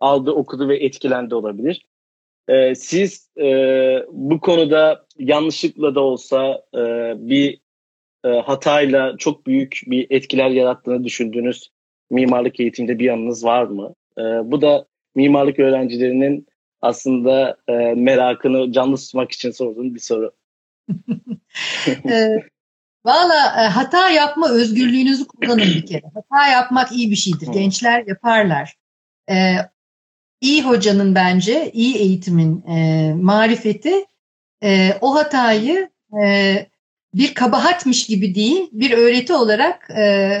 aldı, 0.00 0.30
okudu 0.30 0.68
ve 0.68 0.76
etkilendi 0.76 1.34
olabilir. 1.34 1.86
E, 2.48 2.74
siz 2.74 3.30
e, 3.40 3.46
bu 4.12 4.40
konuda 4.40 5.06
yanlışlıkla 5.18 5.94
da 5.94 6.00
olsa 6.00 6.62
e, 6.74 6.80
bir 7.16 7.60
e, 8.24 8.28
hatayla 8.28 9.16
çok 9.16 9.46
büyük 9.46 9.80
bir 9.86 10.06
etkiler 10.10 10.50
yarattığını 10.50 11.04
düşündüğünüz 11.04 11.70
mimarlık 12.10 12.60
eğitiminde 12.60 12.98
bir 12.98 13.04
yanınız 13.04 13.44
var 13.44 13.64
mı? 13.64 13.94
E, 14.18 14.22
bu 14.22 14.60
da 14.62 14.86
mimarlık 15.14 15.58
öğrencilerinin 15.58 16.46
aslında 16.82 17.56
e, 17.68 17.72
merakını 17.94 18.72
canlı 18.72 18.96
tutmak 18.96 19.32
için 19.32 19.50
sorduğum 19.50 19.94
bir 19.94 20.00
soru. 20.00 20.32
e, 22.10 22.49
Valla 23.04 23.64
e, 23.64 23.68
hata 23.68 24.10
yapma 24.10 24.48
özgürlüğünüzü 24.48 25.26
kullanın 25.26 25.58
bir 25.58 25.86
kere. 25.86 26.02
Hata 26.14 26.46
yapmak 26.48 26.92
iyi 26.92 27.10
bir 27.10 27.16
şeydir. 27.16 27.48
Gençler 27.52 28.04
yaparlar. 28.06 28.76
E, 29.30 29.56
iyi 30.40 30.62
hocanın 30.62 31.14
bence, 31.14 31.70
iyi 31.72 31.96
eğitimin 31.96 32.66
e, 32.66 33.12
marifeti 33.14 34.06
e, 34.62 34.98
o 35.00 35.14
hatayı 35.14 35.90
e, 36.22 36.66
bir 37.14 37.34
kabahatmiş 37.34 38.06
gibi 38.06 38.34
değil, 38.34 38.68
bir 38.72 38.90
öğreti 38.90 39.32
olarak 39.32 39.90
e, 39.90 40.40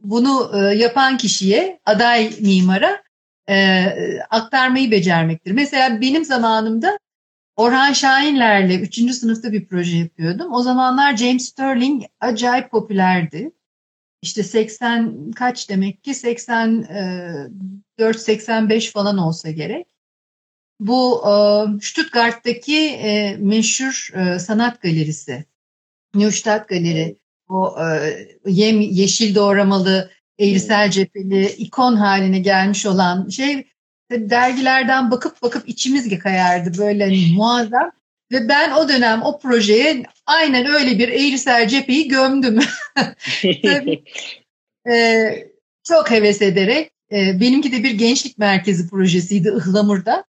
bunu 0.00 0.52
e, 0.54 0.76
yapan 0.76 1.16
kişiye, 1.16 1.80
aday 1.86 2.30
mimara 2.40 3.02
e, 3.48 3.86
aktarmayı 4.30 4.90
becermektir. 4.90 5.50
Mesela 5.50 6.00
benim 6.00 6.24
zamanımda 6.24 6.98
Orhan 7.56 7.92
Şahinlerle 7.92 8.80
3. 8.80 9.14
sınıfta 9.14 9.52
bir 9.52 9.66
proje 9.66 9.96
yapıyordum. 9.96 10.52
O 10.52 10.62
zamanlar 10.62 11.16
James 11.16 11.48
Sterling 11.48 12.02
acayip 12.20 12.70
popülerdi. 12.70 13.52
İşte 14.22 14.42
80 14.42 15.30
kaç 15.30 15.70
demek 15.70 16.04
ki 16.04 16.14
84 16.14 18.20
85 18.20 18.92
falan 18.92 19.18
olsa 19.18 19.50
gerek. 19.50 19.86
Bu 20.80 21.22
e, 21.28 21.32
Stuttgart'taki 21.80 22.86
e, 22.86 23.36
meşhur 23.36 24.08
e, 24.14 24.38
sanat 24.38 24.82
galerisi. 24.82 25.44
Neustadt 26.14 26.68
Galeri. 26.68 27.18
O 27.48 27.76
yem 28.46 28.80
yeşil 28.80 29.34
doğramalı 29.34 30.10
eğrisel 30.38 30.90
cepheli 30.90 31.46
ikon 31.46 31.96
haline 31.96 32.38
gelmiş 32.38 32.86
olan 32.86 33.28
şey 33.28 33.73
dergilerden 34.10 35.10
bakıp 35.10 35.42
bakıp 35.42 35.68
içimiz 35.68 36.18
kayardı 36.18 36.78
böyle 36.78 37.04
hani 37.04 37.32
muazzam. 37.36 37.90
Ve 38.32 38.48
ben 38.48 38.70
o 38.70 38.88
dönem 38.88 39.22
o 39.22 39.38
projeye 39.38 40.02
aynen 40.26 40.66
öyle 40.66 40.98
bir 40.98 41.08
eğrisel 41.08 41.68
cepheyi 41.68 42.08
gömdüm. 42.08 42.58
Tabii, 43.62 44.04
e, 44.90 44.94
çok 45.88 46.10
heves 46.10 46.42
ederek. 46.42 46.90
E, 47.12 47.40
benimki 47.40 47.72
de 47.72 47.82
bir 47.82 47.90
gençlik 47.90 48.38
merkezi 48.38 48.88
projesiydi 48.88 49.54
Ihlamur'da. 49.58 50.24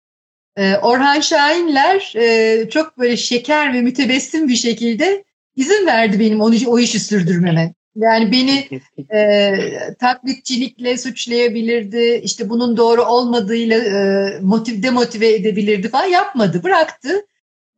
E, 0.57 0.77
Orhan 0.77 1.21
Şahinler 1.21 2.13
e, 2.17 2.71
çok 2.71 2.99
böyle 2.99 3.17
şeker 3.17 3.75
ve 3.75 3.83
mütebessim 3.83 4.49
bir 4.49 4.57
şekilde 4.57 5.25
izin 5.57 5.87
verdi 5.87 6.21
benim 6.21 6.41
onu, 6.41 6.57
o 6.67 6.79
işi 6.79 7.01
sürdürmeme. 7.01 7.75
Yani 7.97 8.33
beni 8.33 8.81
e, 9.15 9.55
taklitçilikle 10.01 10.99
suçlayabilirdi, 10.99 12.21
işte 12.25 12.49
bunun 12.49 12.77
doğru 12.77 13.03
olmadığıyla 13.05 13.79
e, 13.79 14.41
motiv, 14.41 14.83
demotive 14.83 15.35
edebilirdi 15.35 15.89
falan 15.89 16.07
yapmadı, 16.07 16.63
bıraktı. 16.63 17.27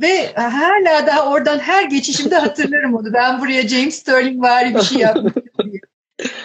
Ve 0.01 0.33
hala 0.35 1.07
daha 1.07 1.33
oradan 1.33 1.59
her 1.59 1.85
geçişimde 1.85 2.37
hatırlarım 2.37 2.95
onu. 2.95 3.12
Ben 3.12 3.41
buraya 3.41 3.69
James 3.69 3.95
Sterling 3.95 4.43
var 4.43 4.75
bir 4.75 4.81
şey 4.81 4.99
yapmıştım 4.99 5.45
diye. 5.65 5.81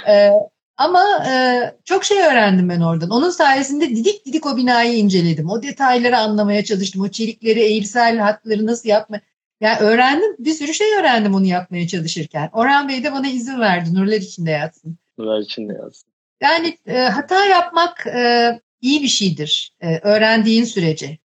E, 0.07 0.31
ama 0.77 1.25
e, 1.29 1.63
çok 1.85 2.05
şey 2.05 2.17
öğrendim 2.17 2.69
ben 2.69 2.81
oradan. 2.81 3.09
Onun 3.09 3.29
sayesinde 3.29 3.89
didik 3.89 4.25
didik 4.25 4.45
o 4.45 4.57
binayı 4.57 4.97
inceledim. 4.97 5.49
O 5.49 5.63
detayları 5.63 6.17
anlamaya 6.17 6.63
çalıştım. 6.63 7.01
O 7.01 7.07
çelikleri, 7.07 7.59
eğrisel 7.59 8.17
hatları 8.17 8.65
nasıl 8.65 8.89
yapma. 8.89 9.21
Yani 9.61 9.79
öğrendim, 9.79 10.35
bir 10.39 10.53
sürü 10.53 10.73
şey 10.73 10.87
öğrendim 10.99 11.33
onu 11.33 11.45
yapmaya 11.45 11.87
çalışırken. 11.87 12.49
Orhan 12.53 12.89
Bey 12.89 13.03
de 13.03 13.11
bana 13.11 13.27
izin 13.27 13.59
verdi, 13.59 13.95
nurlar 13.95 14.17
içinde 14.17 14.51
yatsın. 14.51 14.97
Nurlar 15.17 15.39
içinde 15.39 15.73
yatsın. 15.73 16.09
Yani 16.41 16.77
e, 16.85 16.99
hata 16.99 17.45
yapmak 17.45 18.07
e, 18.07 18.59
iyi 18.81 19.03
bir 19.03 19.07
şeydir, 19.07 19.73
e, 19.81 19.99
öğrendiğin 19.99 20.63
sürece. 20.63 21.17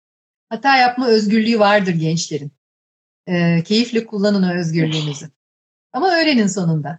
Hata 0.48 0.76
yapma 0.76 1.08
özgürlüğü 1.08 1.58
vardır 1.58 1.92
gençlerin. 1.92 2.52
E, 3.26 3.62
keyifle 3.62 4.06
kullanın 4.06 4.42
o 4.42 4.60
özgürlüğünüzü. 4.60 5.26
Ama 5.92 6.08
öğrenin 6.08 6.46
sonunda. 6.46 6.98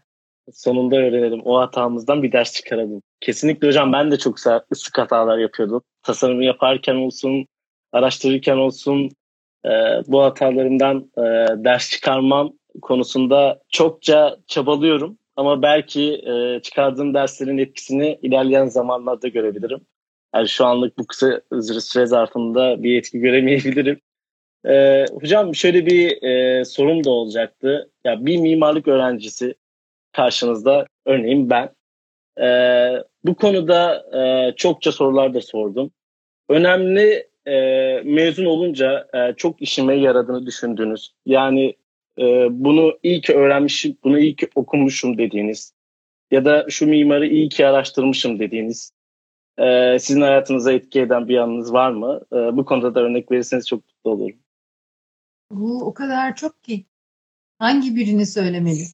Sonunda 0.53 0.95
öğrenelim. 0.95 1.41
O 1.45 1.59
hatamızdan 1.59 2.23
bir 2.23 2.31
ders 2.31 2.53
çıkaralım. 2.53 3.01
Kesinlikle 3.19 3.67
hocam 3.67 3.93
ben 3.93 4.11
de 4.11 4.17
çok 4.17 4.39
sık 4.73 4.97
hatalar 4.97 5.37
yapıyordum. 5.37 5.81
Tasarımı 6.03 6.43
yaparken 6.43 6.95
olsun, 6.95 7.47
araştırırken 7.91 8.57
olsun, 8.57 9.09
e, 9.65 9.71
bu 10.07 10.23
hatalarımdan 10.23 11.11
e, 11.17 11.21
ders 11.63 11.89
çıkarmam 11.89 12.53
konusunda 12.81 13.61
çokça 13.69 14.37
çabalıyorum. 14.47 15.17
Ama 15.35 15.61
belki 15.61 16.13
e, 16.13 16.61
çıkardığım 16.61 17.13
derslerin 17.13 17.57
etkisini 17.57 18.19
ilerleyen 18.21 18.65
zamanlarda 18.65 19.27
görebilirim. 19.27 19.81
Yani 20.35 20.49
şu 20.49 20.65
anlık 20.65 20.97
bu 20.97 21.07
kısa 21.07 21.41
süre 21.61 22.05
zarfında 22.05 22.83
bir 22.83 22.97
etki 22.97 23.19
göremeyebilirim. 23.19 24.01
E, 24.67 25.05
hocam 25.13 25.55
şöyle 25.55 25.85
bir 25.85 26.23
e, 26.23 26.65
sorum 26.65 27.03
da 27.03 27.09
olacaktı. 27.09 27.91
Ya 28.05 28.25
bir 28.25 28.37
mimarlık 28.37 28.87
öğrencisi 28.87 29.55
karşınızda, 30.11 30.87
örneğin 31.05 31.49
ben. 31.49 31.69
E, 32.41 32.47
bu 33.23 33.35
konuda 33.35 34.05
e, 34.17 34.51
çokça 34.55 34.91
sorular 34.91 35.33
da 35.33 35.41
sordum. 35.41 35.91
Önemli 36.49 37.27
e, 37.47 37.55
mezun 38.05 38.45
olunca 38.45 39.07
e, 39.13 39.33
çok 39.37 39.61
işime 39.61 39.95
yaradığını 39.95 40.45
düşündüğünüz 40.45 41.13
yani 41.25 41.75
e, 42.19 42.47
bunu 42.49 42.97
iyi 43.03 43.21
ki 43.21 43.33
öğrenmişim, 43.33 43.97
bunu 44.03 44.19
iyi 44.19 44.35
ki 44.35 44.49
okumuşum 44.55 45.17
dediğiniz 45.17 45.73
ya 46.31 46.45
da 46.45 46.65
şu 46.69 46.87
mimarı 46.87 47.27
iyi 47.27 47.49
ki 47.49 47.67
araştırmışım 47.67 48.39
dediğiniz 48.39 48.91
e, 49.57 49.97
sizin 49.99 50.21
hayatınıza 50.21 50.71
etki 50.71 51.01
eden 51.01 51.27
bir 51.27 51.33
yanınız 51.33 51.73
var 51.73 51.91
mı? 51.91 52.21
E, 52.33 52.35
bu 52.35 52.65
konuda 52.65 52.95
da 52.95 52.99
örnek 52.99 53.31
verirseniz 53.31 53.67
çok 53.67 53.83
mutlu 53.85 54.11
olurum. 54.11 54.37
Bu 55.51 55.85
o 55.85 55.93
kadar 55.93 56.35
çok 56.35 56.63
ki 56.63 56.85
hangi 57.59 57.95
birini 57.95 58.25
söylemeli? 58.25 58.85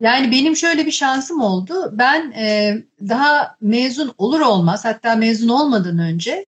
Yani 0.00 0.32
benim 0.32 0.56
şöyle 0.56 0.86
bir 0.86 0.90
şansım 0.90 1.40
oldu. 1.40 1.74
Ben 1.92 2.30
e, 2.30 2.76
daha 3.08 3.56
mezun 3.60 4.12
olur 4.18 4.40
olmaz 4.40 4.84
hatta 4.84 5.16
mezun 5.16 5.48
olmadan 5.48 5.98
önce 5.98 6.46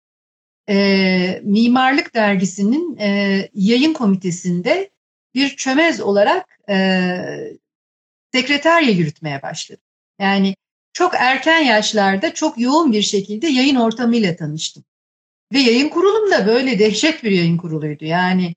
e, 0.69 1.41
Mimarlık 1.43 2.15
Dergisi'nin 2.15 2.97
e, 2.97 3.49
yayın 3.53 3.93
komitesinde 3.93 4.89
bir 5.35 5.49
çömez 5.55 6.01
olarak 6.01 6.59
e, 6.69 7.17
sekreterya 8.33 8.91
yürütmeye 8.91 9.41
başladım. 9.41 9.83
Yani 10.19 10.55
çok 10.93 11.13
erken 11.15 11.59
yaşlarda 11.59 12.33
çok 12.33 12.59
yoğun 12.59 12.91
bir 12.91 13.01
şekilde 13.01 13.47
yayın 13.47 13.75
ortamıyla 13.75 14.35
tanıştım. 14.35 14.83
Ve 15.53 15.59
yayın 15.59 15.89
kurulum 15.89 16.31
da 16.31 16.47
böyle 16.47 16.79
dehşet 16.79 17.23
bir 17.23 17.31
yayın 17.31 17.57
kuruluydu. 17.57 18.05
Yani 18.05 18.55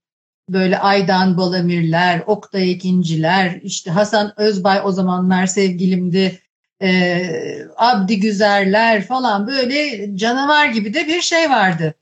böyle 0.48 0.78
Aydan 0.78 1.36
Balamirler, 1.36 2.22
Oktay 2.26 2.70
Ekinciler, 2.70 3.60
işte 3.62 3.90
Hasan 3.90 4.32
Özbay 4.36 4.80
o 4.84 4.92
zamanlar 4.92 5.46
sevgilimdi, 5.46 6.40
e, 6.82 7.30
Abdi 7.76 8.20
Güzerler 8.20 9.06
falan 9.06 9.46
böyle 9.46 10.10
canavar 10.16 10.66
gibi 10.66 10.94
de 10.94 11.06
bir 11.06 11.20
şey 11.20 11.50
vardı 11.50 11.94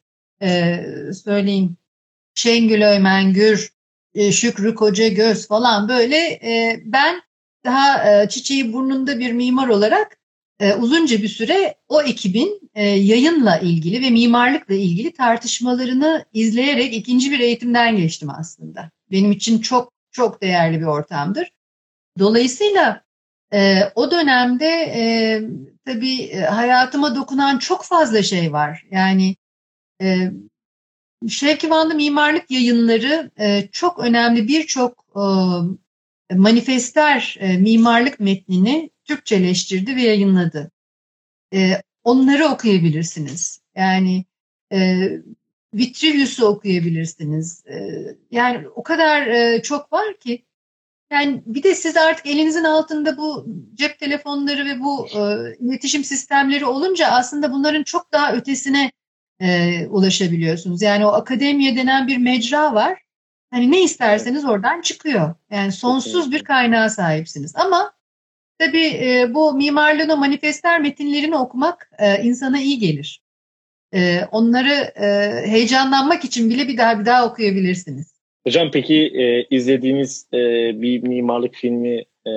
e, 0.43 0.85
söyleyeyim 1.25 1.77
Şengül 2.35 2.83
Öymengür, 2.83 3.73
e, 4.15 4.33
Şükrü 4.33 4.75
Koca 4.75 5.09
Göz 5.09 5.49
falan 5.49 5.89
böyle 5.89 6.17
e, 6.27 6.83
ben 6.85 7.23
daha 7.65 8.23
e, 8.23 8.29
çiçeği 8.29 8.73
burnunda 8.73 9.19
bir 9.19 9.33
mimar 9.33 9.69
olarak 9.69 10.19
e, 10.61 10.75
uzunca 10.75 11.23
bir 11.23 11.29
süre 11.29 11.75
o 11.89 12.03
ekibin 12.03 12.71
e, 12.75 12.89
yayınla 12.89 13.59
ilgili 13.59 14.03
ve 14.03 14.11
mimarlıkla 14.11 14.75
ilgili 14.75 15.13
tartışmalarını 15.13 16.25
izleyerek 16.33 16.95
ikinci 16.95 17.31
bir 17.31 17.41
eğitimden 17.41 17.97
geçtim 17.97 18.31
aslında. 18.31 18.91
Benim 19.11 19.33
için 19.33 19.59
çok 19.59 19.93
çok 20.11 20.43
değerli 20.43 20.81
bir 20.81 20.87
ortamdır. 20.87 21.53
Dolayısıyla 22.19 23.05
e, 23.53 23.83
o 23.95 24.11
dönemde 24.11 24.67
e, 24.67 25.43
tabii 25.85 26.23
e, 26.23 26.41
hayatıma 26.41 27.17
dokunan 27.17 27.59
çok 27.59 27.85
fazla 27.85 28.23
şey 28.23 28.53
var. 28.53 28.87
Yani 28.91 29.37
e, 30.03 30.31
Şevki 31.29 31.71
Vanlı 31.71 31.95
Mimarlık 31.95 32.51
Yayınları 32.51 33.31
e, 33.39 33.69
çok 33.73 33.99
önemli 33.99 34.49
birçok 34.49 35.05
e, 35.17 36.35
manifester 36.35 37.37
e, 37.41 37.57
mimarlık 37.57 38.21
metnini 38.21 38.91
Türkçeleştirdi 39.05 39.97
ve 39.97 40.03
yayınladı. 40.03 40.71
E, 41.55 41.83
onları 42.05 42.45
okuyabilirsiniz. 42.47 43.61
Yani 43.77 44.25
E, 44.75 45.09
Vitruvius'u 45.75 46.47
okuyabilirsiniz. 46.47 47.67
E, 47.67 47.77
yani 48.31 48.69
o 48.69 48.83
kadar 48.83 49.27
e, 49.27 49.63
çok 49.63 49.93
var 49.93 50.19
ki. 50.19 50.45
Yani 51.13 51.43
bir 51.47 51.63
de 51.63 51.75
siz 51.75 51.97
artık 51.97 52.27
elinizin 52.27 52.65
altında 52.65 53.17
bu 53.17 53.47
cep 53.75 53.99
telefonları 53.99 54.65
ve 54.65 54.81
bu 54.81 55.09
e, 55.09 55.21
iletişim 55.59 56.05
sistemleri 56.05 56.65
olunca 56.65 57.07
aslında 57.07 57.53
bunların 57.53 57.83
çok 57.83 58.13
daha 58.13 58.33
ötesine 58.33 58.93
e, 59.41 59.87
ulaşabiliyorsunuz. 59.87 60.83
Yani 60.83 61.07
o 61.07 61.09
akademiye 61.09 61.77
denen 61.77 62.07
bir 62.07 62.17
mecra 62.17 62.75
var. 62.75 63.03
Hani 63.51 63.71
ne 63.71 63.83
isterseniz 63.83 64.45
oradan 64.45 64.81
çıkıyor. 64.81 65.35
Yani 65.51 65.73
sonsuz 65.73 66.33
bir 66.33 66.45
kaynağa 66.45 66.91
sahipsiniz. 66.91 67.57
Ama 67.57 67.93
tabii 68.59 68.87
e, 68.87 69.35
bu 69.35 69.55
mimarlığın 69.55 70.09
o 70.09 70.17
manifester 70.17 70.81
metinlerini 70.81 71.37
okumak 71.37 71.91
e, 71.99 72.23
insana 72.23 72.61
iyi 72.61 72.79
gelir. 72.79 73.23
E, 73.95 74.25
onları 74.31 74.93
e, 75.01 75.07
heyecanlanmak 75.51 76.25
için 76.25 76.51
bile 76.51 76.69
bir 76.69 76.79
daha 76.79 77.01
bir 77.01 77.07
daha 77.07 77.27
okuyabilirsiniz. 77.27 78.12
Hocam 78.47 78.71
peki 78.71 78.95
e, 78.95 79.47
izlediğiniz 79.57 80.27
e, 80.33 80.39
bir 80.83 81.03
mimarlık 81.03 81.55
filmi 81.55 82.05
e, 82.27 82.33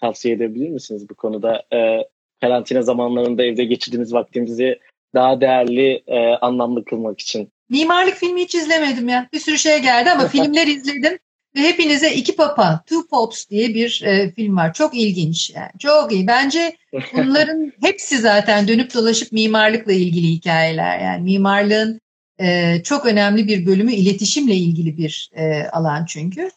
tavsiye 0.00 0.34
edebilir 0.34 0.68
misiniz 0.68 1.08
bu 1.10 1.14
konuda? 1.14 1.62
E, 1.72 2.08
karantina 2.40 2.82
zamanlarında 2.82 3.44
evde 3.44 3.64
geçirdiğiniz 3.64 4.12
vaktimizi 4.12 4.78
daha 5.14 5.40
değerli, 5.40 6.02
e, 6.06 6.18
anlamlı 6.28 6.84
kılmak 6.84 7.20
için. 7.20 7.52
Mimarlık 7.68 8.14
filmi 8.14 8.42
hiç 8.42 8.54
izlemedim 8.54 9.08
ya. 9.08 9.28
Bir 9.32 9.38
sürü 9.38 9.58
şey 9.58 9.82
geldi 9.82 10.10
ama 10.10 10.28
filmler 10.28 10.66
izledim. 10.66 11.18
Ve 11.56 11.60
hepinize 11.60 12.14
iki 12.14 12.36
papa, 12.36 12.82
Two 12.86 13.06
Popes 13.10 13.50
diye 13.50 13.68
bir 13.68 14.02
e, 14.04 14.30
film 14.30 14.56
var. 14.56 14.72
Çok 14.72 14.94
ilginç. 14.94 15.50
Yani 15.50 15.70
çok 15.78 16.12
iyi. 16.12 16.26
Bence 16.26 16.76
bunların 17.16 17.72
hepsi 17.82 18.18
zaten 18.18 18.68
dönüp 18.68 18.94
dolaşıp 18.94 19.32
mimarlıkla 19.32 19.92
ilgili 19.92 20.26
hikayeler. 20.26 20.98
Yani 20.98 21.22
mimarlığın 21.22 22.00
e, 22.40 22.80
çok 22.82 23.06
önemli 23.06 23.48
bir 23.48 23.66
bölümü 23.66 23.92
iletişimle 23.92 24.54
ilgili 24.54 24.96
bir 24.96 25.30
e, 25.36 25.62
alan 25.62 26.04
çünkü. 26.04 26.50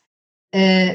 E, 0.56 0.88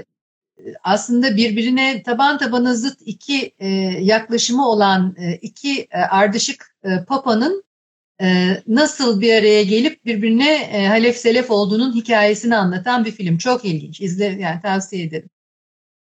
aslında 0.84 1.36
birbirine 1.36 2.02
taban 2.02 2.38
tabana 2.38 2.74
zıt 2.74 2.98
iki 3.06 3.52
e, 3.58 3.68
yaklaşımı 4.00 4.68
olan 4.68 5.16
e, 5.18 5.34
iki 5.36 5.80
e, 5.80 5.98
ardışık 6.10 6.76
e, 6.84 6.88
papanın 7.08 7.64
e, 8.22 8.26
nasıl 8.66 9.20
bir 9.20 9.34
araya 9.34 9.62
gelip 9.62 10.04
birbirine 10.04 10.70
e, 10.72 10.86
halef 10.86 11.16
selef 11.16 11.50
olduğunun 11.50 11.94
hikayesini 11.94 12.56
anlatan 12.56 13.04
bir 13.04 13.10
film. 13.10 13.38
Çok 13.38 13.64
ilginç. 13.64 14.00
İzle, 14.00 14.24
yani 14.24 14.60
tavsiye 14.62 15.04
ederim. 15.04 15.30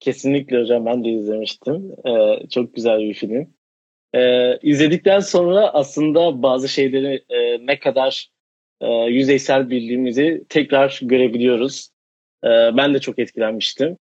Kesinlikle 0.00 0.60
hocam 0.60 0.86
ben 0.86 1.04
de 1.04 1.08
izlemiştim. 1.08 1.92
Ee, 2.06 2.48
çok 2.48 2.74
güzel 2.74 2.98
bir 2.98 3.14
film. 3.14 3.54
Ee, 4.14 4.58
izledikten 4.62 5.20
sonra 5.20 5.74
aslında 5.74 6.42
bazı 6.42 6.68
şeyleri 6.68 7.24
e, 7.28 7.66
ne 7.66 7.78
kadar 7.78 8.30
e, 8.80 8.88
yüzeysel 8.88 9.70
bildiğimizi 9.70 10.44
tekrar 10.48 11.00
görebiliyoruz. 11.02 11.90
E, 12.44 12.48
ben 12.48 12.94
de 12.94 12.98
çok 12.98 13.18
etkilenmiştim. 13.18 13.96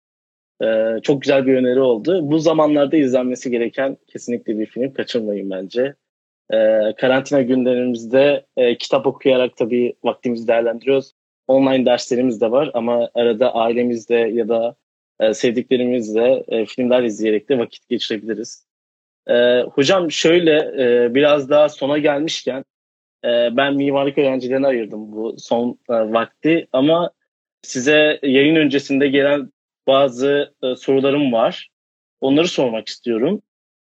E, 0.63 0.65
çok 1.03 1.21
güzel 1.21 1.45
bir 1.47 1.55
öneri 1.55 1.80
oldu. 1.80 2.32
Bu 2.32 2.39
zamanlarda 2.39 2.97
izlenmesi 2.97 3.51
gereken 3.51 3.97
kesinlikle 4.07 4.59
bir 4.59 4.65
film. 4.65 4.93
Kaçırmayın 4.93 5.49
bence. 5.49 5.95
E, 6.53 6.57
karantina 6.97 7.41
günlerimizde 7.41 8.45
e, 8.57 8.78
kitap 8.78 9.07
okuyarak 9.07 9.57
tabii 9.57 9.95
vaktimizi 10.03 10.47
değerlendiriyoruz. 10.47 11.11
Online 11.47 11.86
derslerimiz 11.86 12.41
de 12.41 12.51
var 12.51 12.71
ama 12.73 13.09
arada 13.13 13.55
ailemizle 13.55 14.15
ya 14.15 14.49
da 14.49 14.76
e, 15.19 15.34
sevdiklerimizle 15.34 16.43
e, 16.47 16.65
filmler 16.65 17.03
izleyerek 17.03 17.49
de 17.49 17.57
vakit 17.57 17.89
geçirebiliriz. 17.89 18.65
E, 19.28 19.61
hocam 19.61 20.11
şöyle 20.11 20.57
e, 20.57 21.15
biraz 21.15 21.49
daha 21.49 21.69
sona 21.69 21.97
gelmişken 21.97 22.65
ben 23.57 23.76
mimarlık 23.76 24.17
öğrencilerine 24.17 24.67
ayırdım 24.67 25.11
bu 25.11 25.36
son 25.38 25.80
e, 25.89 25.93
vakti 25.93 26.67
ama 26.73 27.11
size 27.61 28.19
yayın 28.23 28.55
öncesinde 28.55 29.07
gelen 29.07 29.51
bazı 29.88 30.53
e, 30.63 30.76
sorularım 30.76 31.34
var. 31.34 31.69
Onları 32.21 32.47
sormak 32.47 32.88
istiyorum. 32.88 33.41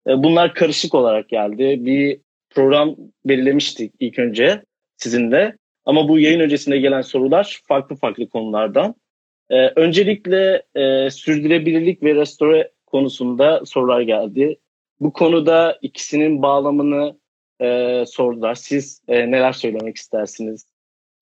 E, 0.08 0.24
bunlar 0.24 0.54
karışık 0.54 0.96
olarak 0.96 1.30
geldi. 1.30 1.78
Bir 1.86 2.22
program 2.50 2.96
belirlemiştik 3.26 3.94
ilk 4.00 4.20
önce 4.20 4.64
sizinle. 4.98 5.58
Ama 5.86 6.08
bu 6.08 6.20
yayın 6.20 6.40
öncesinde 6.40 6.78
gelen 6.78 7.02
sorular 7.02 7.60
farklı 7.68 7.96
farklı 7.96 8.30
konulardan. 8.30 8.96
Ee, 9.50 9.68
öncelikle 9.76 10.64
e, 10.76 11.10
sürdürülebilirlik 11.10 12.04
ve 12.04 12.16
restore 12.16 12.72
konusunda 12.86 13.66
sorular 13.66 14.02
geldi. 14.02 14.60
Bu 15.00 15.14
konuda 15.14 15.78
ikisinin 15.82 16.42
bağlamını 16.42 17.18
e, 17.62 18.04
sordular. 18.08 18.56
Siz 18.56 19.02
e, 19.08 19.32
neler 19.32 19.54
söylemek 19.54 19.98
istersiniz? 19.98 20.66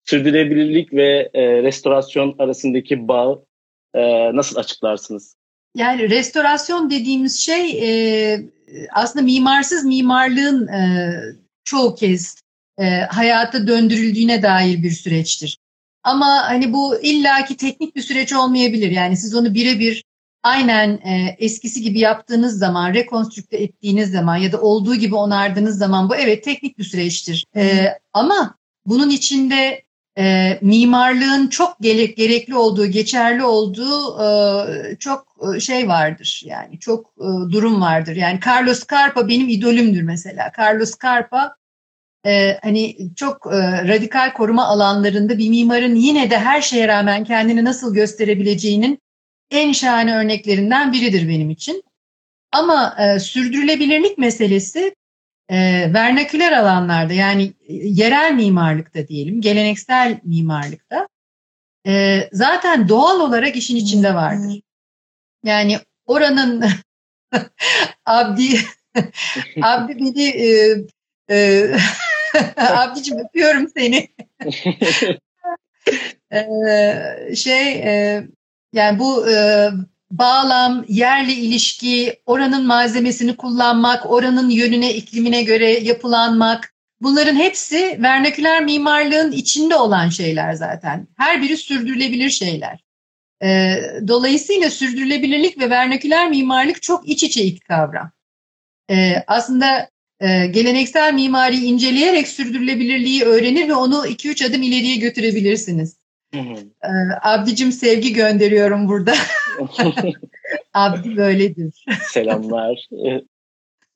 Sürdürülebilirlik 0.05 0.93
ve 0.93 1.29
e, 1.33 1.63
restorasyon 1.63 2.35
arasındaki 2.39 3.07
bağ 3.07 3.39
e, 3.93 4.01
nasıl 4.35 4.57
açıklarsınız? 4.57 5.35
Yani 5.75 6.09
restorasyon 6.09 6.89
dediğimiz 6.89 7.39
şey 7.39 7.79
e, 7.83 8.39
aslında 8.93 9.25
mimarsız 9.25 9.85
mimarlığın 9.85 10.67
e, 10.67 11.13
çoğu 11.63 11.95
kez 11.95 12.41
e, 12.79 12.83
hayata 12.99 13.67
döndürüldüğüne 13.67 14.43
dair 14.43 14.83
bir 14.83 14.91
süreçtir. 14.91 15.57
Ama 16.03 16.27
hani 16.27 16.73
bu 16.73 17.01
illaki 17.01 17.57
teknik 17.57 17.95
bir 17.95 18.01
süreç 18.01 18.33
olmayabilir. 18.33 18.91
Yani 18.91 19.17
siz 19.17 19.35
onu 19.35 19.53
birebir 19.53 20.03
aynen 20.43 20.89
e, 20.89 21.35
eskisi 21.39 21.81
gibi 21.81 21.99
yaptığınız 21.99 22.59
zaman, 22.59 22.93
rekonstrükte 22.93 23.57
ettiğiniz 23.57 24.11
zaman 24.11 24.37
ya 24.37 24.51
da 24.51 24.61
olduğu 24.61 24.95
gibi 24.95 25.15
onardığınız 25.15 25.77
zaman 25.77 26.09
bu 26.09 26.15
evet 26.15 26.43
teknik 26.43 26.77
bir 26.77 26.83
süreçtir. 26.83 27.45
E, 27.55 27.87
ama 28.13 28.55
bunun 28.85 29.09
içinde 29.09 29.87
e, 30.17 30.57
mimarlığın 30.61 31.47
çok 31.47 31.79
gerek, 31.81 32.17
gerekli 32.17 32.55
olduğu, 32.55 32.85
geçerli 32.85 33.43
olduğu 33.43 34.23
e, 34.23 34.95
çok 34.95 35.27
e, 35.55 35.59
şey 35.59 35.87
vardır. 35.87 36.41
Yani 36.45 36.79
çok 36.79 37.13
e, 37.17 37.51
durum 37.51 37.81
vardır. 37.81 38.15
Yani 38.15 38.39
Carlos 38.47 38.87
Carpa 38.91 39.27
benim 39.27 39.49
idolümdür 39.49 40.01
mesela. 40.01 40.51
Carlos 40.59 40.93
Carpa 41.03 41.55
e, 42.25 42.59
hani 42.63 42.97
çok 43.15 43.47
e, 43.53 43.87
radikal 43.87 44.33
koruma 44.33 44.65
alanlarında 44.65 45.37
bir 45.37 45.49
mimarın 45.49 45.95
yine 45.95 46.31
de 46.31 46.39
her 46.39 46.61
şeye 46.61 46.87
rağmen 46.87 47.23
kendini 47.23 47.63
nasıl 47.63 47.93
gösterebileceğinin 47.93 48.99
en 49.51 49.71
şahane 49.71 50.15
örneklerinden 50.15 50.93
biridir 50.93 51.27
benim 51.29 51.49
için. 51.49 51.83
Ama 52.51 52.95
e, 52.99 53.19
sürdürülebilirlik 53.19 54.17
meselesi 54.17 54.95
e, 55.49 55.57
vernaküler 55.93 56.51
alanlarda 56.51 57.13
yani 57.13 57.53
e, 57.67 57.73
yerel 57.73 58.33
mimarlıkta 58.33 59.07
diyelim, 59.07 59.41
geleneksel 59.41 60.19
mimarlıkta 60.23 61.07
e, 61.87 62.21
zaten 62.31 62.89
doğal 62.89 63.19
olarak 63.19 63.55
işin 63.55 63.75
içinde 63.75 64.15
vardır. 64.15 64.61
Yani 65.43 65.79
oranın 66.05 66.65
Abdi 68.05 68.59
Abdi 69.61 69.99
beni 69.99 70.27
e, 70.29 70.75
e, 71.29 71.69
Abdicim 72.57 73.19
öpüyorum 73.19 73.69
seni. 73.77 74.09
e, 76.33 77.35
şey 77.35 77.71
e, 77.71 78.23
yani 78.73 78.99
bu 78.99 79.29
e, 79.29 79.69
bağlam, 80.11 80.85
yerli 80.87 81.33
ilişki, 81.33 82.19
oranın 82.25 82.67
malzemesini 82.67 83.35
kullanmak, 83.35 84.11
oranın 84.11 84.49
yönüne, 84.49 84.93
iklimine 84.93 85.43
göre 85.43 85.69
yapılanmak, 85.69 86.73
bunların 87.01 87.35
hepsi 87.35 87.99
vernaküler 88.01 88.63
mimarlığın 88.63 89.31
içinde 89.31 89.75
olan 89.75 90.09
şeyler 90.09 90.53
zaten. 90.53 91.07
Her 91.17 91.41
biri 91.41 91.57
sürdürülebilir 91.57 92.29
şeyler. 92.29 92.79
Ee, 93.43 93.75
dolayısıyla 94.07 94.69
sürdürülebilirlik 94.69 95.59
ve 95.59 95.69
vernaküler 95.69 96.29
mimarlık 96.29 96.81
çok 96.81 97.09
iç 97.09 97.23
içe 97.23 97.43
iki 97.43 97.59
kavram. 97.59 98.11
Ee, 98.89 99.23
aslında 99.27 99.89
e, 100.19 100.47
geleneksel 100.47 101.13
mimariyi 101.13 101.63
inceleyerek 101.63 102.27
sürdürülebilirliği 102.27 103.23
öğrenir 103.23 103.67
ve 103.67 103.73
onu 103.73 104.07
2-3 104.07 104.49
adım 104.49 104.61
ileriye 104.61 104.95
götürebilirsiniz. 104.95 105.96
Hı 106.33 106.39
Ee, 106.83 106.89
Abdicim 107.23 107.71
sevgi 107.71 108.13
gönderiyorum 108.13 108.87
burada. 108.87 109.13
Abdi 110.73 111.17
böyledir. 111.17 111.85
Selamlar. 112.01 112.87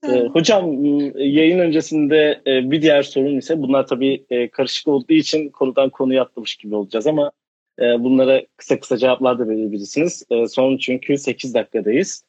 Ee, 0.07 0.27
hocam 0.33 0.85
yayın 1.15 1.59
öncesinde 1.59 2.41
e, 2.47 2.71
bir 2.71 2.81
diğer 2.81 3.03
sorun 3.03 3.37
ise 3.37 3.61
bunlar 3.61 3.87
tabii 3.87 4.25
e, 4.29 4.47
karışık 4.47 4.87
olduğu 4.87 5.13
için 5.13 5.49
konudan 5.49 5.89
konuya 5.89 6.23
atlamış 6.23 6.55
gibi 6.55 6.75
olacağız 6.75 7.07
ama 7.07 7.31
e, 7.79 7.83
bunlara 7.83 8.41
kısa 8.57 8.79
kısa 8.79 8.97
cevaplar 8.97 9.39
da 9.39 9.47
verebilirsiniz. 9.47 10.23
Son 10.49 10.77
çünkü 10.77 11.17
8 11.17 11.53
dakikadayız. 11.53 12.23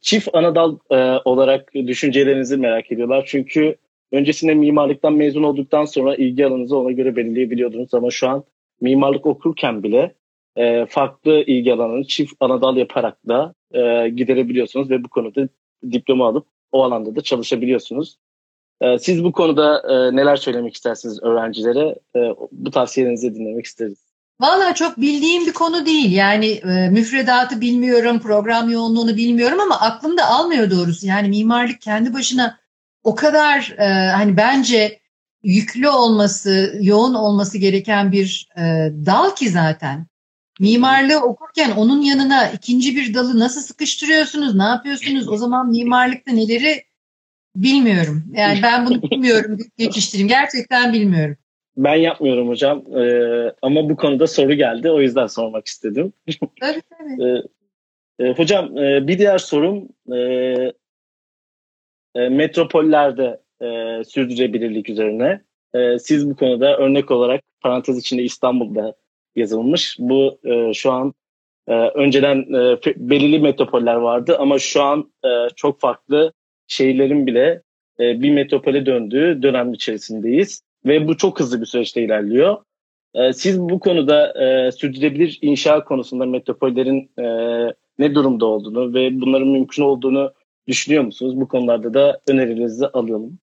Çift 0.00 0.28
anadal 0.32 0.78
olarak 1.24 1.74
düşüncelerinizi 1.74 2.56
merak 2.56 2.92
ediyorlar. 2.92 3.24
Çünkü 3.26 3.76
öncesinde 4.12 4.54
mimarlıktan 4.54 5.12
mezun 5.12 5.42
olduktan 5.42 5.84
sonra 5.84 6.14
ilgi 6.14 6.46
alanınızı 6.46 6.76
ona 6.76 6.92
göre 6.92 7.16
belirleyebiliyordunuz 7.16 7.94
ama 7.94 8.10
şu 8.10 8.28
an 8.28 8.44
mimarlık 8.84 9.26
okurken 9.26 9.82
bile 9.82 10.14
e, 10.56 10.86
farklı 10.86 11.32
ilgi 11.32 11.72
alanını 11.72 12.04
çift 12.04 12.32
anadal 12.40 12.76
yaparak 12.76 13.28
da 13.28 13.54
e, 13.72 14.08
giderebiliyorsunuz 14.08 14.90
ve 14.90 15.04
bu 15.04 15.08
konuda 15.08 15.48
diploma 15.92 16.28
alıp 16.28 16.46
o 16.72 16.82
alanda 16.82 17.16
da 17.16 17.20
çalışabiliyorsunuz. 17.20 18.16
E, 18.80 18.98
siz 18.98 19.24
bu 19.24 19.32
konuda 19.32 19.82
e, 19.88 20.16
neler 20.16 20.36
söylemek 20.36 20.74
istersiniz 20.74 21.22
öğrencilere? 21.22 21.94
E, 22.16 22.20
bu 22.52 22.70
tavsiyelerinizi 22.70 23.34
dinlemek 23.34 23.64
isteriz. 23.64 24.04
Valla 24.40 24.74
çok 24.74 25.00
bildiğim 25.00 25.46
bir 25.46 25.52
konu 25.52 25.86
değil. 25.86 26.12
Yani 26.12 26.46
e, 26.46 26.90
müfredatı 26.90 27.60
bilmiyorum, 27.60 28.20
program 28.20 28.70
yoğunluğunu 28.70 29.16
bilmiyorum 29.16 29.60
ama 29.60 29.80
aklımda 29.80 30.26
almıyor 30.26 30.70
doğrusu. 30.70 31.06
Yani 31.06 31.28
mimarlık 31.28 31.80
kendi 31.80 32.14
başına 32.14 32.58
o 33.04 33.14
kadar 33.14 33.74
e, 33.78 34.10
hani 34.10 34.36
bence 34.36 35.03
yüklü 35.44 35.88
olması, 35.88 36.78
yoğun 36.80 37.14
olması 37.14 37.58
gereken 37.58 38.12
bir 38.12 38.48
e, 38.56 38.62
dal 39.06 39.34
ki 39.34 39.48
zaten. 39.48 40.06
Mimarlığı 40.60 41.20
okurken 41.20 41.70
onun 41.70 42.00
yanına 42.00 42.50
ikinci 42.50 42.96
bir 42.96 43.14
dalı 43.14 43.38
nasıl 43.38 43.60
sıkıştırıyorsunuz, 43.60 44.54
ne 44.54 44.62
yapıyorsunuz? 44.62 45.28
O 45.28 45.36
zaman 45.36 45.70
mimarlıkta 45.70 46.32
neleri 46.32 46.82
bilmiyorum. 47.56 48.24
Yani 48.32 48.60
ben 48.62 48.86
bunu 48.86 49.02
bilmiyorum, 49.02 49.58
geçiştireyim. 49.78 50.28
Gerçekten 50.28 50.92
bilmiyorum. 50.92 51.36
Ben 51.76 51.94
yapmıyorum 51.94 52.48
hocam 52.48 52.96
ee, 52.96 53.52
ama 53.62 53.90
bu 53.90 53.96
konuda 53.96 54.26
soru 54.26 54.54
geldi 54.54 54.90
o 54.90 55.00
yüzden 55.00 55.26
sormak 55.26 55.66
istedim. 55.66 56.12
Tabii 56.60 56.82
tabii. 56.98 57.42
ee, 58.20 58.32
hocam 58.32 58.78
e, 58.78 59.06
bir 59.06 59.18
diğer 59.18 59.38
sorum 59.38 59.88
e, 60.12 60.18
e, 62.14 62.28
metropollerde 62.28 63.40
e, 63.62 64.02
sürdürülebilirlik 64.04 64.88
üzerine. 64.88 65.40
E, 65.74 65.98
siz 65.98 66.30
bu 66.30 66.36
konuda 66.36 66.76
örnek 66.76 67.10
olarak 67.10 67.40
parantez 67.60 67.98
içinde 67.98 68.22
İstanbul'da 68.22 68.94
yazılmış. 69.36 69.96
Bu 69.98 70.38
e, 70.44 70.74
şu 70.74 70.92
an 70.92 71.14
e, 71.68 71.72
önceden 71.74 72.38
e, 72.38 72.78
belirli 72.96 73.38
metropoller 73.38 73.94
vardı 73.94 74.36
ama 74.38 74.58
şu 74.58 74.82
an 74.82 75.12
e, 75.24 75.28
çok 75.56 75.80
farklı 75.80 76.32
şehirlerin 76.66 77.26
bile 77.26 77.62
e, 78.00 78.22
bir 78.22 78.30
metropole 78.30 78.86
döndüğü 78.86 79.42
dönem 79.42 79.72
içerisindeyiz. 79.72 80.62
Ve 80.86 81.08
bu 81.08 81.16
çok 81.16 81.40
hızlı 81.40 81.60
bir 81.60 81.66
süreçte 81.66 82.02
ilerliyor. 82.02 82.56
E, 83.14 83.32
siz 83.32 83.60
bu 83.60 83.80
konuda 83.80 84.42
e, 84.44 84.72
sürdürülebilir 84.72 85.38
inşa 85.42 85.84
konusunda 85.84 86.26
metropollerin 86.26 87.10
e, 87.18 87.24
ne 87.98 88.14
durumda 88.14 88.46
olduğunu 88.46 88.94
ve 88.94 89.20
bunların 89.20 89.48
mümkün 89.48 89.82
olduğunu 89.82 90.32
düşünüyor 90.66 91.04
musunuz? 91.04 91.40
Bu 91.40 91.48
konularda 91.48 91.94
da 91.94 92.20
önerilerinizi 92.28 92.86
alalım. 92.86 93.38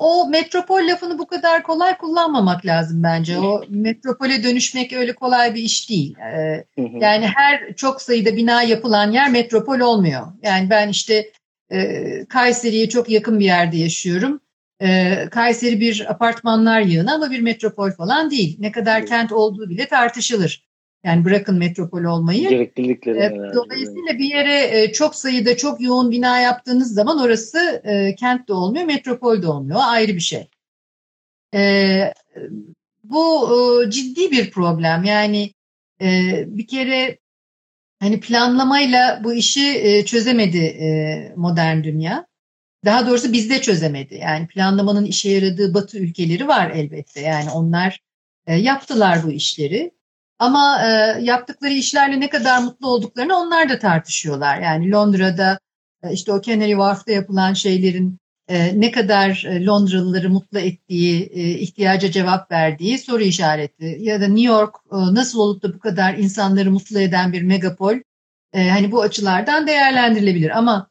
O 0.00 0.28
metropol 0.28 0.88
lafını 0.88 1.18
bu 1.18 1.26
kadar 1.26 1.62
kolay 1.62 1.96
kullanmamak 1.96 2.66
lazım 2.66 3.02
bence. 3.02 3.38
O 3.38 3.62
metropole 3.68 4.42
dönüşmek 4.44 4.92
öyle 4.92 5.14
kolay 5.14 5.54
bir 5.54 5.62
iş 5.62 5.90
değil. 5.90 6.16
Ee, 6.18 6.64
yani 7.00 7.26
her 7.26 7.74
çok 7.76 8.02
sayıda 8.02 8.36
bina 8.36 8.62
yapılan 8.62 9.12
yer 9.12 9.30
metropol 9.30 9.80
olmuyor. 9.80 10.26
Yani 10.42 10.70
ben 10.70 10.88
işte 10.88 11.30
e, 11.72 12.04
Kayseri'ye 12.28 12.88
çok 12.88 13.10
yakın 13.10 13.40
bir 13.40 13.44
yerde 13.44 13.76
yaşıyorum. 13.76 14.40
E, 14.82 15.14
Kayseri 15.30 15.80
bir 15.80 16.10
apartmanlar 16.10 16.80
yığını 16.80 17.14
ama 17.14 17.30
bir 17.30 17.40
metropol 17.40 17.90
falan 17.90 18.30
değil. 18.30 18.56
Ne 18.60 18.72
kadar 18.72 19.06
kent 19.06 19.32
olduğu 19.32 19.70
bile 19.70 19.86
tartışılır. 19.86 20.69
Yani 21.04 21.24
bırakın 21.24 21.58
metropol 21.58 22.04
olmayı. 22.04 22.48
Gereklilikleri. 22.48 23.18
E, 23.18 23.54
dolayısıyla 23.54 24.18
bir 24.18 24.24
yere 24.24 24.82
e, 24.82 24.92
çok 24.92 25.14
sayıda 25.14 25.56
çok 25.56 25.80
yoğun 25.80 26.10
bina 26.10 26.40
yaptığınız 26.40 26.94
zaman 26.94 27.20
orası 27.20 27.82
e, 27.84 28.14
kent 28.14 28.48
de 28.48 28.52
olmuyor, 28.52 28.84
metropol 28.84 29.42
de 29.42 29.46
olmuyor. 29.46 29.78
O 29.78 29.82
ayrı 29.82 30.14
bir 30.14 30.20
şey. 30.20 30.48
E, 31.54 32.14
bu 33.04 33.48
e, 33.86 33.90
ciddi 33.90 34.30
bir 34.30 34.50
problem. 34.50 35.04
Yani 35.04 35.52
e, 36.02 36.32
bir 36.46 36.66
kere 36.66 37.18
hani 38.00 38.20
planlamayla 38.20 39.20
bu 39.24 39.34
işi 39.34 39.78
e, 39.78 40.04
çözemedi 40.04 40.58
e, 40.58 41.32
modern 41.36 41.84
dünya. 41.84 42.26
Daha 42.84 43.06
doğrusu 43.06 43.32
bizde 43.32 43.60
çözemedi. 43.60 44.14
Yani 44.14 44.46
planlamanın 44.46 45.04
işe 45.04 45.30
yaradığı 45.30 45.74
Batı 45.74 45.98
ülkeleri 45.98 46.48
var 46.48 46.70
elbette. 46.70 47.20
Yani 47.20 47.50
onlar 47.50 48.00
e, 48.46 48.54
yaptılar 48.54 49.22
bu 49.24 49.32
işleri. 49.32 49.90
Ama 50.40 50.82
e, 50.86 50.88
yaptıkları 51.22 51.72
işlerle 51.72 52.20
ne 52.20 52.28
kadar 52.28 52.62
mutlu 52.62 52.88
olduklarını 52.88 53.36
onlar 53.36 53.68
da 53.68 53.78
tartışıyorlar. 53.78 54.60
Yani 54.60 54.90
Londra'da 54.90 55.58
e, 56.02 56.12
işte 56.12 56.32
o 56.32 56.42
Canary 56.42 56.70
Wharf'ta 56.70 57.12
yapılan 57.12 57.52
şeylerin 57.52 58.18
e, 58.48 58.80
ne 58.80 58.90
kadar 58.90 59.44
e, 59.48 59.64
Londralıları 59.64 60.30
mutlu 60.30 60.58
ettiği, 60.58 61.22
e, 61.32 61.50
ihtiyaca 61.50 62.10
cevap 62.10 62.50
verdiği 62.50 62.98
soru 62.98 63.22
işareti. 63.22 63.96
Ya 64.00 64.20
da 64.20 64.28
New 64.28 64.52
York 64.52 64.74
e, 64.92 64.96
nasıl 64.96 65.38
olup 65.38 65.62
da 65.62 65.74
bu 65.74 65.78
kadar 65.78 66.14
insanları 66.14 66.70
mutlu 66.70 67.00
eden 67.00 67.32
bir 67.32 67.42
megapol 67.42 67.96
e, 68.52 68.68
hani 68.68 68.92
bu 68.92 69.02
açılardan 69.02 69.66
değerlendirilebilir. 69.66 70.58
Ama 70.58 70.90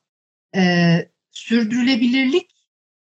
e, 0.55 1.09
sürdürülebilirlik 1.31 2.51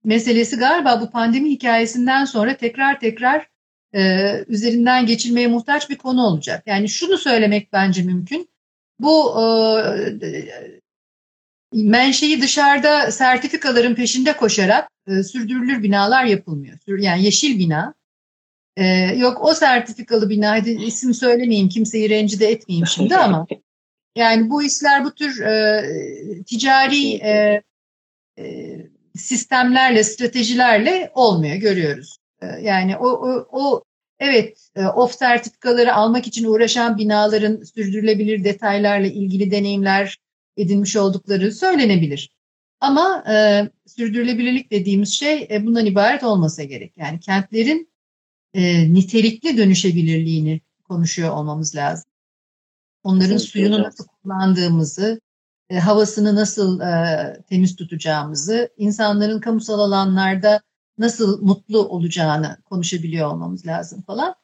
meselesi 0.04 0.56
galiba 0.56 1.02
bu 1.02 1.12
pandemi 1.12 1.50
hikayesinden 1.50 2.26
sonra 2.26 2.58
tekrar 2.58 3.00
tekrar 3.00 3.55
e, 3.96 4.32
üzerinden 4.48 5.06
geçilmeye 5.06 5.48
muhtaç 5.48 5.90
bir 5.90 5.98
konu 5.98 6.24
olacak. 6.24 6.64
Yani 6.66 6.90
şunu 6.90 7.18
söylemek 7.18 7.74
bence 7.74 8.02
mümkün. 8.02 8.50
Bu 9.00 9.42
e, 9.42 9.46
menşei 11.74 12.42
dışarıda 12.42 13.12
sertifikaların 13.12 13.96
peşinde 13.96 14.38
koşarak 14.38 14.90
e, 15.08 15.24
sürdürülür 15.24 15.84
binalar 15.84 16.26
yapılmıyor. 16.26 16.78
Yani 16.88 17.24
yeşil 17.24 17.60
bina. 17.60 17.94
E, 18.78 18.86
yok 19.18 19.38
o 19.42 19.54
sertifikalı 19.54 20.30
bina, 20.30 20.58
isim 20.58 21.14
söylemeyeyim 21.14 21.70
kimseyi 21.70 22.10
rencide 22.10 22.48
etmeyeyim 22.48 22.88
şimdi 22.88 23.18
ama 23.18 23.48
yani 24.16 24.50
bu 24.50 24.64
işler 24.64 25.06
bu 25.06 25.16
tür 25.16 25.42
e, 25.42 25.84
ticari 26.44 27.14
e, 27.14 27.62
e, 28.40 28.76
sistemlerle, 29.16 30.04
stratejilerle 30.04 31.12
olmuyor 31.14 31.56
görüyoruz. 31.56 32.18
E, 32.46 32.62
yani 32.62 32.98
o, 32.98 33.08
o, 33.08 33.48
o 33.52 33.84
evet 34.20 34.70
e, 34.76 34.86
off 34.86 35.16
sertifikaları 35.16 35.96
almak 35.96 36.28
için 36.28 36.46
uğraşan 36.46 36.98
binaların 36.98 37.64
sürdürülebilir 37.64 38.44
detaylarla 38.44 39.08
ilgili 39.08 39.52
deneyimler 39.52 40.18
edinmiş 40.58 40.96
oldukları 40.96 41.52
söylenebilir. 41.52 42.36
Ama 42.80 43.24
e, 43.32 43.36
sürdürülebilirlik 43.88 44.72
dediğimiz 44.72 45.14
şey 45.14 45.48
e, 45.52 45.66
bundan 45.66 45.86
ibaret 45.86 46.24
olmasa 46.24 46.64
gerek. 46.64 46.94
Yani 46.98 47.20
kentlerin 47.20 47.90
e, 48.54 48.94
nitelikli 48.94 49.58
dönüşebilirliğini 49.58 50.62
konuşuyor 50.84 51.30
olmamız 51.30 51.76
lazım. 51.76 52.06
Onların 53.04 53.32
evet, 53.32 53.42
suyunu 53.42 53.84
nasıl 53.84 54.06
kullandığımızı, 54.08 55.22
e, 55.70 55.80
havasını 55.80 56.36
nasıl 56.36 56.80
e, 56.80 57.44
temiz 57.50 57.76
tutacağımızı, 57.76 58.70
insanların 58.78 59.40
kamusal 59.40 59.80
alanlarda 59.80 60.62
nasıl 60.98 61.42
mutlu 61.42 61.88
olacağını 61.88 62.58
konuşabiliyor 62.66 63.32
olmamız 63.32 63.68
lazım 63.68 64.02
falan. 64.02 64.36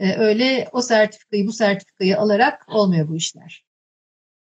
E, 0.00 0.16
öyle 0.16 0.68
o 0.72 0.82
sertifikayı 0.82 1.46
bu 1.46 1.52
sertifikayı 1.52 2.18
alarak 2.18 2.66
olmuyor 2.68 3.08
bu 3.08 3.16
işler. 3.16 3.64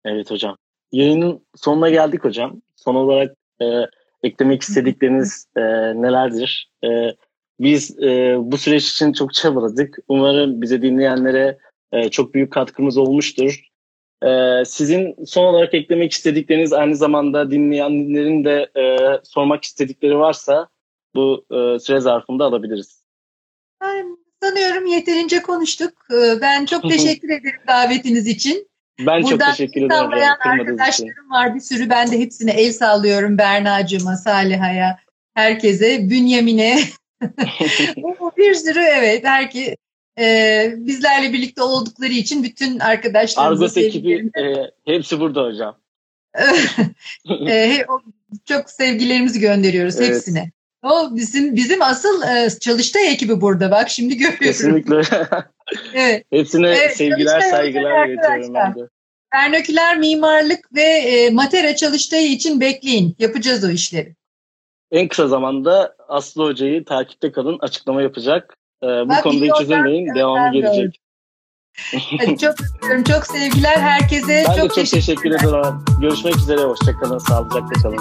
Evet 0.04 0.30
hocam. 0.30 0.56
Yayının 0.92 1.46
sonuna 1.56 1.90
geldik 1.90 2.24
hocam. 2.24 2.62
Son 2.76 2.94
olarak 2.94 3.36
e, 3.62 3.64
eklemek 4.22 4.62
istedikleriniz 4.62 5.46
e, 5.56 5.60
nelerdir? 6.02 6.70
E, 6.84 6.88
biz 7.60 7.98
e, 8.02 8.36
bu 8.38 8.58
süreç 8.58 8.90
için 8.90 9.12
çok 9.12 9.34
çabaladık. 9.34 9.98
Umarım 10.08 10.62
bize 10.62 10.82
dinleyenlere 10.82 11.58
e, 11.92 12.08
çok 12.08 12.34
büyük 12.34 12.52
katkımız 12.52 12.96
olmuştur. 12.96 13.74
Ee, 14.26 14.62
sizin 14.66 15.24
son 15.24 15.44
olarak 15.44 15.74
eklemek 15.74 16.12
istedikleriniz 16.12 16.72
aynı 16.72 16.96
zamanda 16.96 17.50
dinleyenlerin 17.50 18.44
de 18.44 18.70
e, 18.76 18.98
sormak 19.24 19.64
istedikleri 19.64 20.18
varsa 20.18 20.68
bu 21.14 21.44
e, 21.50 21.78
süre 21.78 22.00
zarfında 22.00 22.44
alabiliriz. 22.44 23.04
Sanıyorum 24.44 24.86
yeterince 24.86 25.42
konuştuk. 25.42 25.92
Ee, 26.10 26.40
ben 26.40 26.66
çok 26.66 26.90
teşekkür 26.90 27.28
ederim 27.28 27.60
davetiniz 27.68 28.26
için. 28.26 28.68
Ben 29.00 29.22
Buradan 29.22 29.46
çok 29.46 29.56
teşekkür 29.56 29.80
ederim. 29.80 30.06
Buradan 30.06 30.36
arkadaşlarım 30.40 31.30
var 31.30 31.54
bir 31.54 31.60
sürü. 31.60 31.90
Ben 31.90 32.10
de 32.12 32.18
hepsine 32.18 32.50
el 32.50 32.72
sallıyorum. 32.72 33.38
Berna'cığıma, 33.38 34.16
Saliha'ya, 34.16 34.98
herkese, 35.34 36.10
Bünyamin'e. 36.10 36.78
bir 38.36 38.54
sürü 38.54 38.80
evet. 38.80 39.24
Herki, 39.24 39.76
e, 40.18 40.66
bizlerle 40.76 41.32
birlikte 41.32 41.62
oldukları 41.62 42.12
için 42.12 42.42
bütün 42.42 42.78
arkadaşlarımıza 42.78 43.64
Argos 43.64 43.76
ekibi 43.76 44.30
e, 44.38 44.70
hepsi 44.84 45.20
burada 45.20 45.44
hocam. 45.44 45.78
e, 47.48 47.86
çok 48.44 48.70
sevgilerimizi 48.70 49.40
gönderiyoruz 49.40 50.00
evet. 50.00 50.08
hepsine. 50.08 50.50
O 50.84 51.16
bizim 51.16 51.56
bizim 51.56 51.82
asıl 51.82 52.22
e, 52.22 52.50
çalıştay 52.60 53.12
ekibi 53.12 53.40
burada 53.40 53.70
bak 53.70 53.90
şimdi 53.90 54.16
görüyorum. 54.16 54.46
Kesinlikle. 54.46 55.00
evet. 55.94 56.24
Hepsine 56.30 56.68
evet, 56.68 56.96
sevgiler 56.96 57.40
saygılar 57.40 58.08
iletiyorum 58.08 58.54
ben 58.54 58.74
de. 58.74 58.88
Vernoküler 59.34 59.98
mimarlık 59.98 60.74
ve 60.74 60.82
e, 60.82 61.30
Matera 61.30 61.76
çalıştayı 61.76 62.32
için 62.32 62.60
bekleyin. 62.60 63.16
Yapacağız 63.18 63.64
o 63.64 63.70
işleri. 63.70 64.14
En 64.90 65.08
kısa 65.08 65.28
zamanda 65.28 65.96
Aslı 66.08 66.44
Hoca'yı 66.44 66.84
takipte 66.84 67.32
kalın. 67.32 67.58
Açıklama 67.60 68.02
yapacak. 68.02 68.54
E, 68.82 68.86
bu 68.86 69.08
Bak, 69.08 69.22
konuda 69.22 69.44
hiç 69.44 69.62
üzülmeyin. 69.62 70.14
Devamı 70.14 70.52
gelecek. 70.52 71.00
çok 72.40 72.54
öpüyorum. 72.60 73.04
Çok 73.04 73.26
sevgiler 73.26 73.76
herkese. 73.76 74.44
Ben 74.48 74.56
çok 74.56 74.76
de 74.76 74.82
çok 74.82 74.90
teşekkür 74.90 75.30
ederim. 75.30 75.84
Görüşmek 76.00 76.36
üzere. 76.36 76.60
Hoşçakalın. 76.60 77.18
Sağlıcakla 77.18 77.82
kalın. 77.82 77.98